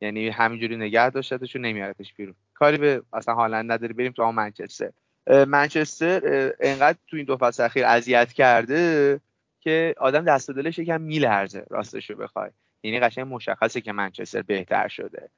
[0.00, 2.34] یعنی همینجوری نگه داشتتش و نمیارتش بیرون.
[2.54, 4.90] کاری به اصلا هالند نداری بریم تو منچستر.
[5.26, 9.20] منچستر انقدر تو این دو فصل اخیر اذیت کرده
[9.60, 12.50] که آدم دست و دلش یکم میلرزه راستش رو بخوای.
[12.82, 15.28] یعنی قشنگ مشخصه که منچستر بهتر شده.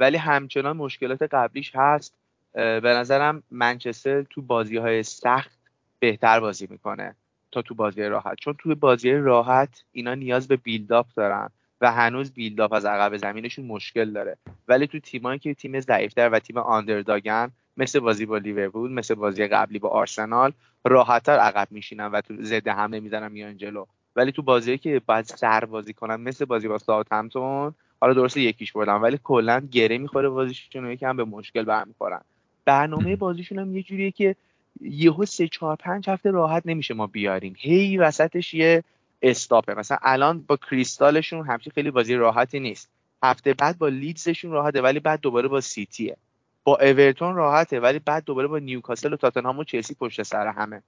[0.00, 2.14] ولی همچنان مشکلات قبلیش هست.
[2.52, 5.58] به نظرم منچستر تو بازی های سخت
[5.98, 7.14] بهتر بازی می‌کنه
[7.52, 8.38] تا تو بازی راحت.
[8.40, 11.50] چون توی بازی راحت اینا نیاز به بیلداپ دارن.
[11.80, 14.36] و هنوز بیلداپ از عقب زمینشون مشکل داره.
[14.68, 19.46] ولی تو تیمایی که تیم ضعیفتر و تیم آندرداگن مثل بازی با لیورپول مثل بازی
[19.46, 20.52] قبلی با آرسنال
[20.84, 23.84] راحتتر عقب میشینن و تو زده حمله می‌زنن میان جلو.
[24.16, 28.72] ولی تو بازی که باید سر بازی کنن مثل بازی با ساوثهمپتون حالا درسته یکیش
[28.72, 32.20] بردن ولی کلا گره می‌خوره بازیشون و یکم به مشکل برمیخورن.
[32.64, 34.36] برنامه بازیشون هم یه جوریه که
[34.80, 37.54] یهو سه چهار پنج هفته راحت نمیشه ما بیاریم.
[37.58, 38.84] هی وسطش یه
[39.22, 39.74] استاپه.
[39.74, 42.90] مثلا الان با کریستالشون همچین خیلی بازی راحتی نیست.
[43.22, 46.16] هفته بعد با لیدزشون راحته ولی بعد دوباره با سیتیه
[46.64, 50.82] با اورتون راحته ولی بعد دوباره با نیوکاسل و تاتنهام و چلسی پشت سر همه.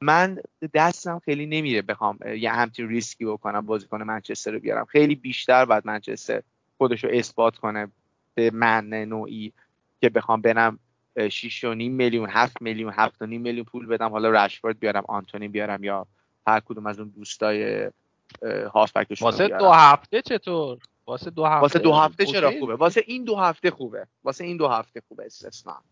[0.00, 0.38] من
[0.74, 4.84] دستم خیلی نمیره بخوام یه همچین ریسکی بکنم بازیکن منچستر رو بیارم.
[4.84, 6.42] خیلی بیشتر باید منچستر
[6.78, 7.88] خودش رو اثبات کنه
[8.34, 9.52] به من نوعی
[10.00, 10.78] که بخوام برم
[11.30, 16.06] 6 میلیون 7 میلیون 7 میلیون پول بدم حالا رشفورد بیارم آنتونی بیارم یا
[16.46, 17.90] هر کدوم از اون دوستای
[18.74, 23.24] هافبکشون واسه دو هفته چطور؟ واسه دو هفته واسه دو هفته چرا خوبه؟ واسه این
[23.24, 24.06] دو هفته خوبه.
[24.24, 25.82] واسه این دو هفته خوبه استثنا.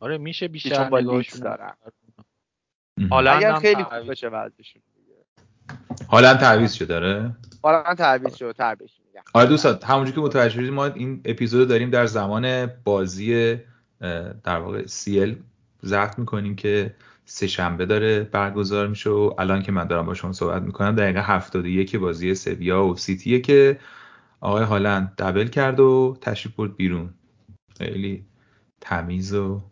[0.00, 0.88] آره میشه بیشتر
[1.42, 1.76] دارم
[3.10, 4.82] حالا اگر خیلی خوب بشه وضعشون
[6.08, 9.22] حالا تعویض شده داره؟ حالا تعویض شده تعویض میگم.
[9.34, 13.58] آره دوستان همونجوری که متوجه شدید ما این اپیزود داریم در زمان بازی
[14.44, 15.42] در واقع سیل
[15.84, 16.94] ضبط می‌کنیم که
[17.30, 21.22] سه شنبه داره برگزار میشه و الان که من دارم با شما صحبت می‌کنم دقیقه
[21.22, 23.80] 71 بازی سویا و سیتیه که
[24.40, 27.14] آقای هالند دبل کرد و تشریف برد بیرون.
[27.78, 28.24] خیلی
[28.80, 29.62] تمیز و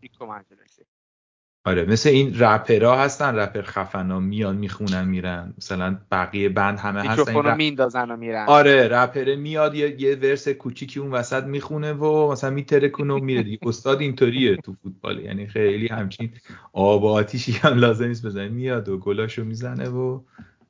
[1.67, 5.55] آره مثل این رپرها هستن رپر خفنا میان می‌خونن میرن.
[5.59, 8.47] مثلا بقیه بند همه هستن میکروفونو میندازن و میرن.
[8.49, 13.43] آره رپره میاد یه, یه ورس کوچیکی اون وسط می‌خونه و مثلا میترکونه و میره
[13.43, 13.59] دیگه.
[13.63, 16.31] استاد اینطوریه تو فوتبال یعنی خیلی همچین
[16.73, 18.49] آب و آتیشی هم لازم نیست بزنه.
[18.49, 20.21] میاد و گلاشو می‌زنه و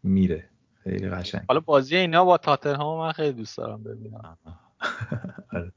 [0.02, 0.48] میره.
[0.85, 1.43] خیلی قشنگ.
[1.48, 4.36] حالا بازی اینا با تاتنهام من خیلی دوست دارم ببینم.
[5.52, 5.73] آره.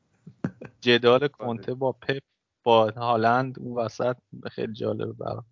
[0.82, 2.22] جدال کنته با پپ.
[2.64, 4.16] با هالند اون وسط
[4.52, 5.46] خیلی جالبه برام.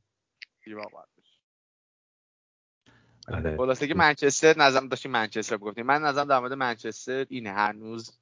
[3.28, 3.58] آره.
[3.58, 5.86] خلاصه که منچستر نظرم داشتیم منچستر گفتیم.
[5.86, 8.20] من نظرم در مورد منچستر اینه هنوز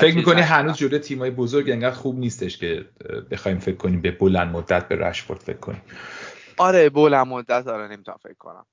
[0.00, 2.88] فکر می‌کنی هنوز جلوی تیمای بزرگ انقدر خوب نیستش که
[3.30, 5.82] بخوایم فکر کنیم به بلند مدت به رشفورد فکر کنیم؟
[6.58, 8.64] آره بلند مدت آره نمی‌تونم فکر کنم.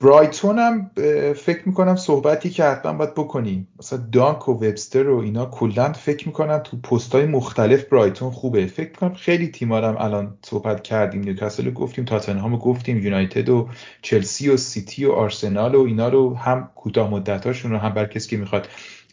[0.00, 0.90] برایتون هم
[1.34, 3.68] فکر می‌کنم صحبتی که حتما باید بکنیم.
[3.78, 8.66] مثلا دانک و وبستر و اینا کلا فکر می‌کنم تو پست های مختلف برایتون خوبه.
[8.66, 11.20] فکر می‌کنم خیلی تیما هم الان صحبت کردیم.
[11.20, 13.68] نیوکاسل گفتیم تاتنهام گفتیم یونایتد و
[14.02, 18.30] چلسی و سیتی و آرسنال و اینا رو هم کوتاه مدتاشون رو هم بر کسی
[18.30, 18.68] که می‌خواد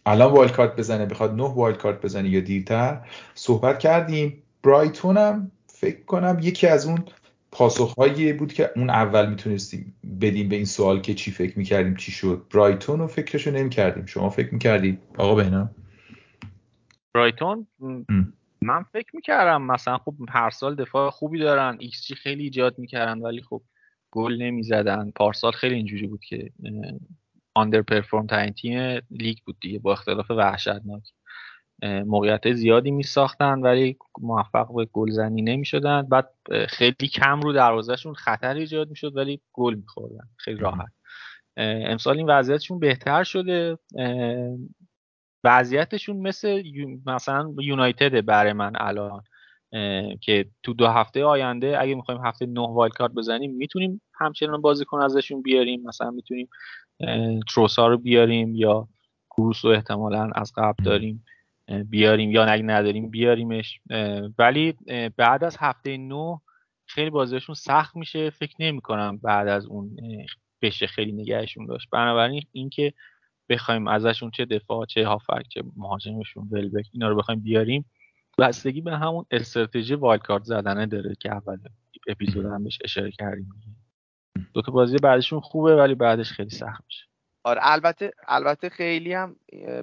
[0.06, 3.02] الان wildcard بزنه بخواد نه wildcard بزنه یا دیرتر
[3.36, 4.44] صحبت کردیم.
[4.64, 7.04] برایتون هم فکر کنم یکی از اون
[7.58, 12.12] پاسخهایی بود که اون اول می‌تونستیم بدیم به این سوال که چی فکر می‌کردیم چی
[12.12, 12.46] شد.
[12.54, 14.06] برایتون رو فکرشو نمی‌کردیم.
[14.06, 15.70] شما فکر می‌کردید؟ آقا بهنام.
[17.14, 17.68] برایتون؟
[18.62, 23.22] من فکر می‌کردم مثلا خب هر سال دفاع خوبی دارن ایکس جی خیلی ایجاد می‌کردن
[23.22, 23.62] ولی خب
[24.12, 25.12] گل نمی‌زدن.
[25.16, 26.52] پارسال خیلی اینجوری بود که
[27.56, 31.04] آندر پرفورم ترین تیم لیگ بود دیگه با اختلاف وحشتناک
[31.84, 36.30] موقعیت زیادی می ساختن ولی موفق به گلزنی نمی شدن بعد
[36.70, 40.92] خیلی کم رو دروازهشون خطر ایجاد می شد ولی گل می خوردن خیلی راحت.
[41.58, 43.78] امسال این وضعیتشون بهتر شده.
[45.44, 46.64] وضعیتشون مثل
[47.06, 49.24] مثلا یونایتد برای من الان.
[50.22, 55.02] که تو دو هفته آینده اگه می‌خوایم هفته نه وایلد کارت بزنیم می‌تونیم همچنان بازیکن
[55.02, 55.84] ازشون بیاریم.
[55.84, 56.50] مثلا می‌تونیم
[57.54, 58.88] تروسا رو بیاریم یا
[59.30, 61.26] کروس رو احتمالا از قبل داریم.
[61.68, 63.80] بیاریم یا اگه نداریم بیاریمش.
[64.38, 64.74] ولی
[65.18, 66.38] بعد از هفته نو
[66.86, 68.30] خیلی بازیشون سخت میشه.
[68.30, 69.98] فکر نمی کنم بعد از اون
[70.62, 71.90] بشه خیلی نگهشون داشت.
[71.92, 72.94] بنابراین اینکه
[73.50, 77.86] بخوایم ازشون چه دفاع چه هافک چه مهاجمشون ولبک اینا رو بخوایم بیاریم
[78.38, 81.58] بستگی به همون استراتژی wildcard زدنه داره که اول
[82.08, 83.50] اپیزود هم بهش اشاره کردیم.
[84.54, 87.06] دو تا بازی بعدشون خوبه ولی بعدش خیلی سخت میشه.
[87.44, 89.36] آره البته البته خیلی هم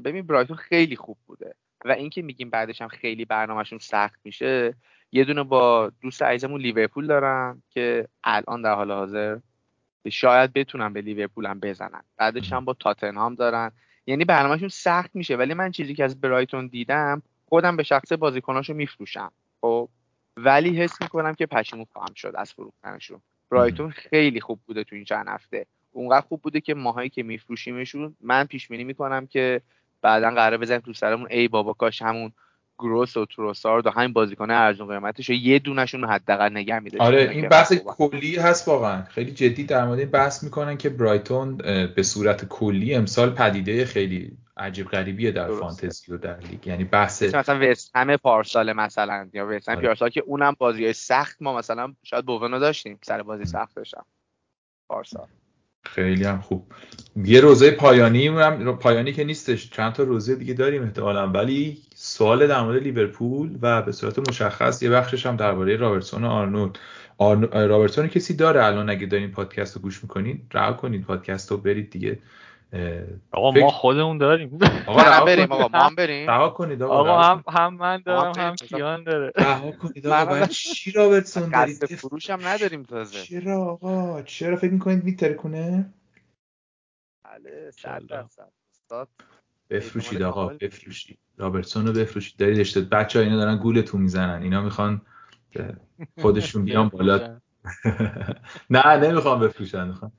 [0.04, 1.54] ببین برایتون خیلی خوب بوده.
[1.84, 4.74] و اینکه میگیم بعدش هم خیلی برنامهشون سخت میشه
[5.12, 9.38] یه دونه با دوست عزیزمون لیورپول دارن که الان در حال حاضر
[10.10, 12.02] شاید بتونن به لیورپول هم بزنن.
[12.16, 13.72] بعدش هم با تاتنهام دارن.
[14.06, 18.74] یعنی برنامهشون سخت میشه ولی من چیزی که از برایتون دیدم خودم به شخص بازیکناشو
[18.74, 19.88] میفروشم خب؟
[20.36, 23.20] ولی حس می‌کنم که پشیمون خواهم شد از فروختنشون.
[23.50, 25.66] برایتون خیلی خوب بوده تو این چند هفته.
[25.92, 29.60] اونقدر خوب بوده که ماهایی که میفروشیمشون من پیش بینی می‌کنم که
[30.04, 31.28] بعدا قرار بزنیم تو سرمون.
[31.30, 32.32] ای بابا کاش همون
[32.78, 37.48] گروس و تروسارد و همین بازیکن ارزون قیمتش یه دونشون حداقل نگه میده آره این
[37.48, 39.02] بحث کلی هست واقعا.
[39.02, 41.56] خیلی جدی در مورد بحث می‌کنن که برایتون
[41.96, 45.60] به صورت کلی امسال پدیده خیلی عجیب غریبیه در درسته.
[45.60, 46.66] فانتزی و در لیگ.
[46.66, 50.10] یعنی بحث مثلا وست همه پارسال مثلا یا وست هم آره.
[50.10, 54.04] که اونم بازی سخت ما مثلا شاید بوونو داشتیم سر بازی سخت داشتم.
[54.88, 55.26] پارسال.
[55.86, 56.66] خیلی هم خوب.
[57.16, 59.70] یه روزه پایانی هم پایانی که نیستش.
[59.70, 61.28] چند تا روزه دیگه داریم احتمالا.
[61.28, 66.28] ولی سوال در مورد لیورپول و به صورت مشخص یه بخشش هم درباره رابرتسون و
[66.28, 66.78] آرنولد.
[67.52, 71.90] رابرتسون کسی داره الان اگه دارین پادکست رو گوش می‌کنین رها کنید پادکست رو برید
[71.90, 72.18] دیگه.
[73.30, 74.58] آقا ما خودمون داریم.
[74.86, 76.30] آقا بریم آقا ما هم بریم.
[76.30, 79.32] رها کنید آقا, آقا هم هم من دارم هم کیان داره.
[79.36, 83.22] رها کنید آقا بعد چی رابرتسون دارید؟ فروش هم نداریم تازه.
[83.22, 85.92] چرا آقا؟ چرا فکر می‌کنید میترکونه
[87.24, 88.48] بله 100 درصد.
[89.70, 91.18] بفروشید آقا بفروشید.
[91.36, 92.36] رابرتسون رو بفروشید.
[92.36, 94.42] دارید اشتباه بچه ها اینا دارن گولتون می‌زنن.
[94.42, 95.02] اینا می‌خوان
[96.20, 97.40] خودشون بیان بالا.
[98.70, 100.12] نه نمی‌خوام بفروشن می‌خوام.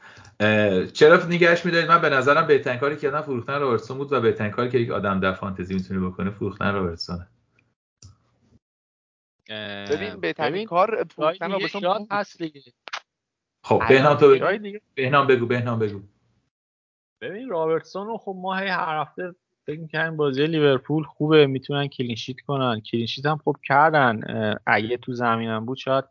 [0.93, 4.51] چرا نگهش میدارید؟ من به نظرم بهترین کاری که کردن فروختن رابرتسون بود و بهترین
[4.51, 7.27] کاری که یک آدم در فانتزی می‌تونه بکنه فروختن رابرتسون.
[9.91, 12.61] ببین بهترین کار فروختن رابرتسون هست دیگه.
[13.63, 14.39] خب بهنام تو
[14.95, 16.01] بهنام بگو بهنام بگو.
[17.21, 19.35] ببین رابرتسون رو خب ما هی هر هفته
[19.65, 22.81] فکر می‌کنیم بازی لیورپول خوبه می‌تونن clean sheet کنن.
[22.81, 24.21] clean sheet هم خب کردن.
[24.65, 26.05] اگه تو زمینم بود شاید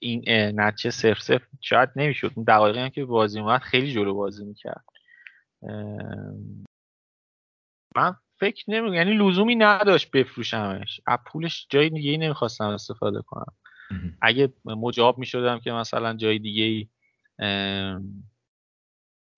[0.00, 0.24] این
[0.60, 2.32] نتیجه صفر صفر شاید نمی‌شد.
[2.34, 4.84] اون دقایقی هم که بازی اومد خیلی جلو بازی می‌کرد.
[7.96, 11.00] من فکر نمی یعنی لزومی نداشت بفروشمش.
[11.06, 13.54] از پولش جای دیگه ای نمی‌خواستم استفاده کنم.
[14.20, 16.88] اگه مجاب می‌شدم که مثلا جای دیگه ای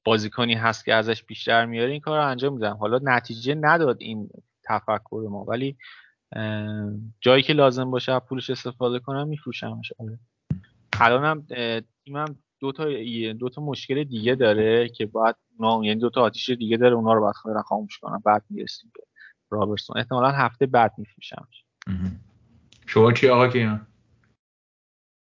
[0.05, 2.77] بازیکنی هست که ازش بیشتر میاره این کار رو انجام میدم.
[2.77, 4.31] حالا نتیجه نداد این
[4.65, 5.77] تفکر ما ولی
[7.21, 9.93] جایی که لازم باشه پولش استفاده کنم میفروشمش.
[9.99, 10.19] آره.
[11.01, 11.47] الانم
[12.05, 12.85] تیمم دو تا
[13.33, 17.21] دو تا مشکل دیگه داره که باید یعنی دو تا آتیش دیگه داره اونا رو
[17.21, 18.23] باید خیلی خاموش کنم.
[18.25, 19.01] بعد می‌رسیم به
[19.51, 19.99] رابرتسون.
[19.99, 21.65] احتمالا هفته بعد میفروشمش.
[22.87, 23.87] شما چی آقا کیان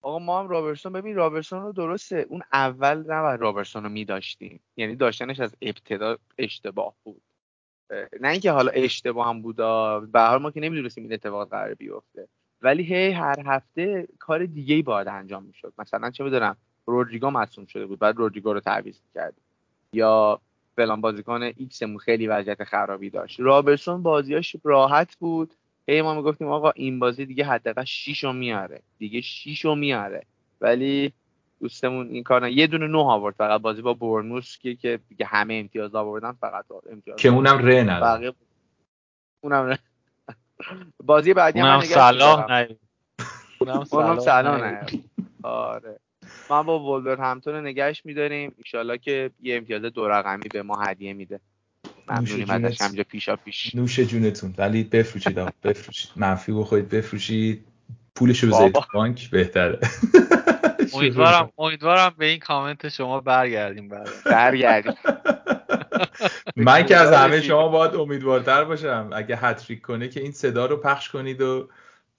[0.02, 4.60] آقا ما هم رابرتسون ببین رابرتسون رو درسته اون اول نباید رابرتسون رو میداشتیم.
[4.76, 7.22] یعنی داشتنش از ابتدا اشتباه بود.
[8.20, 12.28] نه اینکه حالا اشتباه هم بودا به حال ما که نمی‌دونستیم این اتفاق قرار بیفته.
[12.62, 15.72] ولی هی هر هفته کار دیگه ای باید انجام می‌شد.
[15.78, 16.56] مثلا چه می‌دونم
[16.86, 19.34] رودریگو مصوم شده بود بعد رودریگو رو تعویض کرد
[19.92, 20.40] یا
[20.76, 23.40] فلان بازیکن ایکسمون خیلی وضعیت خرابی داشت.
[23.40, 25.54] رابرسون بازیاش راحت بود.
[25.88, 30.22] هی ما می‌گفتیم آقا این بازی دیگه حداقل 6 میاره دیگه 6 میاره
[30.60, 31.12] ولی
[31.60, 32.52] دوستمون این کار نه.
[32.52, 36.64] یه دونه نه آورد فقط بازی با برنوس که که دیگه همه امتیاز آوردن فقط
[36.92, 38.32] امتیاز که اونم ره نداره
[39.40, 39.78] اونم ره.
[41.04, 42.68] بازی بعدی اونم صلاح نه
[43.58, 43.84] اونم
[44.20, 44.86] صلاح نه
[45.42, 46.00] آره.
[46.50, 48.54] ما با ولور همتون نگهش میداریم.
[48.74, 51.40] ان که یه امتیاز دو رقمی به ما هدیه میده.
[52.08, 54.54] ممنونیم ازش همجا پیشا پیش نوش جونتون.
[54.58, 56.10] ولی بفروشید بفروشید.
[56.16, 56.88] منفی بخورید.
[56.88, 57.64] بفروشید.
[58.14, 59.30] پولشو بذارید بانک.
[59.30, 59.78] بهتره.
[60.94, 63.90] امیدوارم امیدوارم به این کامنت شما برگردیم
[64.26, 64.94] برگردیم.
[66.56, 69.10] من که از همه شما باید امیدوارتر باشم.
[69.12, 71.68] اگه هتریک کنه که این صدا رو پخش کنید و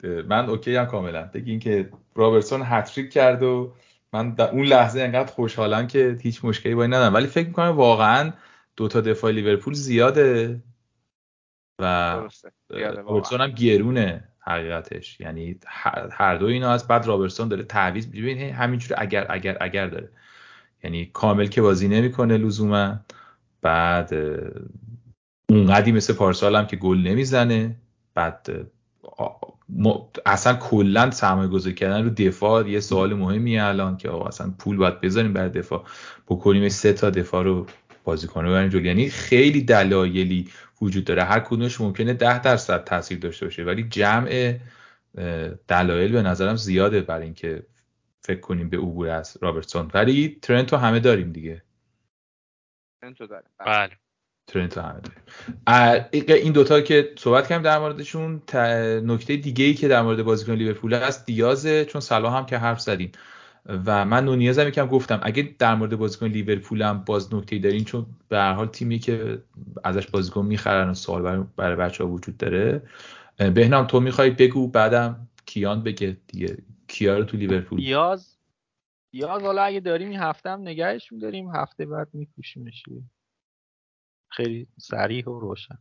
[0.03, 1.30] من okay هم کاملا.
[1.34, 3.73] بگین که رابرتسون هتریک کرد و
[4.14, 7.14] من در اون لحظه انقدر خوشحالم که هیچ مشکلی با این ندارم.
[7.14, 8.34] ولی فکر می‌کنم واقعا
[8.76, 10.61] دو تا دفاع لیورپول زیاده.
[11.80, 12.22] و
[12.69, 14.31] رابرتسون هم گرونه.
[14.41, 15.19] حقیقتش.
[15.19, 15.55] یعنی
[16.11, 20.09] هر دو اینا از بعد رابرتسون داره تعویض ببین همینجوری اگر اگر اگر داره.
[20.84, 22.99] یعنی کامل که بازی نمی‌کنه لزوما.
[23.61, 24.13] بعد
[25.49, 27.76] اونقدی مثل پارسال هم که گل نمی‌زنه.
[28.13, 28.49] بعد
[30.26, 34.77] اصلا کلا سرمایه گذاری کردن رو دفاع یه سوال مهمی الان که آقا اصلا پول
[34.77, 35.84] باید بذاریم برای دفاع.
[36.27, 37.65] بکنیم سه تا دفاع رو
[38.03, 38.85] بازیکن جلو.
[38.85, 40.47] یعنی خیلی دلایلی
[40.82, 41.24] وجود داره.
[41.24, 44.60] هر کدومش ممکنه ده درصد تاثیر داشته باشه ولی جمع
[45.68, 47.66] دلایل به نظرم زیاده برای اینکه
[48.22, 49.91] فکر کنیم به عبور از رابرتسون.
[49.94, 51.62] ولی ترنتو همه داریم دیگه.
[53.02, 53.49] ترنتو داریم.
[53.66, 53.91] بله.
[54.48, 56.06] ترنتو همه داریم.
[56.44, 58.41] این دوتا که صحبت کردیم در موردشون
[59.03, 62.82] نکته دیگه ای که در مورد بازیکن لیورپول هست دیازه چون سلام هم که حرف
[62.82, 63.12] زدیم
[63.65, 68.05] و من نونیازم یکم گفتم اگه در مورد بازیکن لیورپول هم باز نکته دارین چون
[68.29, 69.43] به هر حال تیمی که
[69.83, 72.81] ازش بازیکن می‌خرن و سوال برای, برای بچه ها وجود داره
[73.38, 76.57] بهنام تو می‌خوای بگو بعدم کیان بگه دیگه
[76.88, 78.38] کیا رو تو لیورپول؟ یاز
[79.13, 82.83] یاز حالا اگه داریم این هفته هم نگهش میداریم هفته بعد میپوشیمش
[84.29, 85.77] خیلی سریع و روشن.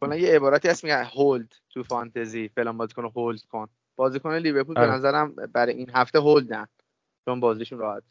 [0.00, 3.68] کلا یه عبارتی هست میگن هولد تو فانتزی فلان بازیکن هولد کن.
[3.96, 4.94] بازیکن لیورپول به آره.
[4.94, 6.66] نظرم برای این هفته هولدن
[7.24, 8.02] چون بازیشون راحت.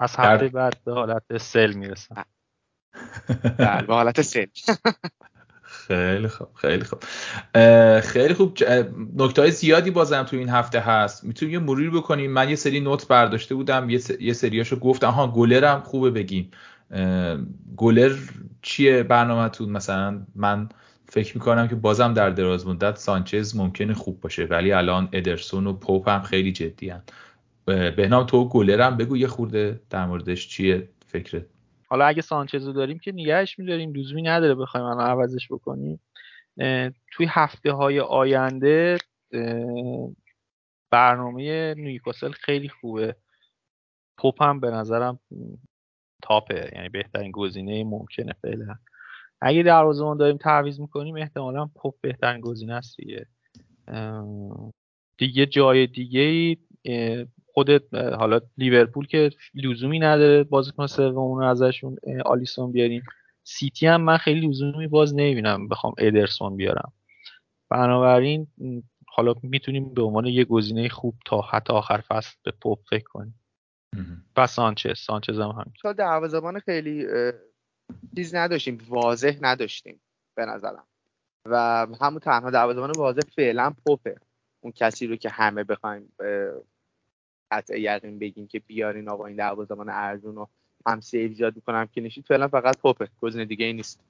[0.00, 2.24] از هفته بعد به حالت سل می‌رسن
[3.58, 4.46] بله به حالت سل.
[5.62, 7.02] خیلی خوب خیلی خوب.
[8.00, 8.58] خیلی خوب.
[9.16, 11.24] نکته های زیادی بازم تو این هفته هست.
[11.24, 13.90] می‌تونیم یه مروری بکنیم من یه سری نوت برداشته بودم.
[13.90, 14.10] یه, س...
[14.20, 15.10] یه سریاشو گفتم.
[15.10, 16.50] ها گلرم خوبه بگیم.
[17.76, 18.16] گلر
[18.62, 20.68] چیه برنامهتون؟ مثلا من
[21.08, 25.72] فکر می‌کنم که بازم در دراز مدت سانچز ممکنه خوب باشه ولی الان ادرسون و
[25.72, 27.02] پوپ هم خیلی جدی هن.
[27.66, 31.46] بهنام تو گلرم بگو یه خورده در موردش چیه فکرت؟
[31.88, 36.00] حالا اگه سانچزو داریم که نگهش میداریم لزومی نداره بخوایم الان عوضش بکنیم.
[37.12, 38.98] توی هفته های آینده
[40.90, 43.16] برنامه نیوکاسل خیلی خوبه.
[44.18, 45.18] پوپ هم به نظرم
[46.22, 48.74] تاپه یعنی بهترین گزینه ممکنه فعلا.
[49.40, 53.26] اگه دروازه‌بان داریم تعویض می‌کنیم احتمالا پوپ بهترین گزینه است دیگه.
[55.18, 56.56] دیگه جای دیگه
[57.54, 63.02] خودت حالا لیورپول که لزومی نداره بازیکن سومون ازشون آلیسون بیاریم.
[63.44, 66.92] سیتی هم من خیلی لزومی باز نمی‌بینم بخوام ادرسون بیارم.
[67.70, 68.46] بنابراین
[69.06, 73.40] حالا می‌تونیم به عنوان یه گزینه خوب تا حتی آخر فصل به پاپ فکر کنیم.
[74.36, 77.06] و سانچز سانچز هم همین تا دروازه‌بان خیلی
[78.16, 80.00] چیز نداشتیم واضح نداشتیم
[80.34, 80.84] به نظرم.
[81.46, 84.16] و همون تنها دروازه‌بان واضح فعلا پوپه.
[84.60, 86.12] اون کسی رو که همه بخوایم
[87.50, 90.48] قطع یقین بگیم که بیارین آقا این دروازه‌بان ارزون رو
[90.86, 94.00] هم save ایجاد می‌کنم که نشید فعلا فقط پاپه گزینه دیگه ای نیست.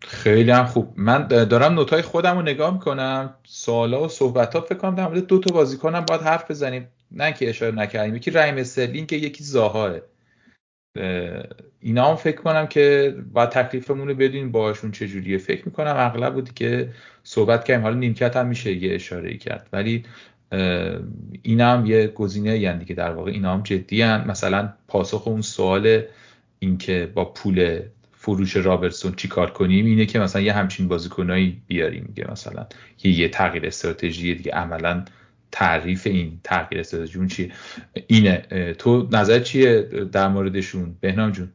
[0.00, 0.92] خیلی هم خوب.
[0.96, 3.34] من دارم note ای خودم رو نگاه می‌کنم.
[3.44, 6.88] سوالا و صحبت ها فکر کنم در مورد دو تا بازیکنم باید حرف بزنیم.
[7.10, 8.14] نه که اشاره نکردیم.
[8.14, 10.02] یکی رحیم استرلینگ که یکی زاهاره.
[11.80, 16.50] اینا هم فکر کنم که باید تکلیفمون رو بدونیم باشون چجوریه فکر می‌کنم اغلب بودی
[16.54, 16.90] که
[17.22, 17.82] صحبت کردیم.
[17.82, 19.68] حالا نیمکت هم میشه یه اشاره کرد.
[19.72, 20.04] ولی
[21.42, 24.24] اینا هم یه گزینه یعنی که در واقع اینا هم جدی هن.
[24.28, 26.02] مثلا پاسخ اون سوال
[26.58, 27.80] اینکه با پول
[28.12, 32.66] فروش رابرتسون چی کار کنیم اینه که مثلا یه همچین بازیکنایی بیاریم میگه مثلا
[33.04, 34.52] یه یه تغییر استراتژی دیگه.
[34.52, 35.04] عملا
[35.54, 36.86] تعریف این تغییر
[37.16, 37.52] اون چیه؟
[38.06, 38.74] اینه.
[38.78, 39.82] تو نظر چیه
[40.12, 41.52] در موردشون؟ بهنام جون.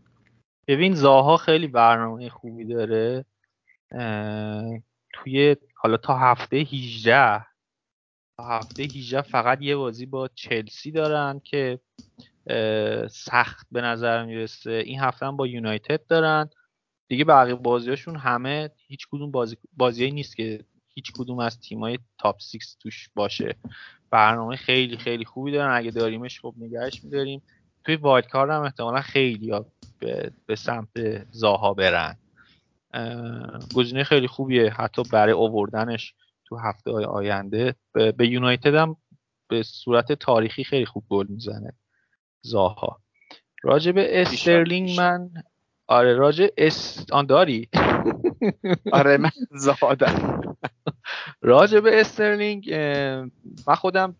[0.67, 3.25] ببین زاها خیلی برنامه خوبی داره.
[5.13, 7.45] توی حالا تا هفته 18
[8.37, 11.79] تا هفته 18 فقط یه بازی با چلسی دارن که
[13.09, 14.71] سخت به نظر می‌رسه.
[14.71, 16.49] این هفته هم با یونایتد دارن.
[17.07, 20.63] دیگه بقیه بازیاشون همه هیچ کدوم بازی بازیایی نیست که
[20.99, 23.55] هیچ کدوم از تیمای top 6 توش باشه.
[24.11, 25.77] برنامه خیلی خیلی خوبی دارن.
[25.77, 27.41] اگه داریمش خب نگهش میداریم.
[27.83, 29.65] توی wildcard هم احتمالا خیلی ها
[29.99, 30.89] به, به سمت
[31.31, 32.17] زاها برن.
[33.75, 34.69] گزینه خیلی خوبیه.
[34.69, 36.13] حتی برای آوردنش
[36.45, 37.75] تو هفته های آینده.
[37.93, 38.95] به, به یونایتد هم
[39.47, 41.73] به صورت تاریخی خیلی خوب گل می‌زنه
[42.41, 42.99] زاها.
[43.63, 45.29] راجب استرلینگ من
[45.89, 47.67] آره راجع اس آن داری؟
[48.91, 50.41] آره من زادم.
[51.41, 52.73] راجع به استرلینگ
[53.67, 54.15] من خودم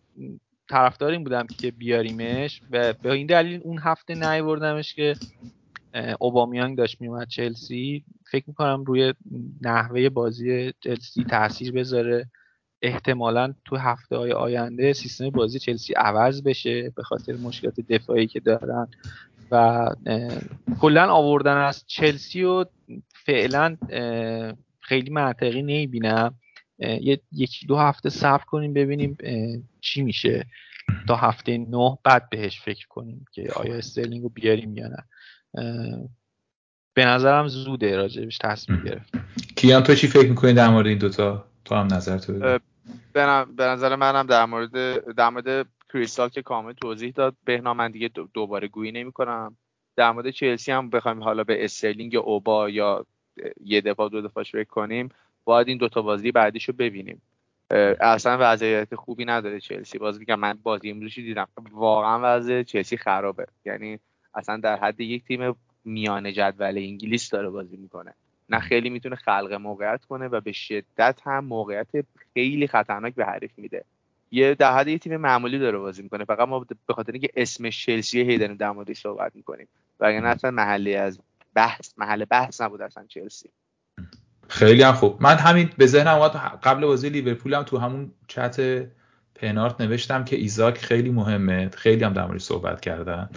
[0.69, 5.15] طرفدار این بودم که بیاریمش و به این دلیل اون هفته نیوردمش که
[6.19, 8.03] اوبامیانگ داشت میومد چلسی.
[8.31, 9.13] فکر می‌کنم روی
[9.61, 12.25] نحوه بازی چلسی تاثیر بذاره.
[12.81, 18.39] احتمالا تو هفته های آینده سیستم بازی چلسی عوض بشه به خاطر مشکلات دفاعی که
[18.39, 18.87] دارن.
[19.51, 19.87] و
[20.79, 22.65] کلا آوردن از چلسی و
[23.25, 23.77] فعلا
[24.79, 26.35] خیلی منطقی نمی‌بینم.
[27.31, 29.17] یکی دو هفته صبر کنیم ببینیم
[29.81, 30.45] چی میشه.
[31.07, 35.03] تا هفته نه بعد بهش فکر کنیم که آیا استرلینگ رو بیاریم یا نه.
[36.93, 39.13] به نظرم زوده راجبش تصمیم گرفت.
[39.55, 42.59] کیان تو چی فکر می‌کنی در مورد این دوتا؟ تو هم نظر تو
[43.13, 44.71] به نظر منم در مورد
[45.15, 47.35] در مورد کریستال که کامل توضیح داد.
[47.45, 49.57] بهنام من دیگه دوباره گویی نمی کنم
[49.95, 53.05] در مورد چلسی هم بخوایم حالا به استرلینگ اوبا یا
[53.63, 55.09] یه دفاع دو دفاعش فکر کنیم
[55.43, 57.21] باید این دوتا بازی بعدیش رو ببینیم
[58.01, 59.97] اصلا وضعیت خوبی نداره چلسی.
[59.97, 61.47] بازی که من بازی امروزی دیدم.
[61.71, 63.45] واقعا وضع چلسی خرابه.
[63.65, 63.99] یعنی
[64.33, 65.55] اصلا در حد یک تیم
[65.85, 68.13] میانه جدول انگلیس داره بازی می‌کنه.
[68.49, 71.87] نه خیلی می‌تونه خلق موقعیت کنه و به شدت هم موقعیت
[72.33, 73.85] خیلی خطرناک به حریف میده.
[74.31, 76.25] یه در حد یه تیم معمولی داره بازی می‌کنه.
[76.25, 79.67] فقط ما به خاطر اینکه اسم چلسی هی داریم در موردش صحبت می‌کنیم.
[79.99, 81.19] وگرنه اصلا محلی از
[81.55, 83.49] بحث محل بحث نبود اصلا چلسی.
[84.47, 85.17] خیلی هم خوب.
[85.21, 86.31] من همین به ذهنم اومد
[86.63, 88.87] قبل بازی لیورپول هم تو همون چت
[89.35, 91.69] پنارت نوشتم که ایزاک خیلی مهمه.
[91.69, 93.29] خیلی هم در موردش صحبت کردن.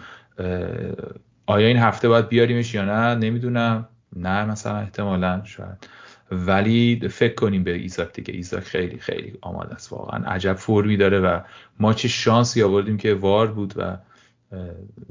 [1.47, 3.89] آیا این هفته باید بیاریمش یا نه؟ نمی‌دونم.
[4.16, 5.89] نه مثلا احتمالا شاید.
[6.32, 8.34] ولی فکر کنیم به ایزاک دیگه.
[8.34, 11.40] ایزاک خیلی خیلی آماده است واقعا عجب فرمی داره و
[11.80, 13.96] ما چه شانسی آوردیم که VAR بود و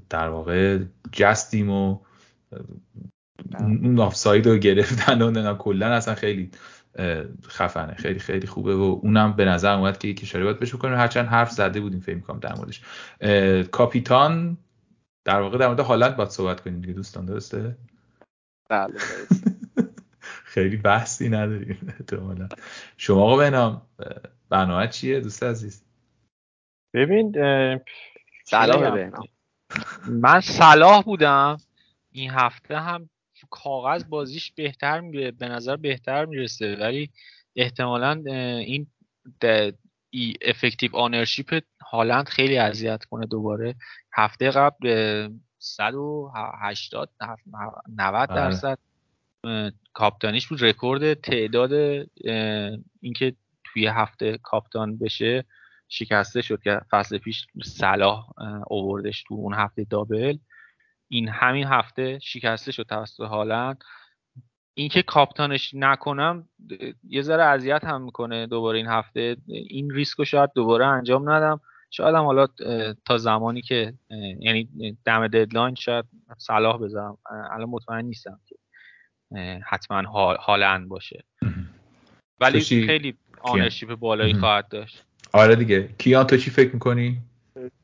[0.10, 0.80] در واقع
[1.12, 2.00] جستیم و
[3.60, 6.52] اون آفساید رو گرفتن و کلا اصلا خیلی
[7.48, 7.96] خفنه.
[7.96, 11.28] خیلی خیلی خوبه و اونم به نظر اومد که یک اشاره باید بهش بکنیم هرچند
[11.28, 12.82] حرف زده بودیم فکر می‌کنم در موردش.
[13.72, 14.58] کاپیتان
[15.26, 17.78] در واقع در مورد هالند باید صحبت کنیم دیگه دوستان درسته؟
[18.70, 18.94] بله
[20.52, 21.88] خیلی بحثی نداریم.
[21.88, 22.48] احتمالا.
[22.98, 23.82] شما آقا بنام
[24.50, 25.86] برنامه چیه دوست عزیز؟
[26.94, 27.32] ببین
[28.46, 29.12] سلام
[30.08, 31.58] من صلاح بودم.
[32.12, 33.10] این هفته هم
[33.50, 36.76] کاغذ بازیش بهتر میره به نظر بهتر می‌رسه.
[36.76, 37.10] ولی
[37.56, 38.24] احتمالا
[38.60, 38.88] این
[40.10, 43.76] effective ownership هالند خیلی اذیت کنه دوباره.
[44.14, 45.30] هفته قبل
[45.60, 47.10] 180
[47.98, 48.36] 90 بله.
[48.36, 48.80] درصد
[49.94, 51.74] captainیش بود رکورد تعداد
[53.02, 55.46] اینکه توی هفته captain بشه
[55.88, 58.30] شکسته شد که فصل پیش صلاح
[58.68, 60.38] اووردش تو اون هفته double.
[61.08, 63.84] این همین هفته شکسته شد توسط هالند.
[64.74, 66.50] اینکه captainش نکنم
[67.04, 69.38] یه ذره اذیت هم می‌کنه دوباره این هفته.
[69.48, 71.62] این ریسک رو شاید دوباره انجام ندم.
[71.90, 72.48] شاید هم حالا
[73.06, 73.94] تا زمانی که
[74.40, 74.70] یعنی
[75.06, 76.06] دم deadline شاید
[76.38, 77.18] صلاح بذارم
[77.52, 78.56] الان مطمئن نیستم که.
[79.66, 80.02] حتما
[80.36, 81.24] هالند باشه.
[82.40, 85.06] ولی خیلی ownership بالایی خواهد داشت.
[85.34, 85.90] آره دیگه.
[85.98, 87.18] کیان تو چی فکر می‌کنی؟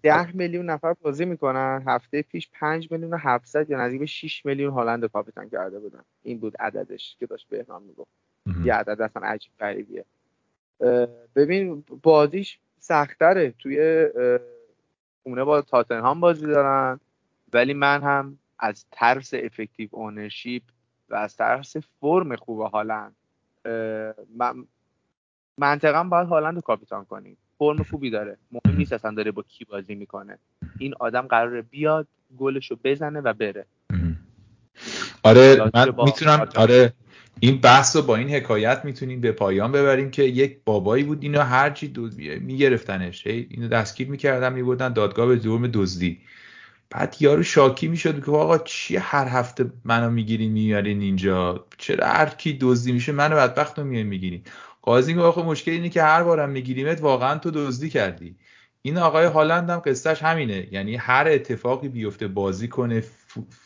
[0.04, 1.84] ده میلیون نفر بازی می‌کنن.
[1.88, 6.02] هفته پیش پنج میلیون و 700 یا نزدیک به 6 میلیون هالند کاپیتان کرده بودن.
[6.24, 8.12] این بود عددش که داشت بهنام می‌گفت.
[8.64, 10.06] یه عدد اصلا عجیب غریبیه.
[11.36, 14.08] ببین بازیش سختره توی
[15.24, 17.00] خونه با تاتنهام بازی دارن.
[17.54, 20.64] ولی من هم از ترس افکتیو اونرشیپ
[21.10, 23.16] و از ترس فرم خوب هالند
[24.38, 24.66] من
[25.58, 28.38] منطقا باید هالند رو کاپیتان کنیم فرم خوبی داره.
[28.52, 30.38] مهم نیست اصلا داره با کی بازی می‌کنه.
[30.80, 32.08] این آدم قراره بیاد
[32.38, 33.66] گلش رو بزنه و بره.
[35.24, 36.94] آره من می‌تونم آره
[37.40, 41.42] این بحث رو با این حکایت می‌تونیم به پایان ببریم که یک بابایی بود اینو
[41.42, 42.10] هرچی دو...
[42.42, 43.28] میگرفتنش.
[43.28, 46.20] اینو دستگیر می‌کردن میبردن دادگاه به جرم دزدی.
[46.90, 52.30] بعد یارو شاکی می‌شد که آقا چی هر هفته منو می‌گیرین میارین اینجا؟ چرا هر
[52.30, 54.42] کی دزدی میشه منو بدبخت رو میارین می‌گیرین.
[54.82, 58.36] قاضی میگه آخه مشکل اینه که هر بارم میگیریمت واقعا تو دزدی کردی.
[58.82, 60.68] این آقای هالند هم قصهش همینه.
[60.72, 63.04] یعنی هر اتفاقی بیفته بازی کنه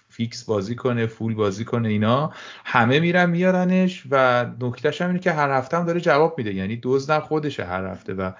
[0.09, 2.33] فیکس بازی کنه فول بازی کنه اینا
[2.65, 6.53] همه میرن میارنش و نکتهش هم اینه که هر هفته هم داره جواب میده.
[6.53, 8.31] یعنی دزدم خودشه هر هفته و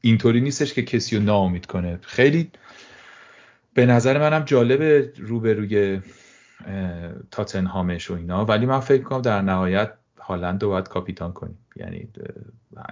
[0.00, 1.98] اینطوری نیستش که کسی رو ناامید کنه.
[2.02, 2.50] خیلی
[3.76, 6.00] به نظر منم جالب روبروی
[7.30, 8.44] تاتنهامش و اینا.
[8.44, 11.58] ولی من فکر کنم در نهایت هالند رو باید کاپیتان کنیم.
[11.76, 12.08] یعنی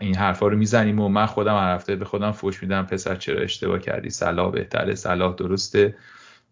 [0.00, 3.40] این حرفا رو می‌زنیم و من خودم هر هفته به خودم فوش میدم پسر چرا
[3.40, 5.96] اشتباه کردی؟ صلاح بهتره صلاح درسته.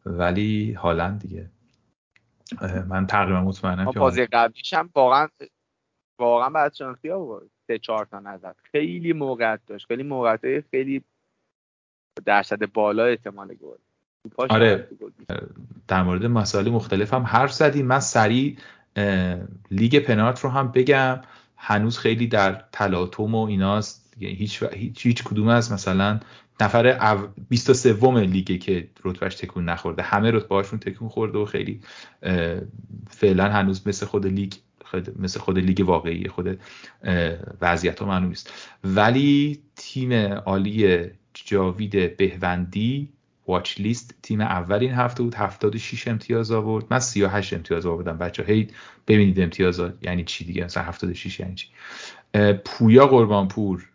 [0.07, 1.51] ولی هالند دیگه.
[2.89, 5.29] من تقریبا مطمئنم که بازی قبلیش هم واقعا
[6.19, 9.87] واقعا بعد شانسی آورد سه چهار تا نزد خیلی موقعیت داشت.
[9.87, 11.05] خیلی موقعیت خیلی
[12.25, 13.77] درصد بالا احتمال گل.
[14.36, 14.89] آره
[15.89, 17.86] در مورد مسائل مختلف هم حرف زدیم.
[17.86, 18.57] من سریع
[19.70, 21.20] لیگ پنارت رو هم بگم.
[21.57, 24.15] هنوز خیلی در تلاطم و ایناست.
[24.19, 26.20] هیچ, هیچ, هیچ کدوم از مثلا
[26.61, 27.16] نفر
[27.49, 30.03] 23 لیگه که رتبهش تکون نخورده.
[30.03, 31.81] همه رتبهاشون تکون خورده و خیلی
[33.11, 34.53] فعلا هنوز مثل خود لیگ
[35.19, 36.61] مثل خود لیگ واقعی خود
[37.61, 38.53] وضعیت ها معلوم نیست.
[38.85, 43.09] ولی تیم عالی جاوید بهوندی
[43.47, 45.35] واچ لیست تیم اول این هفته بود.
[45.35, 46.85] 76 امتیاز آورد.
[46.90, 48.19] من 38 امتیاز آوردم.
[48.19, 48.69] بچه هی
[49.06, 51.69] ببینید امتیاز یعنی چی دیگه؟ مثلا 76 یعنی چی؟
[52.64, 53.89] پویا قربانپور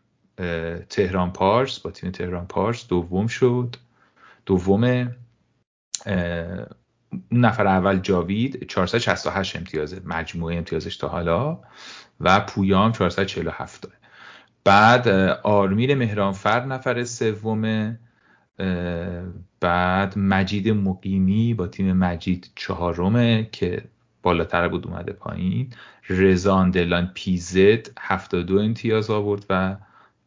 [0.89, 1.79] تهران پارس.
[1.79, 3.75] با تیم تهران پارس دوم شد.
[4.45, 5.15] دوم
[7.31, 11.59] نفر اول جاوید 468 امتیازه مجموعه امتیازش تا حالا.
[12.19, 13.87] و پویام 447
[14.63, 15.07] بعد
[15.43, 17.97] آرمیر مهرانفر نفر سوم.
[19.59, 23.83] بعد مجید مقیمی با تیم مجید چهارمه که
[24.23, 25.73] بالاتر بود اومده پایین.
[26.09, 29.77] رزان دلان پیزد 72 امتیاز آورد و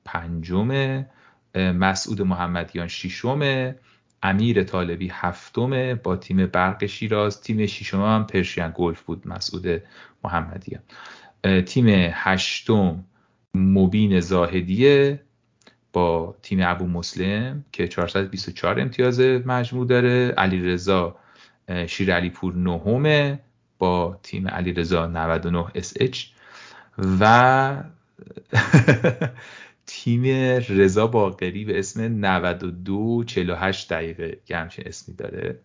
[0.04, 1.04] پنجم
[1.54, 3.74] مسعود محمدیان ششم
[4.22, 7.40] امیر طالبی هفتم با تیم برق شیراز.
[7.40, 9.82] تیم ششم هم پرشین گلف بود مسعود
[10.24, 10.82] محمدیان.
[11.66, 13.04] تیم هشتم
[13.54, 15.20] مبین زاهدیه.
[15.92, 20.28] با تیم ابو مسلم که 424 امتیاز مجموع داره.
[20.28, 21.16] علی رضا
[21.86, 23.38] شیر علی پور نهمه
[23.78, 26.18] با تیم علیرضا 99 SH
[27.20, 27.82] و
[29.86, 30.24] تیم
[30.68, 35.58] رضا باقری به اسم 92 48 دقیقه که همچین اسمی داره.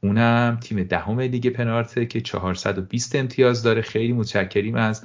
[0.00, 3.82] اونم تیم دهم لیگ پنارته که 420 امتیاز داره.
[3.82, 5.04] خیلی متشکریم از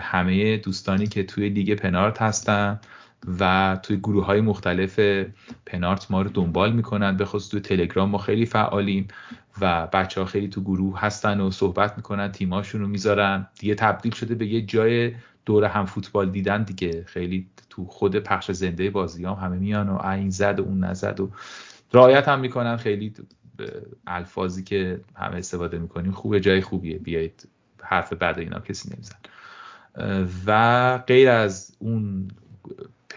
[0.00, 2.80] همه دوستانی که توی لیگ پنارت هستن.
[3.40, 5.00] و توی گروه های مختلف
[5.66, 7.16] پنارت ما رو دنبال می‌کنن.
[7.16, 9.08] به خصوص توی تلگرام ما خیلی فعالیم
[9.60, 13.46] و بچه ها خیلی تو گروه هستن و صحبت می‌کنن تیماشون رو می‌ذارن.
[13.58, 15.14] دیگه تبدیل شده به یه جای
[15.46, 17.04] دور هم فوتبال دیدن دیگه.
[17.06, 21.20] خیلی تو خود پخش زنده بازی هم همه میان و این زد و اون نزد
[21.20, 21.30] و
[21.92, 22.76] رعایت هم می‌کنن.
[22.76, 23.14] خیلی
[24.06, 26.98] الفاظی که همه استفاده می‌کنیم خوبه جای خوبیه.
[26.98, 27.48] بیایید
[27.82, 29.16] حرف بعد اینا کسی نمیزن
[30.46, 32.28] و غیر از اون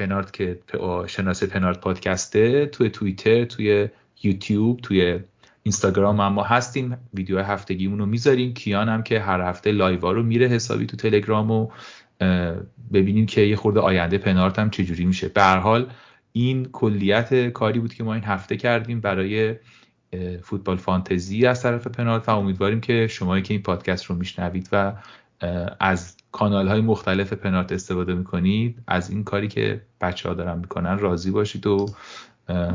[0.02, 0.60] پنارت که
[1.08, 3.90] شناسه پنارت پادکسته توی توییتر توی
[4.24, 5.20] یوتیوب توی
[5.64, 6.98] اینستاگرام هم ما هستیم.
[7.14, 8.54] ویدیو هفتگیمون رو می‌ذاریم.
[8.54, 11.70] کیان هم که هر هفته لایوا رو میره حسابی تو تلگرام و
[12.94, 15.28] ببینیم که یه خورده آینده پنارت هم چجوری میشه.
[15.28, 15.90] به حال
[16.32, 19.56] این کلیت کاری بود که ما این هفته کردیم برای
[20.44, 24.94] فوتبال فانتزی از طرف پنارت و امیدواریم که شما که این پادکست رو میشنوید و
[25.80, 31.00] از کانال های مختلف پنارت استفاده می‌کنید از این کاری که بچه ها دارن می‌کنن
[31.00, 31.86] راضی باشید و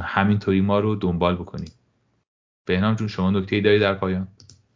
[0.02, 1.72] همینطوری ما رو دنبال بکنید.
[2.66, 4.28] بهنام جون شما نکته ای داری در پایان؟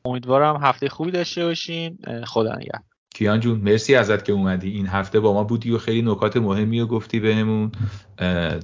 [0.04, 1.98] امیدوارم هفته خوبی داشته باشین.
[2.26, 2.80] خدا نگهدار.
[3.14, 4.70] کیان جون مرسی ازت که اومدی.
[4.70, 7.72] این هفته با ما بودی و خیلی نکات مهمی رو گفتی بهمون.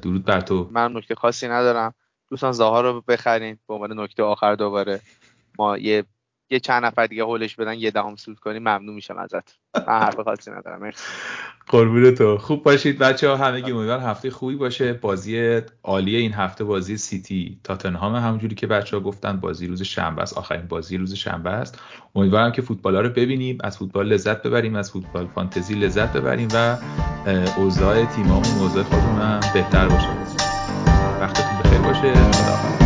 [0.03, 0.69] درود بر تو.
[0.73, 1.95] من نکته خاصی ندارم.
[2.29, 3.59] دوستان زاها رو بخرین.
[3.69, 5.01] به عنوان نکته آخر دوباره.
[5.59, 6.05] ما یه
[6.51, 9.59] یه چند نفر دیگه هولش بدن یه دهم سود کنی ممنون میشم ازت.
[9.75, 10.91] من حرف خاصی ندارم
[11.69, 12.39] قربون تو.
[12.39, 14.93] خوب باشید بچه ها همگی امیدوارم هفته خوبی باشه.
[14.93, 20.23] بازی عالی این هفته بازی سیتی تاتنهام همونجوری که بچه ها گفتن بازی روز شنبه
[20.23, 20.39] است.
[20.39, 21.81] آخرین بازی روز شنبه است.
[22.15, 26.49] امیدوارم که فوتبال ها رو ببینیم از فوتبال لذت ببریم از فوتبال فانتزی لذت ببریم
[26.55, 26.77] و
[27.57, 30.09] اوضاع تیمامون اوضاع خودمون بهتر باشه.
[31.21, 32.15] وقتتون بخیر باشه.
[32.15, 32.86] خدا